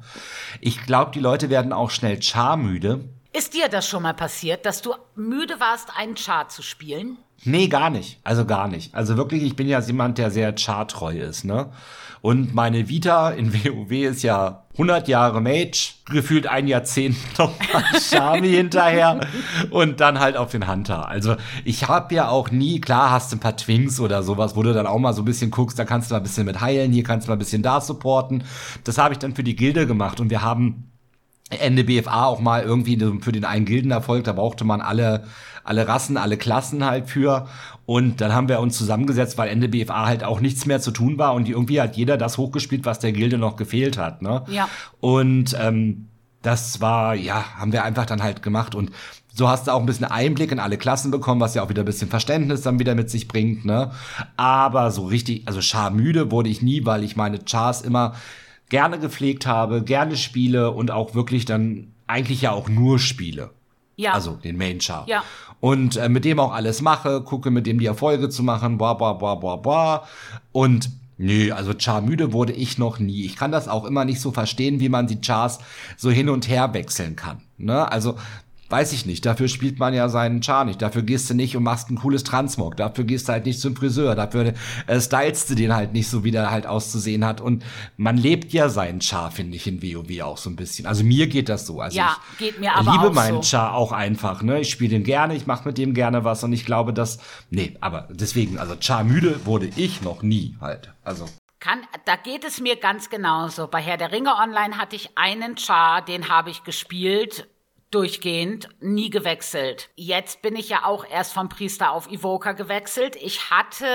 Ich 0.59 0.85
glaube, 0.85 1.11
die 1.11 1.19
Leute 1.19 1.49
werden 1.49 1.73
auch 1.73 1.89
schnell 1.89 2.21
charmüde. 2.21 3.09
Ist 3.33 3.53
dir 3.53 3.69
das 3.69 3.87
schon 3.87 4.03
mal 4.03 4.13
passiert, 4.13 4.65
dass 4.65 4.81
du 4.81 4.93
müde 5.15 5.59
warst, 5.59 5.89
einen 5.95 6.17
Char 6.17 6.49
zu 6.49 6.61
spielen? 6.61 7.17
Nee, 7.43 7.67
gar 7.67 7.89
nicht. 7.89 8.19
Also 8.23 8.45
gar 8.45 8.67
nicht. 8.67 8.93
Also 8.93 9.17
wirklich, 9.17 9.43
ich 9.43 9.55
bin 9.55 9.67
ja 9.67 9.79
jemand, 9.79 10.17
der 10.17 10.29
sehr 10.31 10.55
chartreu 10.57 11.17
ist, 11.17 11.43
ne? 11.43 11.71
Und 12.21 12.53
meine 12.53 12.87
Vita 12.87 13.31
in 13.31 13.51
WoW 13.65 13.91
ist 13.91 14.21
ja 14.21 14.63
100 14.73 15.07
Jahre 15.07 15.41
Mage, 15.41 15.93
gefühlt 16.05 16.47
ein 16.47 16.67
Jahrzehnt 16.67 17.17
nochmal 17.37 17.83
Charme 17.99 18.43
hinterher 18.43 19.21
und 19.71 19.99
dann 19.99 20.19
halt 20.19 20.37
auf 20.37 20.51
den 20.51 20.69
Hunter. 20.69 21.07
Also 21.09 21.35
ich 21.65 21.87
habe 21.87 22.13
ja 22.13 22.29
auch 22.29 22.51
nie, 22.51 22.79
klar 22.79 23.09
hast 23.09 23.31
du 23.31 23.37
ein 23.37 23.39
paar 23.39 23.57
Twinks 23.57 23.99
oder 23.99 24.21
sowas, 24.21 24.55
wo 24.55 24.63
du 24.63 24.73
dann 24.73 24.87
auch 24.87 24.99
mal 24.99 25.13
so 25.13 25.23
ein 25.23 25.25
bisschen 25.25 25.51
guckst, 25.51 25.79
da 25.79 25.85
kannst 25.85 26.09
du 26.09 26.13
mal 26.13 26.19
ein 26.19 26.23
bisschen 26.23 26.45
mit 26.45 26.61
heilen, 26.61 26.91
hier 26.93 27.03
kannst 27.03 27.27
du 27.27 27.31
mal 27.31 27.35
ein 27.35 27.39
bisschen 27.39 27.63
da 27.63 27.81
supporten. 27.81 28.43
Das 28.83 28.97
habe 28.97 29.13
ich 29.13 29.19
dann 29.19 29.35
für 29.35 29.43
die 29.43 29.55
Gilde 29.55 29.87
gemacht 29.87 30.19
und 30.19 30.29
wir 30.29 30.43
haben 30.43 30.91
Ende 31.49 31.83
BFA 31.83 32.25
auch 32.25 32.39
mal 32.39 32.61
irgendwie 32.61 32.97
für 33.19 33.31
den 33.31 33.45
einen 33.45 33.65
Gildenerfolg, 33.65 34.23
da 34.23 34.33
brauchte 34.33 34.63
man 34.63 34.79
alle, 34.79 35.25
alle 35.63 35.87
Rassen, 35.87 36.17
alle 36.17 36.37
Klassen 36.37 36.85
halt 36.85 37.09
für. 37.09 37.47
Und 37.85 38.21
dann 38.21 38.33
haben 38.33 38.47
wir 38.49 38.59
uns 38.59 38.77
zusammengesetzt, 38.77 39.37
weil 39.37 39.49
Ende 39.49 39.67
BFA 39.67 40.05
halt 40.05 40.23
auch 40.23 40.39
nichts 40.39 40.65
mehr 40.65 40.79
zu 40.79 40.91
tun 40.91 41.17
war 41.17 41.33
und 41.33 41.49
irgendwie 41.49 41.81
hat 41.81 41.97
jeder 41.97 42.17
das 42.17 42.37
hochgespielt, 42.37 42.85
was 42.85 42.99
der 42.99 43.11
Gilde 43.11 43.37
noch 43.37 43.55
gefehlt 43.55 43.97
hat. 43.97 44.21
Ne? 44.21 44.43
Ja. 44.47 44.69
Und 44.99 45.55
ähm, 45.59 46.07
das 46.41 46.81
war, 46.81 47.15
ja, 47.15 47.57
haben 47.57 47.71
wir 47.71 47.83
einfach 47.83 48.05
dann 48.05 48.23
halt 48.23 48.41
gemacht 48.41 48.75
und 48.75 48.91
so 49.33 49.47
hast 49.47 49.67
du 49.67 49.71
auch 49.71 49.79
ein 49.79 49.85
bisschen 49.85 50.05
Einblick 50.05 50.51
in 50.51 50.59
alle 50.59 50.77
Klassen 50.77 51.09
bekommen, 51.09 51.39
was 51.39 51.55
ja 51.55 51.63
auch 51.63 51.69
wieder 51.69 51.83
ein 51.83 51.85
bisschen 51.85 52.09
Verständnis 52.09 52.61
dann 52.61 52.79
wieder 52.79 52.95
mit 52.95 53.09
sich 53.09 53.27
bringt, 53.27 53.63
ne? 53.63 53.91
Aber 54.35 54.91
so 54.91 55.05
richtig, 55.05 55.47
also 55.47 55.61
scharmüde 55.61 56.31
wurde 56.31 56.49
ich 56.49 56.61
nie, 56.61 56.85
weil 56.85 57.03
ich 57.03 57.15
meine 57.15 57.39
Chars 57.39 57.81
immer 57.81 58.15
gerne 58.67 58.99
gepflegt 58.99 59.45
habe, 59.45 59.83
gerne 59.83 60.17
spiele 60.17 60.71
und 60.71 60.91
auch 60.91 61.15
wirklich 61.15 61.45
dann 61.45 61.93
eigentlich 62.07 62.41
ja 62.41 62.51
auch 62.51 62.67
nur 62.67 62.99
spiele. 62.99 63.51
Ja. 63.95 64.13
Also 64.13 64.31
den 64.31 64.57
Main 64.57 64.81
Char. 64.81 65.05
Ja. 65.07 65.23
Und 65.61 65.95
äh, 65.95 66.09
mit 66.09 66.25
dem 66.25 66.39
auch 66.39 66.51
alles 66.51 66.81
mache, 66.81 67.21
gucke 67.21 67.51
mit 67.51 67.65
dem 67.65 67.79
die 67.79 67.85
Erfolge 67.85 68.27
zu 68.27 68.43
machen, 68.43 68.77
bla 68.77 68.95
bla 68.95 69.13
bla 69.13 69.35
bla 69.35 69.55
bla. 69.55 70.03
Und 70.51 70.89
Nö, 71.23 71.51
also 71.51 71.73
Char-müde 71.77 72.33
wurde 72.33 72.51
ich 72.51 72.79
noch 72.79 72.97
nie. 72.97 73.25
Ich 73.25 73.35
kann 73.35 73.51
das 73.51 73.67
auch 73.67 73.85
immer 73.85 74.05
nicht 74.05 74.19
so 74.19 74.31
verstehen, 74.31 74.79
wie 74.79 74.89
man 74.89 75.05
die 75.05 75.21
Chars 75.21 75.59
so 75.95 76.09
hin 76.09 76.29
und 76.29 76.49
her 76.49 76.73
wechseln 76.73 77.15
kann. 77.15 77.41
Ne? 77.59 77.91
Also 77.91 78.15
Weiß 78.71 78.93
ich 78.93 79.05
nicht. 79.05 79.25
Dafür 79.25 79.49
spielt 79.49 79.79
man 79.79 79.93
ja 79.93 80.07
seinen 80.07 80.41
Char 80.41 80.63
nicht. 80.63 80.81
Dafür 80.81 81.01
gehst 81.01 81.29
du 81.29 81.33
nicht 81.33 81.57
und 81.57 81.63
machst 81.63 81.89
ein 81.89 81.97
cooles 81.97 82.23
Transmog. 82.23 82.77
Dafür 82.77 83.03
gehst 83.03 83.27
du 83.27 83.33
halt 83.33 83.45
nicht 83.45 83.59
zum 83.59 83.75
Friseur. 83.75 84.15
Dafür 84.15 84.53
äh, 84.87 85.01
stylst 85.01 85.49
du 85.49 85.55
den 85.55 85.75
halt 85.75 85.91
nicht 85.91 86.09
so, 86.09 86.23
wie 86.23 86.31
der 86.31 86.51
halt 86.51 86.65
auszusehen 86.65 87.25
hat. 87.25 87.41
Und 87.41 87.65
man 87.97 88.15
lebt 88.15 88.53
ja 88.53 88.69
seinen 88.69 89.01
Char, 89.01 89.29
finde 89.31 89.57
ich, 89.57 89.67
in 89.67 89.83
WoW 89.83 90.21
auch 90.21 90.37
so 90.37 90.49
ein 90.49 90.55
bisschen. 90.55 90.85
Also 90.85 91.03
mir 91.03 91.27
geht 91.27 91.49
das 91.49 91.67
so. 91.67 91.81
Also 91.81 91.97
ja, 91.97 92.15
ich 92.31 92.37
geht 92.37 92.59
mir 92.61 92.73
aber 92.73 92.93
liebe 92.93 93.09
auch 93.09 93.13
meinen 93.13 93.43
so. 93.43 93.57
Char 93.57 93.73
auch 93.73 93.91
einfach. 93.91 94.41
Ne? 94.41 94.61
Ich 94.61 94.69
spiele 94.69 94.91
den 94.91 95.03
gerne, 95.03 95.35
ich 95.35 95.47
mache 95.47 95.67
mit 95.67 95.77
dem 95.77 95.93
gerne 95.93 96.23
was 96.23 96.41
und 96.45 96.53
ich 96.53 96.65
glaube, 96.65 96.93
dass. 96.93 97.19
Nee, 97.49 97.75
aber 97.81 98.07
deswegen, 98.09 98.57
also 98.57 98.75
Char 98.79 99.03
müde 99.03 99.45
wurde 99.45 99.69
ich 99.75 100.01
noch 100.01 100.23
nie 100.23 100.55
halt. 100.61 100.93
Also. 101.03 101.25
Kann, 101.59 101.81
da 102.05 102.15
geht 102.15 102.45
es 102.45 102.61
mir 102.61 102.77
ganz 102.77 103.09
genauso. 103.09 103.67
Bei 103.67 103.81
Herr 103.81 103.97
der 103.97 104.13
Ringe 104.13 104.33
Online 104.35 104.77
hatte 104.77 104.95
ich 104.95 105.09
einen 105.15 105.57
Char, 105.57 106.01
den 106.01 106.29
habe 106.29 106.49
ich 106.49 106.63
gespielt 106.63 107.47
durchgehend, 107.91 108.69
nie 108.79 109.09
gewechselt. 109.09 109.89
Jetzt 109.95 110.41
bin 110.41 110.55
ich 110.55 110.69
ja 110.69 110.85
auch 110.85 111.05
erst 111.05 111.33
vom 111.33 111.49
Priester 111.49 111.91
auf 111.91 112.09
Evoker 112.09 112.53
gewechselt. 112.53 113.15
Ich 113.17 113.51
hatte 113.51 113.85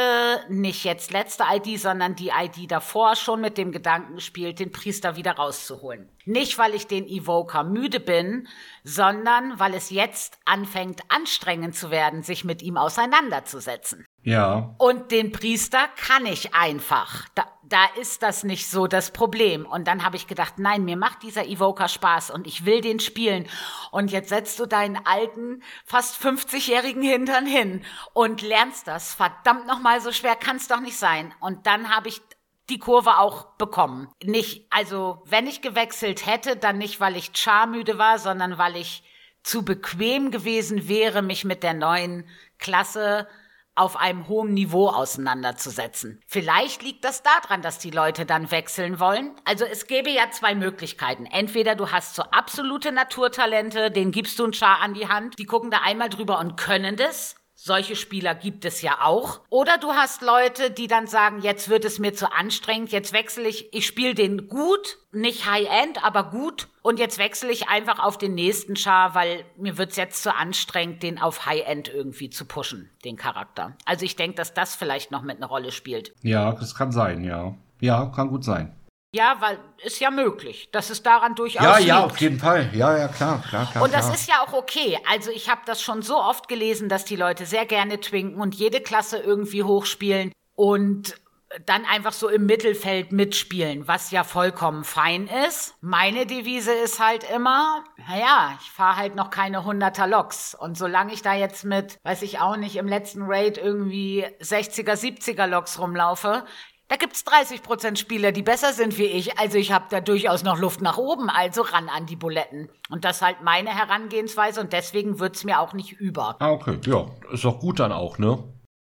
nicht 0.48 0.85
jetzt 0.85 1.12
letzte 1.12 1.44
ID, 1.50 1.80
sondern 1.80 2.14
die 2.14 2.28
ID 2.28 2.70
davor 2.70 3.16
schon 3.16 3.40
mit 3.40 3.59
dem 3.59 3.72
Gedanken 3.72 4.16
gespielt, 4.16 4.59
den 4.61 4.70
Priester 4.70 5.16
wieder 5.16 5.32
rauszuholen. 5.32 6.09
Nicht, 6.26 6.59
weil 6.59 6.74
ich 6.74 6.87
den 6.87 7.06
Evoker 7.06 7.64
müde 7.64 8.00
bin, 8.00 8.48
sondern 8.85 9.59
weil 9.59 9.74
es 9.74 9.90
jetzt 9.90 10.38
anfängt 10.44 11.00
anstrengend 11.09 11.74
zu 11.74 11.90
werden, 11.90 12.22
sich 12.22 12.44
mit 12.44 12.62
ihm 12.62 12.76
auseinanderzusetzen. 12.76 14.04
Ja. 14.22 14.74
Und 14.78 15.12
den 15.12 15.30
Priester 15.30 15.87
kann 15.96 16.26
ich 16.26 16.52
einfach. 16.52 17.28
Da, 17.37 17.46
da 17.68 17.87
ist 17.98 18.22
das 18.22 18.44
nicht 18.44 18.68
so 18.68 18.87
das 18.87 19.11
Problem. 19.11 19.66
Und 19.66 19.88
dann 19.88 20.05
habe 20.05 20.16
ich 20.16 20.26
gedacht, 20.26 20.55
nein, 20.59 20.85
mir 20.85 20.96
macht 20.96 21.22
dieser 21.22 21.46
Evoker 21.46 21.88
Spaß 21.88 22.31
und 22.31 22.46
ich 22.46 22.64
will 22.64 22.81
den 22.81 23.00
spielen. 23.00 23.48
Und 23.90 24.12
jetzt 24.12 24.29
setzt 24.29 24.59
du 24.61 24.66
deinen 24.66 25.05
alten, 25.05 25.62
fast 25.85 26.22
50-jährigen 26.22 27.02
Hintern 27.02 27.46
hin 27.46 27.85
und 28.12 28.42
lernst 28.42 28.87
das. 28.87 29.14
Verdammt 29.14 29.66
nochmal, 29.66 30.00
so 30.00 30.12
schwer 30.12 30.37
kann 30.37 30.57
es 30.57 30.68
doch 30.68 30.81
nicht 30.81 30.96
sein. 30.96 31.35
Und 31.40 31.66
dann 31.66 31.94
habe 31.94 32.09
ich 32.09 32.20
die 32.68 32.79
Kurve 32.79 33.18
auch 33.18 33.57
bekommen. 33.57 34.09
Nicht, 34.22 34.66
also 34.70 35.22
wenn 35.26 35.46
ich 35.46 35.62
gewechselt 35.62 36.26
hätte, 36.26 36.57
dann 36.57 36.79
nicht, 36.79 37.00
weil 37.00 37.16
ich 37.16 37.31
charmüde 37.35 37.98
war, 37.98 38.18
sondern 38.18 38.59
weil 38.59 38.76
ich 38.76 39.02
zu 39.42 39.64
bequem 39.64 40.31
gewesen 40.31 40.88
wäre, 40.88 41.22
mich 41.22 41.44
mit 41.44 41.62
der 41.62 41.74
neuen 41.74 42.29
Klasse 42.59 43.29
auf 43.76 43.96
einem 43.96 44.28
hohen 44.28 44.54
Niveau 44.54 44.88
auseinanderzusetzen. 44.88 46.20
Vielleicht 46.26 46.82
liegt 46.82 47.04
das 47.04 47.22
daran, 47.22 47.62
dass 47.62 47.78
die 47.78 47.90
Leute 47.90 48.26
dann 48.26 48.50
wechseln 48.50 48.98
wollen. 48.98 49.32
Also 49.44 49.64
es 49.64 49.86
gäbe 49.86 50.10
ja 50.10 50.30
zwei 50.30 50.54
Möglichkeiten. 50.54 51.26
Entweder 51.26 51.74
du 51.74 51.90
hast 51.90 52.14
so 52.14 52.22
absolute 52.22 52.92
Naturtalente, 52.92 53.90
denen 53.90 54.12
gibst 54.12 54.38
du 54.38 54.44
einen 54.44 54.52
Char 54.52 54.80
an 54.80 54.94
die 54.94 55.08
Hand, 55.08 55.38
die 55.38 55.44
gucken 55.44 55.70
da 55.70 55.80
einmal 55.84 56.08
drüber 56.08 56.38
und 56.38 56.56
können 56.56 56.96
das. 56.96 57.36
Solche 57.58 57.96
Spieler 57.96 58.34
gibt 58.34 58.66
es 58.66 58.82
ja 58.82 58.98
auch. 59.00 59.40
Oder 59.48 59.78
du 59.78 59.92
hast 59.92 60.20
Leute, 60.20 60.70
die 60.70 60.88
dann 60.88 61.06
sagen, 61.06 61.40
jetzt 61.40 61.70
wird 61.70 61.86
es 61.86 61.98
mir 61.98 62.12
zu 62.12 62.30
anstrengend, 62.30 62.92
jetzt 62.92 63.14
wechsle 63.14 63.48
ich, 63.48 63.72
ich 63.72 63.86
spiele 63.86 64.14
den 64.14 64.46
gut, 64.46 64.98
nicht 65.10 65.50
High-End, 65.50 66.04
aber 66.04 66.24
gut. 66.24 66.68
Und 66.87 67.01
jetzt 67.01 67.18
wechsle 67.18 67.51
ich 67.51 67.68
einfach 67.68 67.99
auf 67.99 68.16
den 68.16 68.37
nächsten 68.37 68.77
Char, 68.77 69.16
weil 69.16 69.44
mir 69.57 69.77
wird's 69.77 69.96
jetzt 69.96 70.22
zu 70.22 70.33
anstrengend, 70.33 71.03
den 71.03 71.20
auf 71.20 71.44
High-End 71.44 71.88
irgendwie 71.92 72.31
zu 72.31 72.44
pushen, 72.44 72.90
den 73.05 73.16
Charakter. 73.16 73.77
Also 73.85 74.05
ich 74.05 74.14
denke, 74.14 74.37
dass 74.37 74.55
das 74.55 74.77
vielleicht 74.77 75.11
noch 75.11 75.22
mit 75.22 75.38
einer 75.38 75.49
Rolle 75.49 75.72
spielt. 75.72 76.12
Ja, 76.22 76.53
das 76.53 76.77
kann 76.77 76.92
sein, 76.92 77.25
ja. 77.25 77.57
Ja, 77.81 78.07
kann 78.14 78.29
gut 78.29 78.44
sein. 78.44 78.72
Ja, 79.12 79.35
weil 79.40 79.59
ist 79.85 79.99
ja 79.99 80.12
möglich, 80.12 80.68
dass 80.70 80.90
es 80.90 81.03
daran 81.03 81.35
durchaus 81.35 81.64
Ja, 81.64 81.77
liegt. 81.79 81.88
ja, 81.88 82.05
auf 82.05 82.18
jeden 82.18 82.38
Fall. 82.38 82.70
Ja, 82.72 82.96
ja, 82.96 83.09
klar, 83.09 83.42
klar, 83.49 83.68
klar. 83.68 83.83
Und 83.83 83.92
das 83.92 84.05
klar. 84.05 84.14
ist 84.14 84.29
ja 84.29 84.35
auch 84.46 84.53
okay. 84.53 84.96
Also 85.11 85.33
ich 85.33 85.51
habe 85.51 85.62
das 85.66 85.83
schon 85.83 86.03
so 86.03 86.16
oft 86.16 86.46
gelesen, 86.46 86.88
dass 86.88 87.05
die 87.05 87.16
Leute 87.16 87.46
sehr 87.46 87.66
gerne 87.66 87.99
twinken 87.99 88.40
und 88.40 88.55
jede 88.55 88.81
Klasse 88.81 89.18
irgendwie 89.18 89.64
hochspielen 89.64 90.31
und 90.55 91.16
dann 91.64 91.85
einfach 91.85 92.12
so 92.12 92.29
im 92.29 92.47
Mittelfeld 92.47 93.12
mitspielen, 93.12 93.88
was 93.88 94.11
ja 94.11 94.25
vollkommen 94.25 94.85
fein 94.85 95.29
ist. 95.49 95.75
Meine 95.81 96.27
Devise 96.27 96.73
ist 96.73 97.01
halt 97.01 97.25
immer, 97.35 97.85
naja, 98.09 98.59
ich 98.61 98.71
fahre 98.71 98.97
halt 98.97 99.14
noch 99.14 99.31
keine 99.31 99.61
100er 99.61 100.07
Loks. 100.07 100.55
Und 100.55 100.77
solange 100.77 101.12
ich 101.12 101.23
da 101.23 101.35
jetzt 101.35 101.64
mit, 101.64 101.99
weiß 102.05 102.23
ich 102.23 102.40
auch 102.40 102.57
nicht, 102.57 102.77
im 102.77 102.88
letzten 102.88 103.23
Raid 103.23 103.59
irgendwie 103.59 104.27
60er, 104.40 104.92
70er 104.92 105.47
Loks 105.47 105.79
rumlaufe, 105.79 106.45
da 106.88 106.95
gibt's 106.97 107.25
30% 107.27 107.97
Spieler, 107.97 108.31
die 108.31 108.42
besser 108.42 108.73
sind 108.73 108.97
wie 108.97 109.07
ich. 109.07 109.38
Also 109.38 109.59
ich 109.59 109.73
habe 109.73 109.87
da 109.90 110.01
durchaus 110.01 110.45
noch 110.45 110.59
Luft 110.59 110.81
nach 110.81 110.99
oben, 110.99 111.29
also 111.29 111.62
ran 111.62 111.88
an 111.88 112.07
die 112.07 112.14
Buletten. 112.14 112.69
Und 112.90 113.05
das 113.05 113.16
ist 113.16 113.23
halt 113.23 113.42
meine 113.42 113.71
Herangehensweise 113.71 114.61
und 114.61 114.73
deswegen 114.73 115.19
wird's 115.19 115.42
mir 115.42 115.61
auch 115.61 115.73
nicht 115.73 115.92
über. 115.92 116.37
Ah, 116.38 116.51
okay. 116.51 116.79
Ja, 116.87 117.07
ist 117.33 117.45
doch 117.45 117.59
gut 117.59 117.81
dann 117.81 117.90
auch, 117.90 118.19
ne? 118.19 118.38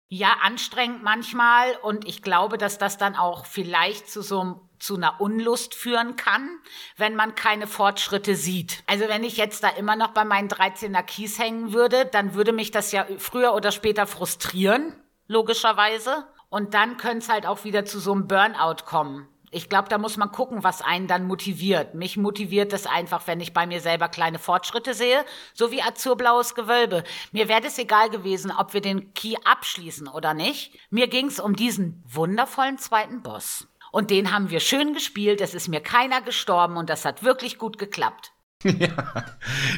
Ja, 0.09 0.37
anstrengend 0.43 1.03
manchmal 1.03 1.75
und 1.83 2.07
ich 2.07 2.23
glaube, 2.23 2.59
dass 2.59 2.79
das 2.79 2.97
dann 2.97 3.17
auch 3.17 3.45
vielleicht 3.45 4.09
zu 4.09 4.23
so 4.23 4.41
einem 4.41 4.61
zu 4.79 4.97
einer 4.97 5.21
Unlust 5.21 5.75
führen 5.75 6.17
kann, 6.17 6.49
wenn 6.97 7.17
man 7.17 7.35
keine 7.35 7.67
Fortschritte 7.67 8.37
sieht. 8.37 8.83
Also 8.87 9.09
wenn 9.09 9.25
ich 9.25 9.37
jetzt 9.37 9.63
da 9.63 9.69
immer 9.71 9.97
noch 9.97 10.09
bei 10.09 10.25
meinen 10.25 10.49
13er 10.49 11.03
Kies 11.03 11.39
hängen 11.39 11.73
würde, 11.73 12.05
dann 12.05 12.35
würde 12.35 12.53
mich 12.53 12.71
das 12.71 12.93
ja 12.93 13.07
früher 13.19 13.55
oder 13.55 13.73
später 13.73 14.07
frustrieren, 14.07 14.93
logischerweise. 15.29 16.27
Und 16.49 16.75
dann 16.75 16.97
könnte 16.97 17.19
es 17.19 17.29
halt 17.29 17.47
auch 17.47 17.65
wieder 17.65 17.85
zu 17.85 17.99
so 17.99 18.13
einem 18.13 18.29
Burnout 18.29 18.85
kommen. 18.85 19.29
Ich 19.51 19.69
glaube, 19.69 19.89
da 19.89 19.99
muss 19.99 20.17
man 20.17 20.33
gucken, 20.33 20.65
was 20.65 20.83
einen 20.83 21.07
dann 21.07 21.27
motiviert. 21.27 21.95
Mich 21.95 22.17
motiviert 22.17 22.73
es 22.73 22.87
einfach, 22.87 23.27
wenn 23.27 23.41
ich 23.41 23.53
bei 23.53 23.67
mir 23.67 23.81
selber 23.81 24.09
kleine 24.09 24.39
Fortschritte 24.39 24.93
sehe, 24.93 25.25
so 25.55 25.71
wie 25.71 25.83
Azurblaues 25.83 26.55
Gewölbe. 26.55 27.05
Mir 27.33 27.49
wäre 27.49 27.67
es 27.67 27.79
egal 27.79 28.11
gewesen, 28.11 28.51
ob 28.51 28.75
wir 28.75 28.81
den 28.81 29.15
Key 29.15 29.37
abschließen 29.45 30.09
oder 30.09 30.35
nicht. 30.35 30.79
Mir 30.91 31.09
ging 31.09 31.27
es 31.27 31.39
um 31.39 31.55
diesen 31.55 32.03
wundervollen 32.07 32.79
zweiten 32.79 33.23
Boss. 33.23 33.69
Und 33.93 34.11
den 34.11 34.33
haben 34.33 34.51
wir 34.51 34.61
schön 34.61 34.95
gespielt, 34.95 35.41
es 35.41 35.55
ist 35.55 35.69
mir 35.69 35.81
keiner 35.81 36.21
gestorben 36.21 36.77
und 36.77 36.91
das 36.91 37.05
hat 37.05 37.23
wirklich 37.23 37.57
gut 37.57 37.79
geklappt. 37.79 38.33
Ja, 38.65 39.25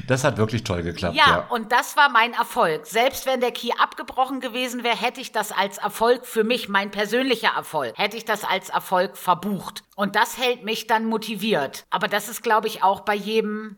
das 0.06 0.24
hat 0.24 0.38
wirklich 0.38 0.64
toll 0.64 0.82
geklappt. 0.82 1.16
Ja, 1.16 1.26
ja, 1.26 1.46
und 1.50 1.72
das 1.72 1.96
war 1.96 2.08
mein 2.08 2.32
Erfolg. 2.32 2.86
Selbst 2.86 3.26
wenn 3.26 3.40
der 3.40 3.50
Key 3.50 3.70
abgebrochen 3.78 4.40
gewesen 4.40 4.82
wäre, 4.82 4.96
hätte 4.96 5.20
ich 5.20 5.32
das 5.32 5.52
als 5.52 5.78
Erfolg 5.78 6.26
für 6.26 6.44
mich, 6.44 6.68
mein 6.68 6.90
persönlicher 6.90 7.52
Erfolg, 7.56 7.98
hätte 7.98 8.16
ich 8.16 8.24
das 8.24 8.44
als 8.44 8.68
Erfolg 8.70 9.16
verbucht. 9.16 9.82
Und 9.96 10.16
das 10.16 10.38
hält 10.38 10.64
mich 10.64 10.86
dann 10.86 11.06
motiviert. 11.06 11.86
Aber 11.90 12.08
das 12.08 12.28
ist, 12.28 12.42
glaube 12.42 12.68
ich, 12.68 12.82
auch 12.82 13.00
bei 13.00 13.14
jedem 13.14 13.76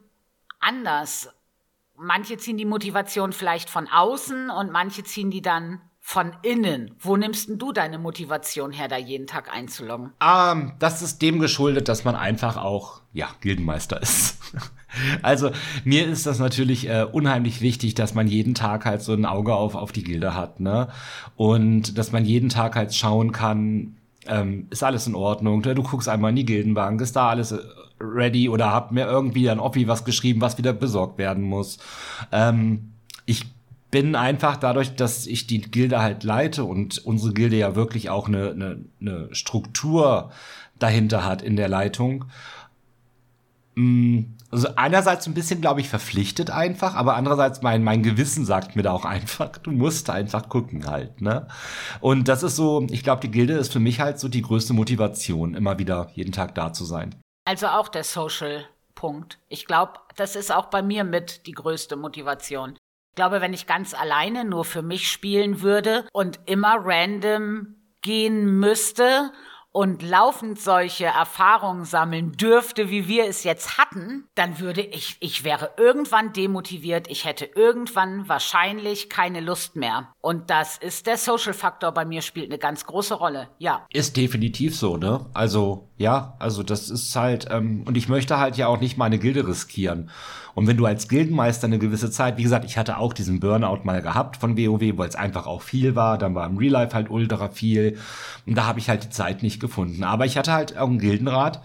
anders. 0.60 1.32
Manche 1.96 2.38
ziehen 2.38 2.56
die 2.56 2.64
Motivation 2.64 3.32
vielleicht 3.32 3.68
von 3.68 3.88
außen 3.88 4.50
und 4.50 4.70
manche 4.70 5.04
ziehen 5.04 5.30
die 5.30 5.42
dann 5.42 5.80
von 6.10 6.32
innen. 6.42 6.90
Wo 6.98 7.16
nimmst 7.16 7.48
denn 7.48 7.58
du 7.58 7.70
deine 7.70 7.96
Motivation 7.96 8.72
her, 8.72 8.88
da 8.88 8.96
jeden 8.96 9.28
Tag 9.28 9.54
einzuloggen? 9.54 10.10
Ähm, 10.20 10.72
das 10.80 11.02
ist 11.02 11.22
dem 11.22 11.38
geschuldet, 11.38 11.88
dass 11.88 12.02
man 12.02 12.16
einfach 12.16 12.56
auch, 12.56 13.00
ja, 13.12 13.28
Gildenmeister 13.40 14.02
ist. 14.02 14.36
also 15.22 15.52
mir 15.84 16.08
ist 16.08 16.26
das 16.26 16.40
natürlich 16.40 16.88
äh, 16.88 17.04
unheimlich 17.04 17.60
wichtig, 17.60 17.94
dass 17.94 18.12
man 18.12 18.26
jeden 18.26 18.56
Tag 18.56 18.86
halt 18.86 19.02
so 19.02 19.12
ein 19.12 19.24
Auge 19.24 19.54
auf, 19.54 19.76
auf 19.76 19.92
die 19.92 20.02
Gilde 20.02 20.34
hat, 20.34 20.58
ne? 20.58 20.88
Und 21.36 21.96
dass 21.96 22.10
man 22.10 22.24
jeden 22.24 22.48
Tag 22.48 22.74
halt 22.74 22.92
schauen 22.92 23.30
kann, 23.30 23.94
ähm, 24.26 24.66
ist 24.70 24.82
alles 24.82 25.06
in 25.06 25.14
Ordnung? 25.14 25.62
Du 25.62 25.80
guckst 25.84 26.08
einmal 26.08 26.30
in 26.30 26.36
die 26.36 26.44
Gildenbank, 26.44 27.00
ist 27.02 27.14
da 27.14 27.28
alles 27.28 27.52
äh, 27.52 27.60
ready 28.00 28.48
oder 28.48 28.72
habt 28.72 28.90
mir 28.90 29.06
irgendwie 29.06 29.48
an 29.48 29.60
Oppi 29.60 29.86
was 29.86 30.04
geschrieben, 30.04 30.40
was 30.40 30.58
wieder 30.58 30.72
besorgt 30.72 31.18
werden 31.18 31.44
muss? 31.44 31.78
Ähm, 32.32 32.94
ich 33.26 33.46
bin 33.90 34.14
einfach 34.14 34.56
dadurch, 34.56 34.94
dass 34.94 35.26
ich 35.26 35.46
die 35.46 35.60
Gilde 35.60 36.00
halt 36.00 36.24
leite 36.24 36.64
und 36.64 36.98
unsere 36.98 37.32
Gilde 37.32 37.56
ja 37.56 37.74
wirklich 37.74 38.10
auch 38.10 38.28
eine, 38.28 38.50
eine, 38.50 38.84
eine 39.00 39.34
Struktur 39.34 40.30
dahinter 40.78 41.24
hat 41.24 41.42
in 41.42 41.56
der 41.56 41.68
Leitung. 41.68 42.26
Mm, 43.74 44.22
also 44.50 44.68
einerseits 44.76 45.26
ein 45.26 45.34
bisschen, 45.34 45.60
glaube 45.60 45.80
ich, 45.80 45.88
verpflichtet 45.88 46.50
einfach, 46.50 46.94
aber 46.94 47.14
andererseits 47.14 47.62
mein, 47.62 47.84
mein 47.84 48.02
Gewissen 48.02 48.44
sagt 48.44 48.74
mir 48.76 48.82
da 48.82 48.92
auch 48.92 49.04
einfach, 49.06 49.58
du 49.58 49.70
musst 49.70 50.10
einfach 50.10 50.48
gucken 50.48 50.86
halt, 50.86 51.20
ne? 51.20 51.46
Und 52.00 52.28
das 52.28 52.42
ist 52.42 52.56
so, 52.56 52.86
ich 52.90 53.02
glaube, 53.02 53.20
die 53.20 53.30
Gilde 53.30 53.54
ist 53.54 53.72
für 53.72 53.80
mich 53.80 54.00
halt 54.00 54.18
so 54.18 54.28
die 54.28 54.42
größte 54.42 54.72
Motivation, 54.72 55.54
immer 55.54 55.78
wieder 55.78 56.10
jeden 56.14 56.32
Tag 56.32 56.54
da 56.54 56.72
zu 56.72 56.84
sein. 56.84 57.14
Also 57.44 57.68
auch 57.68 57.88
der 57.88 58.04
Social 58.04 58.64
Punkt. 58.94 59.38
Ich 59.48 59.66
glaube, 59.66 59.94
das 60.16 60.36
ist 60.36 60.52
auch 60.52 60.66
bei 60.66 60.82
mir 60.82 61.04
mit 61.04 61.46
die 61.46 61.52
größte 61.52 61.96
Motivation. 61.96 62.76
Ich 63.20 63.22
glaube, 63.22 63.42
wenn 63.42 63.52
ich 63.52 63.66
ganz 63.66 63.92
alleine 63.92 64.46
nur 64.46 64.64
für 64.64 64.80
mich 64.80 65.10
spielen 65.10 65.60
würde 65.60 66.06
und 66.14 66.40
immer 66.46 66.78
random 66.82 67.74
gehen 68.00 68.58
müsste 68.58 69.30
und 69.72 70.02
laufend 70.02 70.58
solche 70.58 71.04
Erfahrungen 71.04 71.84
sammeln 71.84 72.32
dürfte, 72.32 72.88
wie 72.88 73.08
wir 73.08 73.26
es 73.26 73.44
jetzt 73.44 73.76
hatten, 73.76 74.24
dann 74.34 74.58
würde 74.58 74.80
ich, 74.80 75.18
ich 75.20 75.44
wäre 75.44 75.72
irgendwann 75.76 76.32
demotiviert, 76.32 77.08
ich 77.10 77.26
hätte 77.26 77.44
irgendwann 77.44 78.26
wahrscheinlich 78.26 79.10
keine 79.10 79.40
Lust 79.40 79.76
mehr. 79.76 80.08
Und 80.22 80.48
das 80.48 80.78
ist 80.78 81.06
der 81.06 81.18
Social 81.18 81.52
Faktor 81.52 81.92
bei 81.92 82.06
mir 82.06 82.22
spielt 82.22 82.46
eine 82.46 82.58
ganz 82.58 82.86
große 82.86 83.14
Rolle, 83.14 83.50
ja. 83.58 83.84
Ist 83.92 84.16
definitiv 84.16 84.74
so, 84.74 84.96
ne? 84.96 85.26
Also, 85.34 85.90
ja, 85.98 86.36
also 86.38 86.62
das 86.62 86.88
ist 86.88 87.14
halt, 87.14 87.48
ähm, 87.50 87.84
und 87.86 87.98
ich 87.98 88.08
möchte 88.08 88.38
halt 88.38 88.56
ja 88.56 88.66
auch 88.66 88.80
nicht 88.80 88.96
meine 88.96 89.18
Gilde 89.18 89.46
riskieren. 89.46 90.10
Und 90.54 90.66
wenn 90.66 90.76
du 90.76 90.86
als 90.86 91.08
Gildenmeister 91.08 91.66
eine 91.66 91.78
gewisse 91.78 92.10
Zeit, 92.10 92.36
wie 92.36 92.42
gesagt, 92.42 92.64
ich 92.64 92.78
hatte 92.78 92.98
auch 92.98 93.12
diesen 93.12 93.40
Burnout 93.40 93.84
mal 93.84 94.02
gehabt 94.02 94.36
von 94.36 94.56
WoW, 94.56 94.98
weil 94.98 95.08
es 95.08 95.16
einfach 95.16 95.46
auch 95.46 95.62
viel 95.62 95.94
war, 95.96 96.18
dann 96.18 96.34
war 96.34 96.46
im 96.46 96.56
Real 96.56 96.72
Life 96.72 96.94
halt 96.94 97.10
ultra 97.10 97.48
viel 97.48 97.98
und 98.46 98.56
da 98.56 98.66
habe 98.66 98.78
ich 98.78 98.88
halt 98.88 99.04
die 99.04 99.10
Zeit 99.10 99.42
nicht 99.42 99.60
gefunden. 99.60 100.04
Aber 100.04 100.26
ich 100.26 100.36
hatte 100.36 100.52
halt 100.52 100.76
auch 100.76 100.88
einen 100.88 100.98
Gildenrat, 100.98 101.62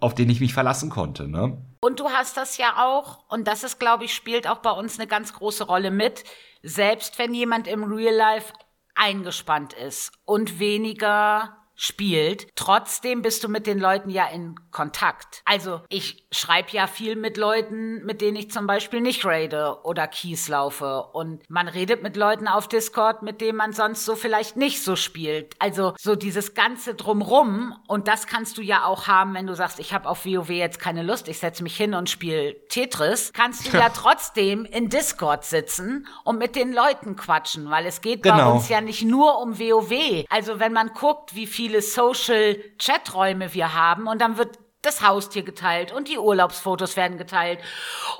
auf 0.00 0.14
den 0.14 0.30
ich 0.30 0.40
mich 0.40 0.54
verlassen 0.54 0.90
konnte. 0.90 1.28
Ne? 1.28 1.58
Und 1.80 2.00
du 2.00 2.08
hast 2.08 2.36
das 2.36 2.56
ja 2.56 2.74
auch, 2.78 3.24
und 3.28 3.46
das 3.46 3.64
ist, 3.64 3.78
glaube 3.78 4.04
ich, 4.04 4.14
spielt 4.14 4.48
auch 4.48 4.58
bei 4.58 4.70
uns 4.70 4.98
eine 4.98 5.08
ganz 5.08 5.32
große 5.32 5.64
Rolle 5.64 5.90
mit, 5.90 6.24
selbst 6.62 7.18
wenn 7.18 7.34
jemand 7.34 7.68
im 7.68 7.84
Real 7.84 8.14
Life 8.14 8.52
eingespannt 8.94 9.74
ist 9.74 10.12
und 10.24 10.58
weniger 10.58 11.58
spielt. 11.78 12.48
Trotzdem 12.56 13.22
bist 13.22 13.44
du 13.44 13.48
mit 13.48 13.66
den 13.66 13.78
Leuten 13.78 14.10
ja 14.10 14.26
in 14.26 14.56
Kontakt. 14.72 15.42
Also 15.44 15.80
ich 15.88 16.26
schreibe 16.32 16.70
ja 16.72 16.86
viel 16.86 17.16
mit 17.16 17.36
Leuten, 17.36 18.04
mit 18.04 18.20
denen 18.20 18.36
ich 18.36 18.50
zum 18.50 18.66
Beispiel 18.66 19.00
nicht 19.00 19.24
raide 19.24 19.78
oder 19.84 20.08
Keys 20.08 20.48
laufe. 20.48 21.04
Und 21.12 21.48
man 21.48 21.68
redet 21.68 22.02
mit 22.02 22.16
Leuten 22.16 22.48
auf 22.48 22.68
Discord, 22.68 23.22
mit 23.22 23.40
denen 23.40 23.56
man 23.56 23.72
sonst 23.72 24.04
so 24.04 24.16
vielleicht 24.16 24.56
nicht 24.56 24.82
so 24.82 24.96
spielt. 24.96 25.54
Also 25.58 25.94
so 25.98 26.16
dieses 26.16 26.54
ganze 26.54 26.94
drumrum. 26.94 27.74
Und 27.86 28.08
das 28.08 28.26
kannst 28.26 28.58
du 28.58 28.62
ja 28.62 28.84
auch 28.84 29.06
haben, 29.06 29.34
wenn 29.34 29.46
du 29.46 29.54
sagst, 29.54 29.78
ich 29.78 29.92
habe 29.92 30.08
auf 30.08 30.26
WoW 30.26 30.50
jetzt 30.50 30.80
keine 30.80 31.02
Lust, 31.02 31.28
ich 31.28 31.38
setze 31.38 31.62
mich 31.62 31.76
hin 31.76 31.94
und 31.94 32.10
spiele 32.10 32.56
Tetris. 32.68 33.32
Kannst 33.32 33.72
du 33.72 33.76
ja 33.76 33.88
trotzdem 33.94 34.64
in 34.64 34.88
Discord 34.88 35.44
sitzen 35.44 36.06
und 36.24 36.38
mit 36.38 36.56
den 36.56 36.72
Leuten 36.72 37.16
quatschen, 37.16 37.70
weil 37.70 37.86
es 37.86 38.00
geht 38.00 38.22
genau. 38.22 38.36
bei 38.36 38.46
uns 38.46 38.68
ja 38.68 38.80
nicht 38.80 39.04
nur 39.04 39.40
um 39.40 39.58
WoW. 39.58 40.24
Also 40.28 40.58
wenn 40.58 40.72
man 40.72 40.88
guckt, 40.88 41.34
wie 41.34 41.46
viel 41.46 41.68
viele 41.68 41.82
Social-Chat-Räume 41.82 43.52
wir 43.52 43.74
haben 43.74 44.06
und 44.06 44.20
dann 44.20 44.38
wird 44.38 44.58
das 44.88 45.02
Haustier 45.02 45.42
geteilt 45.42 45.92
und 45.92 46.08
die 46.08 46.18
Urlaubsfotos 46.18 46.96
werden 46.96 47.18
geteilt 47.18 47.60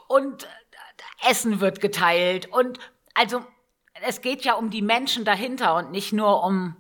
und 0.07 0.44
äh, 0.44 1.31
Essen 1.31 1.61
wird 1.61 1.81
geteilt 1.81 2.46
und 2.52 2.78
also 3.14 3.44
es 4.07 4.20
geht 4.20 4.44
ja 4.44 4.54
um 4.54 4.70
die 4.70 4.83
Menschen 4.83 5.24
dahinter 5.24 5.74
und 5.74 5.90
nicht 5.90 6.12
nur 6.12 6.44
um 6.44 6.76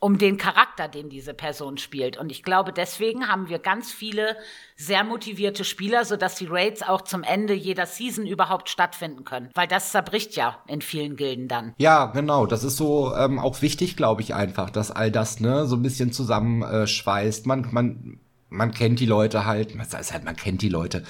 um 0.00 0.18
den 0.18 0.36
Charakter, 0.36 0.86
den 0.86 1.08
diese 1.08 1.34
Person 1.34 1.76
spielt. 1.76 2.16
Und 2.16 2.30
ich 2.30 2.42
glaube, 2.42 2.72
deswegen 2.72 3.28
haben 3.28 3.48
wir 3.48 3.58
ganz 3.58 3.90
viele 3.90 4.36
sehr 4.76 5.02
motivierte 5.02 5.64
Spieler, 5.64 6.04
sodass 6.04 6.36
die 6.36 6.46
Raids 6.46 6.82
auch 6.82 7.02
zum 7.02 7.24
Ende 7.24 7.52
jeder 7.52 7.86
Season 7.86 8.24
überhaupt 8.24 8.68
stattfinden 8.68 9.24
können. 9.24 9.50
Weil 9.54 9.66
das 9.66 9.90
zerbricht 9.90 10.36
ja 10.36 10.58
in 10.68 10.82
vielen 10.82 11.16
Gilden 11.16 11.48
dann. 11.48 11.74
Ja, 11.78 12.06
genau. 12.06 12.46
Das 12.46 12.62
ist 12.62 12.76
so 12.76 13.12
ähm, 13.14 13.40
auch 13.40 13.60
wichtig, 13.60 13.96
glaube 13.96 14.22
ich, 14.22 14.34
einfach, 14.34 14.70
dass 14.70 14.92
all 14.92 15.10
das 15.10 15.40
ne 15.40 15.66
so 15.66 15.74
ein 15.74 15.82
bisschen 15.82 16.12
zusammenschweißt. 16.12 17.46
Man, 17.46 17.66
man, 17.72 18.20
man 18.50 18.72
kennt 18.72 19.00
die 19.00 19.06
Leute 19.06 19.44
halt, 19.44 19.78
das 19.78 19.94
heißt 19.94 20.12
halt, 20.12 20.24
man 20.24 20.36
kennt 20.36 20.62
die 20.62 20.68
Leute. 20.68 21.02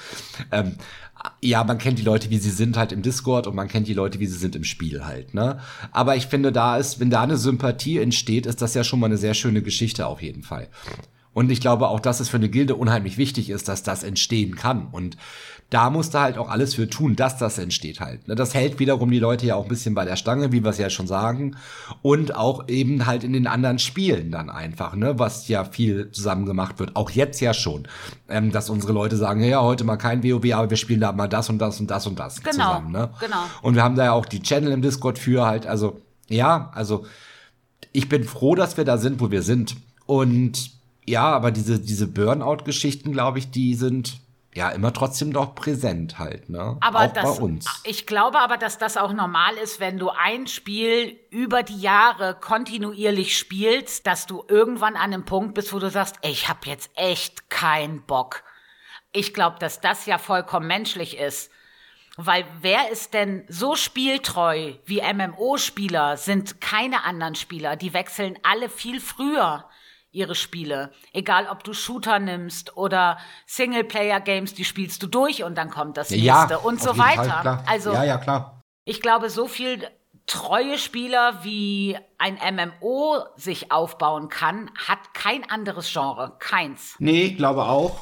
Ähm, 0.50 0.76
ja, 1.40 1.64
man 1.64 1.78
kennt 1.78 1.98
die 1.98 2.04
Leute, 2.04 2.30
wie 2.30 2.38
sie 2.38 2.50
sind 2.50 2.76
halt 2.76 2.92
im 2.92 3.02
Discord 3.02 3.46
und 3.46 3.56
man 3.56 3.68
kennt 3.68 3.88
die 3.88 3.94
Leute, 3.94 4.20
wie 4.20 4.26
sie 4.26 4.38
sind 4.38 4.54
im 4.54 4.64
Spiel 4.64 5.04
halt, 5.04 5.34
ne? 5.34 5.58
Aber 5.90 6.16
ich 6.16 6.26
finde, 6.26 6.52
da 6.52 6.76
ist, 6.76 7.00
wenn 7.00 7.10
da 7.10 7.22
eine 7.22 7.36
Sympathie 7.36 7.98
entsteht, 7.98 8.46
ist 8.46 8.62
das 8.62 8.74
ja 8.74 8.84
schon 8.84 9.00
mal 9.00 9.06
eine 9.06 9.16
sehr 9.16 9.34
schöne 9.34 9.62
Geschichte 9.62 10.06
auf 10.06 10.22
jeden 10.22 10.42
Fall. 10.42 10.68
Und 11.32 11.50
ich 11.50 11.60
glaube 11.60 11.88
auch, 11.88 12.00
dass 12.00 12.20
es 12.20 12.28
für 12.28 12.36
eine 12.36 12.48
Gilde 12.48 12.74
unheimlich 12.74 13.18
wichtig 13.18 13.50
ist, 13.50 13.68
dass 13.68 13.82
das 13.82 14.02
entstehen 14.02 14.56
kann. 14.56 14.88
Und 14.90 15.16
da 15.70 15.90
musst 15.90 16.14
du 16.14 16.18
halt 16.18 16.38
auch 16.38 16.48
alles 16.48 16.74
für 16.74 16.88
tun, 16.88 17.14
dass 17.14 17.36
das 17.36 17.58
entsteht 17.58 18.00
halt. 18.00 18.26
Ne? 18.26 18.34
Das 18.34 18.54
hält 18.54 18.78
wiederum 18.78 19.10
die 19.10 19.18
Leute 19.18 19.46
ja 19.46 19.56
auch 19.56 19.64
ein 19.64 19.68
bisschen 19.68 19.94
bei 19.94 20.06
der 20.06 20.16
Stange, 20.16 20.50
wie 20.50 20.64
wir 20.64 20.70
es 20.70 20.78
ja 20.78 20.88
schon 20.88 21.06
sagen. 21.06 21.56
Und 22.00 22.34
auch 22.34 22.68
eben 22.68 23.04
halt 23.04 23.22
in 23.22 23.34
den 23.34 23.46
anderen 23.46 23.78
Spielen 23.78 24.30
dann 24.30 24.48
einfach, 24.48 24.94
ne, 24.94 25.18
was 25.18 25.46
ja 25.48 25.64
viel 25.64 26.10
zusammen 26.10 26.46
gemacht 26.46 26.78
wird. 26.78 26.96
Auch 26.96 27.10
jetzt 27.10 27.40
ja 27.40 27.52
schon. 27.52 27.86
Ähm, 28.30 28.50
dass 28.50 28.70
unsere 28.70 28.94
Leute 28.94 29.16
sagen, 29.16 29.42
ja, 29.42 29.60
heute 29.60 29.84
mal 29.84 29.96
kein 29.96 30.24
WoW, 30.24 30.52
aber 30.54 30.70
wir 30.70 30.76
spielen 30.78 31.00
da 31.00 31.12
mal 31.12 31.28
das 31.28 31.50
und 31.50 31.58
das 31.58 31.78
und 31.80 31.90
das 31.90 32.06
und 32.06 32.18
das 32.18 32.42
genau, 32.42 32.52
zusammen. 32.52 32.92
Ne? 32.92 33.10
Genau. 33.20 33.36
Und 33.60 33.74
wir 33.74 33.82
haben 33.82 33.96
da 33.96 34.04
ja 34.04 34.12
auch 34.12 34.26
die 34.26 34.40
Channel 34.40 34.72
im 34.72 34.80
Discord 34.80 35.18
für 35.18 35.44
halt, 35.44 35.66
also, 35.66 36.00
ja, 36.30 36.70
also 36.74 37.04
ich 37.92 38.08
bin 38.08 38.24
froh, 38.24 38.54
dass 38.54 38.78
wir 38.78 38.84
da 38.84 38.96
sind, 38.96 39.20
wo 39.20 39.30
wir 39.30 39.42
sind. 39.42 39.76
Und 40.06 40.70
ja, 41.06 41.24
aber 41.24 41.50
diese, 41.50 41.78
diese 41.78 42.06
Burnout-Geschichten, 42.06 43.12
glaube 43.12 43.38
ich, 43.38 43.50
die 43.50 43.74
sind 43.74 44.20
ja 44.54 44.70
immer 44.70 44.92
trotzdem 44.92 45.32
doch 45.32 45.54
präsent 45.54 46.18
halt, 46.18 46.48
ne? 46.48 46.76
Aber 46.80 47.00
auch 47.00 47.12
das, 47.12 47.24
bei 47.24 47.42
uns. 47.42 47.82
Ich 47.84 48.06
glaube 48.06 48.38
aber, 48.40 48.56
dass 48.56 48.78
das 48.78 48.96
auch 48.96 49.12
normal 49.12 49.54
ist, 49.56 49.78
wenn 49.80 49.98
du 49.98 50.10
ein 50.10 50.46
Spiel 50.46 51.18
über 51.30 51.62
die 51.62 51.80
Jahre 51.80 52.34
kontinuierlich 52.34 53.36
spielst, 53.36 54.06
dass 54.06 54.26
du 54.26 54.44
irgendwann 54.48 54.96
an 54.96 55.12
einem 55.12 55.24
Punkt 55.24 55.54
bist, 55.54 55.72
wo 55.72 55.78
du 55.78 55.90
sagst, 55.90 56.16
ey, 56.22 56.30
ich 56.30 56.48
habe 56.48 56.60
jetzt 56.64 56.90
echt 56.94 57.50
keinen 57.50 58.02
Bock. 58.02 58.42
Ich 59.12 59.34
glaube, 59.34 59.58
dass 59.58 59.80
das 59.80 60.06
ja 60.06 60.18
vollkommen 60.18 60.66
menschlich 60.66 61.18
ist. 61.18 61.50
Weil 62.20 62.44
wer 62.60 62.90
ist 62.90 63.14
denn 63.14 63.44
so 63.48 63.76
spieltreu 63.76 64.74
wie 64.84 65.00
MMO-Spieler 65.00 66.16
sind 66.16 66.60
keine 66.60 67.04
anderen 67.04 67.36
Spieler. 67.36 67.76
Die 67.76 67.92
wechseln 67.92 68.36
alle 68.42 68.68
viel 68.68 69.00
früher 69.00 69.68
ihre 70.10 70.34
Spiele. 70.34 70.90
Egal, 71.12 71.46
ob 71.50 71.64
du 71.64 71.72
Shooter 71.72 72.18
nimmst 72.18 72.76
oder 72.76 73.18
Singleplayer-Games, 73.46 74.54
die 74.54 74.64
spielst 74.64 75.02
du 75.02 75.06
durch 75.06 75.44
und 75.44 75.56
dann 75.56 75.70
kommt 75.70 75.96
das 75.96 76.10
nächste 76.10 76.24
ja, 76.24 76.56
und 76.56 76.80
so 76.80 76.98
weiter. 76.98 77.42
Fall, 77.42 77.62
also, 77.66 77.92
ja, 77.92 78.04
ja, 78.04 78.18
klar. 78.18 78.62
Ich 78.84 79.02
glaube, 79.02 79.30
so 79.30 79.46
viel 79.48 79.86
treue 80.26 80.78
Spieler 80.78 81.42
wie 81.42 81.98
ein 82.18 82.38
MMO 82.54 83.24
sich 83.36 83.72
aufbauen 83.72 84.28
kann, 84.28 84.70
hat 84.86 85.14
kein 85.14 85.48
anderes 85.50 85.92
Genre. 85.92 86.36
Keins. 86.38 86.96
Nee, 86.98 87.22
ich 87.22 87.36
glaube 87.36 87.64
auch, 87.64 88.00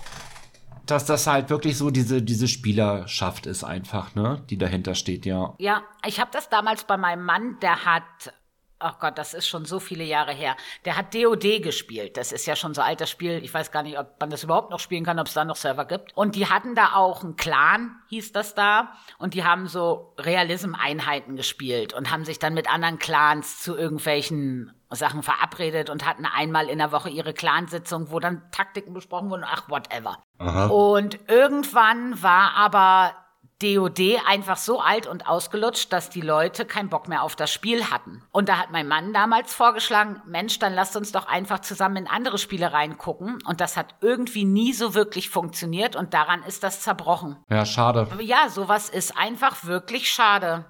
dass 0.86 1.04
das 1.07 1.26
halt 1.26 1.50
wirklich 1.50 1.76
so 1.76 1.90
diese, 1.90 2.22
diese 2.22 2.48
Spielerschaft 2.48 3.46
ist 3.46 3.64
einfach, 3.64 4.14
ne? 4.14 4.44
Die 4.50 4.59
dahinter 4.59 4.94
steht, 4.94 5.26
ja. 5.26 5.54
Ja, 5.59 5.82
ich 6.07 6.20
habe 6.20 6.30
das 6.32 6.48
damals 6.48 6.84
bei 6.84 6.96
meinem 6.96 7.24
Mann, 7.24 7.59
der 7.61 7.84
hat 7.84 8.02
ach 8.79 8.99
Gott, 8.99 9.18
das 9.18 9.35
ist 9.35 9.49
schon 9.49 9.64
so 9.64 9.81
viele 9.81 10.05
Jahre 10.05 10.33
her. 10.33 10.57
Der 10.85 10.97
hat 10.97 11.14
DOD 11.14 11.62
gespielt. 11.62 12.16
Das 12.16 12.33
ist 12.33 12.47
ja 12.47 12.57
schon 12.57 12.74
so 12.74 12.81
ein 12.81 12.89
altes 12.89 13.11
Spiel. 13.11 13.43
Ich 13.43 13.53
weiß 13.53 13.70
gar 13.70 13.83
nicht, 13.83 13.99
ob 13.99 14.20
man 14.20 14.31
das 14.31 14.45
überhaupt 14.45 14.70
noch 14.70 14.81
spielen 14.81 15.05
kann, 15.05 15.18
ob 15.18 15.27
es 15.27 15.35
da 15.35 15.45
noch 15.45 15.57
Server 15.57 15.85
gibt. 15.85 16.16
Und 16.16 16.35
die 16.35 16.49
hatten 16.49 16.74
da 16.74 16.95
auch 16.95 17.22
einen 17.22 17.37
Clan, 17.37 17.97
hieß 18.09 18.33
das 18.33 18.55
da. 18.55 18.93
Und 19.18 19.35
die 19.35 19.45
haben 19.45 19.66
so 19.66 20.14
Realism-Einheiten 20.18 21.37
gespielt 21.37 21.93
und 21.93 22.11
haben 22.11 22.24
sich 22.24 22.39
dann 22.39 22.55
mit 22.55 22.70
anderen 22.70 22.99
Clans 22.99 23.62
zu 23.62 23.77
irgendwelchen 23.77 24.72
Sachen 24.91 25.22
verabredet 25.22 25.91
und 25.91 26.07
hatten 26.07 26.27
einmal 26.27 26.68
in 26.68 26.79
der 26.79 26.93
Woche 26.93 27.11
ihre 27.11 27.35
Clansitzung, 27.35 28.11
wo 28.11 28.20
dann 28.20 28.43
Taktiken 28.53 28.95
besprochen 28.95 29.31
wurden. 29.31 29.45
Ach, 29.45 29.68
whatever. 29.68 30.22
Aha. 30.39 30.66
Und 30.66 31.18
irgendwann 31.29 32.22
war 32.22 32.55
aber 32.55 33.14
DOD 33.62 34.18
einfach 34.26 34.59
so 34.59 34.80
alt 34.80 35.07
und 35.07 35.26
ausgelutscht, 35.26 35.92
dass 35.92 36.11
die 36.11 36.20
Leute 36.20 36.66
keinen 36.66 36.90
Bock 36.90 37.09
mehr 37.09 37.22
auf 37.22 37.36
das 37.36 37.50
Spiel 37.50 37.90
hatten. 37.90 38.22
Und 38.30 38.48
da 38.50 38.59
hat 38.59 38.70
mein 38.70 38.86
Mann 38.86 39.14
damals 39.14 39.54
vorgeschlagen, 39.54 40.20
Mensch, 40.26 40.59
dann 40.59 40.74
lasst 40.74 40.96
uns 40.96 41.12
doch 41.12 41.26
einfach 41.26 41.61
zusammen 41.61 41.96
in 41.96 42.07
andere 42.07 42.36
Spiele 42.36 42.72
reingucken. 42.72 43.38
Und 43.46 43.61
das 43.61 43.76
hat 43.76 43.94
irgendwie 44.02 44.44
nie 44.44 44.72
so 44.74 44.94
wirklich 44.94 45.30
funktioniert 45.30 45.96
und 45.96 46.12
daran 46.12 46.42
ist 46.42 46.62
das 46.62 46.82
zerbrochen. 46.82 47.36
Ja, 47.48 47.64
schade. 47.64 48.09
Ja, 48.20 48.48
sowas 48.50 48.90
ist 48.90 49.16
einfach 49.16 49.64
wirklich 49.64 50.11
schade. 50.11 50.66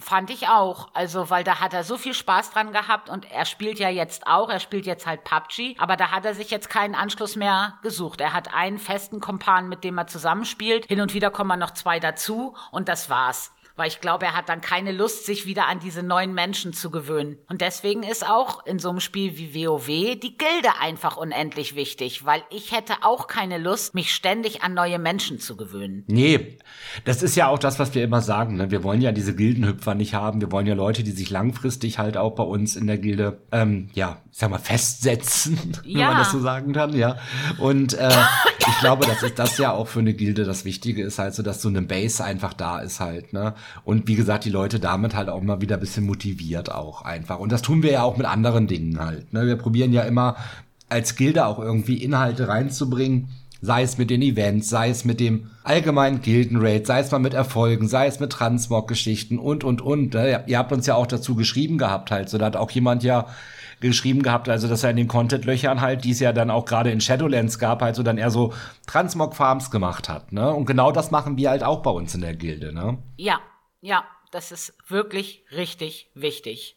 Fand 0.00 0.30
ich 0.30 0.46
auch. 0.48 0.88
Also, 0.94 1.28
weil 1.28 1.42
da 1.42 1.60
hat 1.60 1.74
er 1.74 1.82
so 1.82 1.98
viel 1.98 2.14
Spaß 2.14 2.52
dran 2.52 2.72
gehabt 2.72 3.10
und 3.10 3.30
er 3.32 3.44
spielt 3.44 3.80
ja 3.80 3.88
jetzt 3.88 4.28
auch, 4.28 4.48
er 4.48 4.60
spielt 4.60 4.86
jetzt 4.86 5.06
halt 5.06 5.24
PUBG, 5.24 5.76
aber 5.78 5.96
da 5.96 6.12
hat 6.12 6.24
er 6.24 6.34
sich 6.34 6.50
jetzt 6.50 6.70
keinen 6.70 6.94
Anschluss 6.94 7.34
mehr 7.34 7.78
gesucht. 7.82 8.20
Er 8.20 8.32
hat 8.32 8.54
einen 8.54 8.78
festen 8.78 9.18
Kompan, 9.18 9.68
mit 9.68 9.82
dem 9.82 9.98
er 9.98 10.06
zusammenspielt. 10.06 10.86
Hin 10.86 11.00
und 11.00 11.14
wieder 11.14 11.30
kommen 11.32 11.58
noch 11.58 11.72
zwei 11.72 11.98
dazu 11.98 12.54
und 12.70 12.88
das 12.88 13.10
war's 13.10 13.52
weil 13.78 13.88
ich 13.88 14.00
glaube, 14.00 14.26
er 14.26 14.36
hat 14.36 14.48
dann 14.48 14.60
keine 14.60 14.92
Lust, 14.92 15.24
sich 15.24 15.46
wieder 15.46 15.68
an 15.68 15.78
diese 15.78 16.02
neuen 16.02 16.34
Menschen 16.34 16.72
zu 16.72 16.90
gewöhnen. 16.90 17.38
Und 17.48 17.60
deswegen 17.60 18.02
ist 18.02 18.28
auch 18.28 18.66
in 18.66 18.78
so 18.78 18.90
einem 18.90 19.00
Spiel 19.00 19.38
wie 19.38 19.54
WoW 19.54 19.86
die 19.86 20.36
Gilde 20.36 20.70
einfach 20.80 21.16
unendlich 21.16 21.76
wichtig, 21.76 22.26
weil 22.26 22.42
ich 22.50 22.72
hätte 22.72 22.94
auch 23.02 23.28
keine 23.28 23.58
Lust, 23.58 23.94
mich 23.94 24.12
ständig 24.12 24.62
an 24.62 24.74
neue 24.74 24.98
Menschen 24.98 25.38
zu 25.38 25.56
gewöhnen. 25.56 26.04
Nee, 26.08 26.58
das 27.04 27.22
ist 27.22 27.36
ja 27.36 27.46
auch 27.46 27.58
das, 27.58 27.78
was 27.78 27.94
wir 27.94 28.02
immer 28.02 28.20
sagen. 28.20 28.56
Ne? 28.56 28.70
Wir 28.70 28.82
wollen 28.82 29.00
ja 29.00 29.12
diese 29.12 29.34
Gildenhüpfer 29.34 29.94
nicht 29.94 30.14
haben. 30.14 30.40
Wir 30.40 30.50
wollen 30.50 30.66
ja 30.66 30.74
Leute, 30.74 31.04
die 31.04 31.12
sich 31.12 31.30
langfristig 31.30 31.98
halt 31.98 32.16
auch 32.16 32.34
bei 32.34 32.42
uns 32.42 32.74
in 32.74 32.86
der 32.88 32.98
Gilde, 32.98 33.40
ähm, 33.52 33.90
ja, 33.94 34.22
ich 34.30 34.38
sag 34.38 34.50
mal, 34.50 34.58
festsetzen, 34.58 35.76
ja. 35.84 35.98
wenn 36.00 36.06
man 36.08 36.18
das 36.18 36.32
so 36.32 36.40
sagen 36.40 36.72
kann, 36.72 36.96
ja. 36.96 37.16
Und 37.58 37.94
äh, 37.94 38.10
ich 38.68 38.78
glaube, 38.80 39.06
das 39.06 39.22
ist 39.22 39.38
das 39.38 39.58
ja 39.58 39.72
auch 39.72 39.88
für 39.88 40.00
eine 40.00 40.14
Gilde 40.14 40.44
das 40.44 40.64
Wichtige 40.64 41.02
ist 41.02 41.18
halt 41.18 41.34
so, 41.34 41.42
dass 41.42 41.62
so 41.62 41.68
eine 41.68 41.82
Base 41.82 42.22
einfach 42.22 42.52
da 42.52 42.78
ist 42.80 43.00
halt, 43.00 43.32
ne? 43.32 43.54
Und 43.84 44.08
wie 44.08 44.14
gesagt, 44.14 44.44
die 44.44 44.50
Leute 44.50 44.80
damit 44.80 45.14
halt 45.14 45.28
auch 45.28 45.42
mal 45.42 45.60
wieder 45.60 45.76
ein 45.76 45.80
bisschen 45.80 46.06
motiviert 46.06 46.72
auch 46.72 47.02
einfach. 47.02 47.38
Und 47.38 47.52
das 47.52 47.62
tun 47.62 47.82
wir 47.82 47.92
ja 47.92 48.02
auch 48.02 48.16
mit 48.16 48.26
anderen 48.26 48.66
Dingen 48.66 49.00
halt. 49.00 49.32
Ne? 49.32 49.46
Wir 49.46 49.56
probieren 49.56 49.92
ja 49.92 50.02
immer 50.02 50.36
als 50.88 51.16
Gilde 51.16 51.46
auch 51.46 51.58
irgendwie 51.58 52.02
Inhalte 52.02 52.48
reinzubringen. 52.48 53.28
Sei 53.60 53.82
es 53.82 53.98
mit 53.98 54.10
den 54.10 54.22
Events, 54.22 54.68
sei 54.68 54.88
es 54.88 55.04
mit 55.04 55.18
dem 55.18 55.50
allgemeinen 55.64 56.22
Gildenraid, 56.22 56.86
sei 56.86 57.00
es 57.00 57.10
mal 57.10 57.18
mit 57.18 57.34
Erfolgen, 57.34 57.88
sei 57.88 58.06
es 58.06 58.20
mit 58.20 58.30
Transmog-Geschichten 58.30 59.38
und, 59.38 59.64
und, 59.64 59.82
und. 59.82 60.14
Ne? 60.14 60.44
Ihr 60.46 60.58
habt 60.58 60.72
uns 60.72 60.86
ja 60.86 60.94
auch 60.94 61.08
dazu 61.08 61.34
geschrieben 61.34 61.76
gehabt 61.76 62.12
halt. 62.12 62.28
So, 62.28 62.38
da 62.38 62.46
hat 62.46 62.56
auch 62.56 62.70
jemand 62.70 63.02
ja 63.02 63.26
geschrieben 63.80 64.22
gehabt, 64.22 64.48
also 64.48 64.68
dass 64.68 64.84
er 64.84 64.90
in 64.90 64.96
den 64.96 65.08
Content-Löchern 65.08 65.80
halt, 65.80 66.04
die 66.04 66.10
es 66.10 66.20
ja 66.20 66.32
dann 66.32 66.50
auch 66.50 66.64
gerade 66.64 66.90
in 66.90 67.00
Shadowlands 67.00 67.58
gab, 67.58 67.82
halt 67.82 67.96
so 67.96 68.02
dann 68.02 68.18
eher 68.18 68.30
so 68.30 68.52
Transmog-Farms 68.86 69.70
gemacht 69.70 70.08
hat, 70.08 70.32
ne? 70.32 70.52
Und 70.52 70.66
genau 70.66 70.92
das 70.92 71.10
machen 71.10 71.36
wir 71.36 71.50
halt 71.50 71.62
auch 71.62 71.82
bei 71.82 71.90
uns 71.90 72.14
in 72.14 72.20
der 72.20 72.34
Gilde, 72.34 72.72
ne? 72.72 72.98
Ja, 73.16 73.40
ja, 73.80 74.04
das 74.30 74.52
ist 74.52 74.74
wirklich 74.88 75.44
richtig 75.52 76.10
wichtig. 76.14 76.76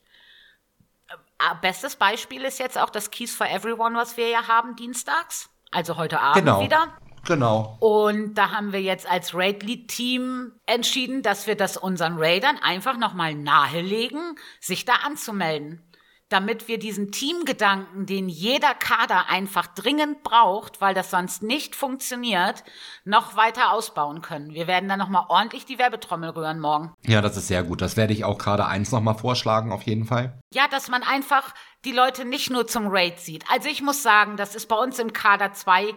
Äh, 1.09 1.55
bestes 1.61 1.95
Beispiel 1.95 2.43
ist 2.43 2.59
jetzt 2.59 2.77
auch 2.77 2.89
das 2.89 3.11
Keys 3.11 3.35
for 3.35 3.47
Everyone, 3.47 3.95
was 3.95 4.17
wir 4.17 4.29
ja 4.29 4.47
haben 4.47 4.75
dienstags. 4.75 5.49
Also 5.71 5.97
heute 5.97 6.19
Abend 6.19 6.45
genau. 6.45 6.61
wieder. 6.61 6.87
Genau. 7.25 7.77
Und 7.79 8.33
da 8.33 8.49
haben 8.51 8.73
wir 8.73 8.81
jetzt 8.81 9.09
als 9.09 9.35
Raid-Lead-Team 9.35 10.53
entschieden, 10.65 11.21
dass 11.21 11.45
wir 11.45 11.55
das 11.55 11.77
unseren 11.77 12.15
Raidern 12.17 12.57
einfach 12.57 12.97
nochmal 12.97 13.35
nahelegen, 13.35 14.35
sich 14.59 14.85
da 14.85 14.93
anzumelden 15.05 15.83
damit 16.31 16.67
wir 16.69 16.79
diesen 16.79 17.11
Teamgedanken, 17.11 18.05
den 18.05 18.29
jeder 18.29 18.73
Kader 18.73 19.29
einfach 19.29 19.67
dringend 19.67 20.23
braucht, 20.23 20.79
weil 20.79 20.93
das 20.93 21.11
sonst 21.11 21.43
nicht 21.43 21.75
funktioniert, 21.75 22.63
noch 23.03 23.35
weiter 23.35 23.73
ausbauen 23.73 24.21
können. 24.21 24.53
Wir 24.53 24.65
werden 24.65 24.87
dann 24.87 24.99
nochmal 24.99 25.25
ordentlich 25.27 25.65
die 25.65 25.77
Werbetrommel 25.77 26.29
rühren 26.29 26.59
morgen. 26.59 26.93
Ja, 27.05 27.21
das 27.21 27.35
ist 27.35 27.49
sehr 27.49 27.63
gut. 27.63 27.81
Das 27.81 27.97
werde 27.97 28.13
ich 28.13 28.23
auch 28.23 28.37
gerade 28.37 28.65
eins 28.65 28.91
nochmal 28.91 29.15
vorschlagen, 29.15 29.73
auf 29.73 29.83
jeden 29.83 30.05
Fall. 30.05 30.39
Ja, 30.53 30.67
dass 30.69 30.87
man 30.87 31.03
einfach 31.03 31.53
die 31.83 31.91
Leute 31.91 32.23
nicht 32.23 32.49
nur 32.49 32.65
zum 32.65 32.87
Raid 32.87 33.19
sieht. 33.19 33.43
Also 33.51 33.67
ich 33.67 33.81
muss 33.81 34.01
sagen, 34.01 34.37
das 34.37 34.55
ist 34.55 34.67
bei 34.67 34.77
uns 34.77 34.99
im 34.99 35.11
Kader 35.11 35.51
2 35.51 35.93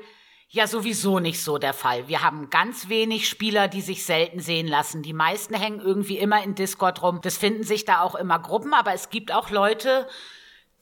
ja 0.49 0.67
sowieso 0.67 1.19
nicht 1.19 1.43
so 1.43 1.59
der 1.59 1.75
Fall. 1.75 2.09
Wir 2.09 2.23
haben 2.23 2.51
ganz 2.51 2.89
wenig 2.89 3.29
Spieler, 3.29 3.69
die 3.69 3.81
sich 3.81 4.05
selten 4.05 4.41
sehen 4.41 4.69
lassen. 4.69 5.03
Die 5.03 5.13
meisten 5.13 5.55
hängen 5.55 5.81
irgendwie 5.81 6.19
immer 6.19 6.43
in 6.43 6.55
Discord 6.55 7.03
rum. 7.03 7.21
Das 7.23 7.37
finden 7.37 7.65
sich 7.65 7.85
da 7.85 8.01
auch 8.01 8.15
immer 8.15 8.39
Gruppen, 8.39 8.73
aber 8.75 8.95
es 8.95 9.11
gibt 9.11 9.33
auch 9.33 9.51
Leute, 9.51 10.07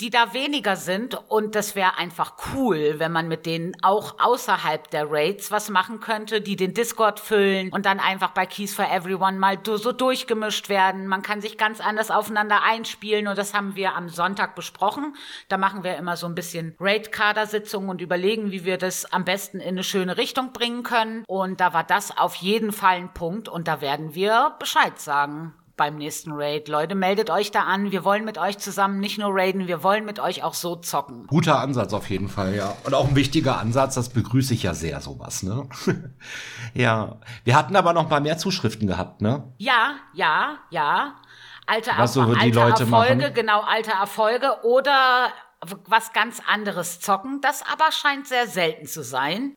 die 0.03 0.11
da 0.11 0.35
weniger 0.35 0.75
sind 0.75 1.17
und 1.29 1.55
das 1.55 1.77
wäre 1.77 1.97
einfach 1.97 2.35
cool, 2.53 2.95
wenn 2.99 3.13
man 3.13 3.29
mit 3.29 3.47
denen 3.47 3.77
auch 3.83 4.17
außerhalb 4.19 4.91
der 4.91 5.09
Raids 5.09 5.53
was 5.53 5.71
machen 5.71 6.01
könnte, 6.01 6.41
die 6.41 6.57
den 6.57 6.75
Discord 6.75 7.21
füllen 7.21 7.71
und 7.71 7.87
dann 7.87 8.01
einfach 8.01 8.33
bei 8.33 8.45
Keys 8.45 8.75
for 8.75 8.91
Everyone 8.91 9.39
mal 9.39 9.61
so 9.65 9.93
durchgemischt 9.93 10.69
werden. 10.69 11.07
Man 11.07 11.23
kann 11.23 11.41
sich 11.41 11.57
ganz 11.57 11.81
anders 11.81 12.11
aufeinander 12.11 12.65
einspielen 12.65 13.29
und 13.29 13.39
das 13.39 13.55
haben 13.55 13.77
wir 13.77 13.95
am 13.95 14.09
Sonntag 14.09 14.57
besprochen. 14.57 15.15
Da 15.49 15.57
machen 15.57 15.85
wir 15.85 15.97
immer 15.97 16.17
so 16.17 16.27
ein 16.27 16.35
bisschen 16.35 16.75
Raid-Kadersitzungen 16.81 17.89
und 17.89 18.01
überlegen, 18.01 18.51
wie 18.51 18.65
wir 18.65 18.79
das 18.79 19.05
am 19.13 19.25
besten 19.25 19.61
in 19.61 19.69
eine 19.69 19.85
schöne 19.85 20.17
Richtung 20.17 20.53
bringen 20.53 20.83
können. 20.83 21.23
Und 21.29 21.61
da 21.61 21.75
war 21.75 21.85
das 21.85 22.19
auf 22.19 22.35
jeden 22.35 22.73
Fall 22.73 22.97
ein 22.97 23.15
Punkt 23.15 23.49
und 23.49 23.69
da 23.69 23.81
werden 23.81 24.17
wir 24.17 24.57
Bescheid 24.59 24.99
sagen 24.99 25.55
beim 25.77 25.97
nächsten 25.97 26.33
Raid. 26.33 26.69
Leute, 26.69 26.95
meldet 26.95 27.31
euch 27.31 27.51
da 27.51 27.63
an. 27.63 27.93
Wir 27.93 28.05
wollen 28.05 28.25
mit 28.25 28.39
euch 28.39 28.59
zusammen 28.59 29.01
nicht 29.01 29.19
nur 29.19 29.31
raiden, 29.33 29.67
wir 29.67 29.83
wollen 29.83 30.05
mit 30.05 30.21
euch 30.21 30.43
auch 30.43 30.55
so 30.55 30.77
zocken. 30.77 31.27
Guter 31.27 31.61
Ansatz 31.61 31.93
auf 31.93 32.11
jeden 32.11 32.29
Fall, 32.29 32.55
ja. 32.55 32.77
Und 32.85 32.95
auch 32.95 33.09
ein 33.09 33.17
wichtiger 33.17 33.59
Ansatz, 33.59 33.95
das 33.95 34.11
begrüße 34.11 34.55
ich 34.55 34.63
ja 34.63 34.75
sehr, 34.75 35.01
sowas, 35.01 35.43
ne? 35.43 35.69
ja. 36.75 37.17
Wir 37.45 37.57
hatten 37.57 37.75
aber 37.77 37.93
noch 37.93 38.09
paar 38.09 38.21
mehr 38.21 38.39
Zuschriften 38.39 38.87
gehabt, 38.87 39.23
ne? 39.23 39.45
Ja, 39.59 39.97
ja, 40.15 40.59
ja. 40.71 41.15
Alte, 41.67 41.93
Was 41.97 42.15
so 42.15 42.23
alte 42.23 42.49
Leute 42.49 42.83
Erfolge, 42.83 43.17
machen. 43.17 43.35
genau, 43.35 43.61
alte 43.61 43.93
Erfolge 43.93 44.51
oder 44.65 45.29
was 45.87 46.13
ganz 46.13 46.41
anderes 46.47 47.01
zocken. 47.01 47.41
Das 47.41 47.63
aber 47.63 47.93
scheint 47.93 48.27
sehr 48.27 48.47
selten 48.47 48.87
zu 48.87 49.03
sein. 49.03 49.57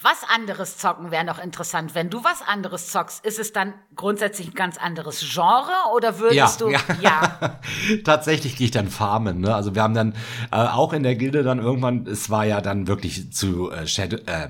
Was 0.00 0.24
anderes 0.28 0.78
zocken 0.78 1.10
wäre 1.10 1.24
noch 1.24 1.38
interessant. 1.38 1.94
Wenn 1.94 2.10
du 2.10 2.24
was 2.24 2.42
anderes 2.42 2.90
zockst, 2.90 3.24
ist 3.24 3.38
es 3.38 3.52
dann 3.52 3.74
grundsätzlich 3.94 4.48
ein 4.48 4.54
ganz 4.54 4.78
anderes 4.78 5.20
Genre 5.20 5.72
oder 5.94 6.18
würdest 6.18 6.60
ja, 6.60 6.66
du? 6.66 6.70
Ja. 6.70 6.80
ja. 7.00 7.60
Tatsächlich 8.04 8.56
gehe 8.56 8.66
ich 8.66 8.70
dann 8.70 8.88
farmen. 8.88 9.40
Ne? 9.40 9.54
Also 9.54 9.74
wir 9.74 9.82
haben 9.82 9.94
dann 9.94 10.14
äh, 10.50 10.56
auch 10.56 10.92
in 10.92 11.02
der 11.02 11.16
Gilde 11.16 11.42
dann 11.42 11.58
irgendwann, 11.58 12.06
es 12.06 12.30
war 12.30 12.44
ja 12.44 12.60
dann 12.60 12.86
wirklich 12.86 13.32
zu 13.32 13.70
äh, 13.70 13.86
Shadow, 13.86 14.16
äh, 14.26 14.48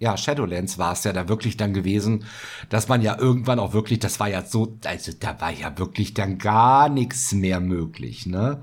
ja, 0.00 0.16
Shadowlands 0.16 0.78
war 0.78 0.94
es 0.94 1.04
ja 1.04 1.12
da 1.12 1.28
wirklich 1.28 1.58
dann 1.58 1.74
gewesen, 1.74 2.24
dass 2.70 2.88
man 2.88 3.02
ja 3.02 3.18
irgendwann 3.18 3.58
auch 3.58 3.74
wirklich, 3.74 3.98
das 3.98 4.18
war 4.18 4.28
ja 4.28 4.42
so, 4.42 4.78
also 4.84 5.12
da 5.20 5.38
war 5.40 5.52
ja 5.52 5.78
wirklich 5.78 6.14
dann 6.14 6.38
gar 6.38 6.88
nichts 6.88 7.32
mehr 7.32 7.60
möglich, 7.60 8.24
ne? 8.24 8.62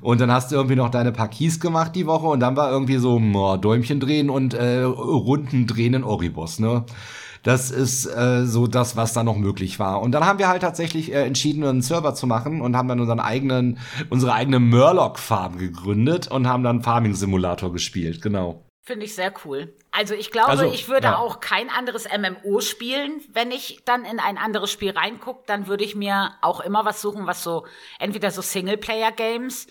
Und 0.00 0.20
dann 0.20 0.32
hast 0.32 0.50
du 0.50 0.56
irgendwie 0.56 0.76
noch 0.76 0.90
deine 0.90 1.12
paar 1.12 1.28
Keys 1.28 1.60
gemacht 1.60 1.94
die 1.94 2.06
Woche 2.06 2.26
und 2.26 2.40
dann 2.40 2.56
war 2.56 2.70
irgendwie 2.70 2.96
so 2.96 3.20
oh, 3.20 3.56
Däumchen 3.58 4.00
drehen 4.00 4.30
und 4.30 4.54
äh, 4.54 4.80
Runden 4.82 5.66
drehen 5.66 5.92
in 5.92 6.04
Oribos, 6.04 6.58
ne? 6.58 6.84
Das 7.42 7.70
ist 7.70 8.06
äh, 8.06 8.46
so 8.46 8.66
das, 8.66 8.96
was 8.96 9.12
da 9.12 9.22
noch 9.22 9.36
möglich 9.36 9.78
war. 9.78 10.00
Und 10.00 10.12
dann 10.12 10.24
haben 10.24 10.38
wir 10.38 10.48
halt 10.48 10.62
tatsächlich 10.62 11.12
äh, 11.12 11.24
entschieden, 11.24 11.64
einen 11.64 11.82
Server 11.82 12.14
zu 12.14 12.26
machen 12.26 12.62
und 12.62 12.76
haben 12.76 12.88
dann 12.88 12.98
unseren 12.98 13.20
eigenen, 13.20 13.78
unsere 14.08 14.32
eigene 14.32 14.58
Murloc-Farm 14.58 15.58
gegründet 15.58 16.28
und 16.28 16.48
haben 16.48 16.64
dann 16.64 16.82
Farming-Simulator 16.82 17.72
gespielt, 17.72 18.22
genau. 18.22 18.67
Finde 18.88 19.04
ich 19.04 19.14
sehr 19.14 19.34
cool. 19.44 19.74
Also 19.90 20.14
ich 20.14 20.30
glaube, 20.30 20.48
also, 20.48 20.64
ich 20.64 20.88
würde 20.88 21.08
ja. 21.08 21.18
auch 21.18 21.40
kein 21.40 21.68
anderes 21.68 22.06
MMO 22.08 22.62
spielen. 22.62 23.20
Wenn 23.30 23.50
ich 23.50 23.80
dann 23.84 24.06
in 24.06 24.18
ein 24.18 24.38
anderes 24.38 24.72
Spiel 24.72 24.92
reingucke, 24.92 25.42
dann 25.44 25.66
würde 25.66 25.84
ich 25.84 25.94
mir 25.94 26.30
auch 26.40 26.60
immer 26.60 26.86
was 26.86 27.02
suchen, 27.02 27.26
was 27.26 27.42
so 27.42 27.66
entweder 27.98 28.30
so 28.30 28.40
Singleplayer-Games 28.40 29.66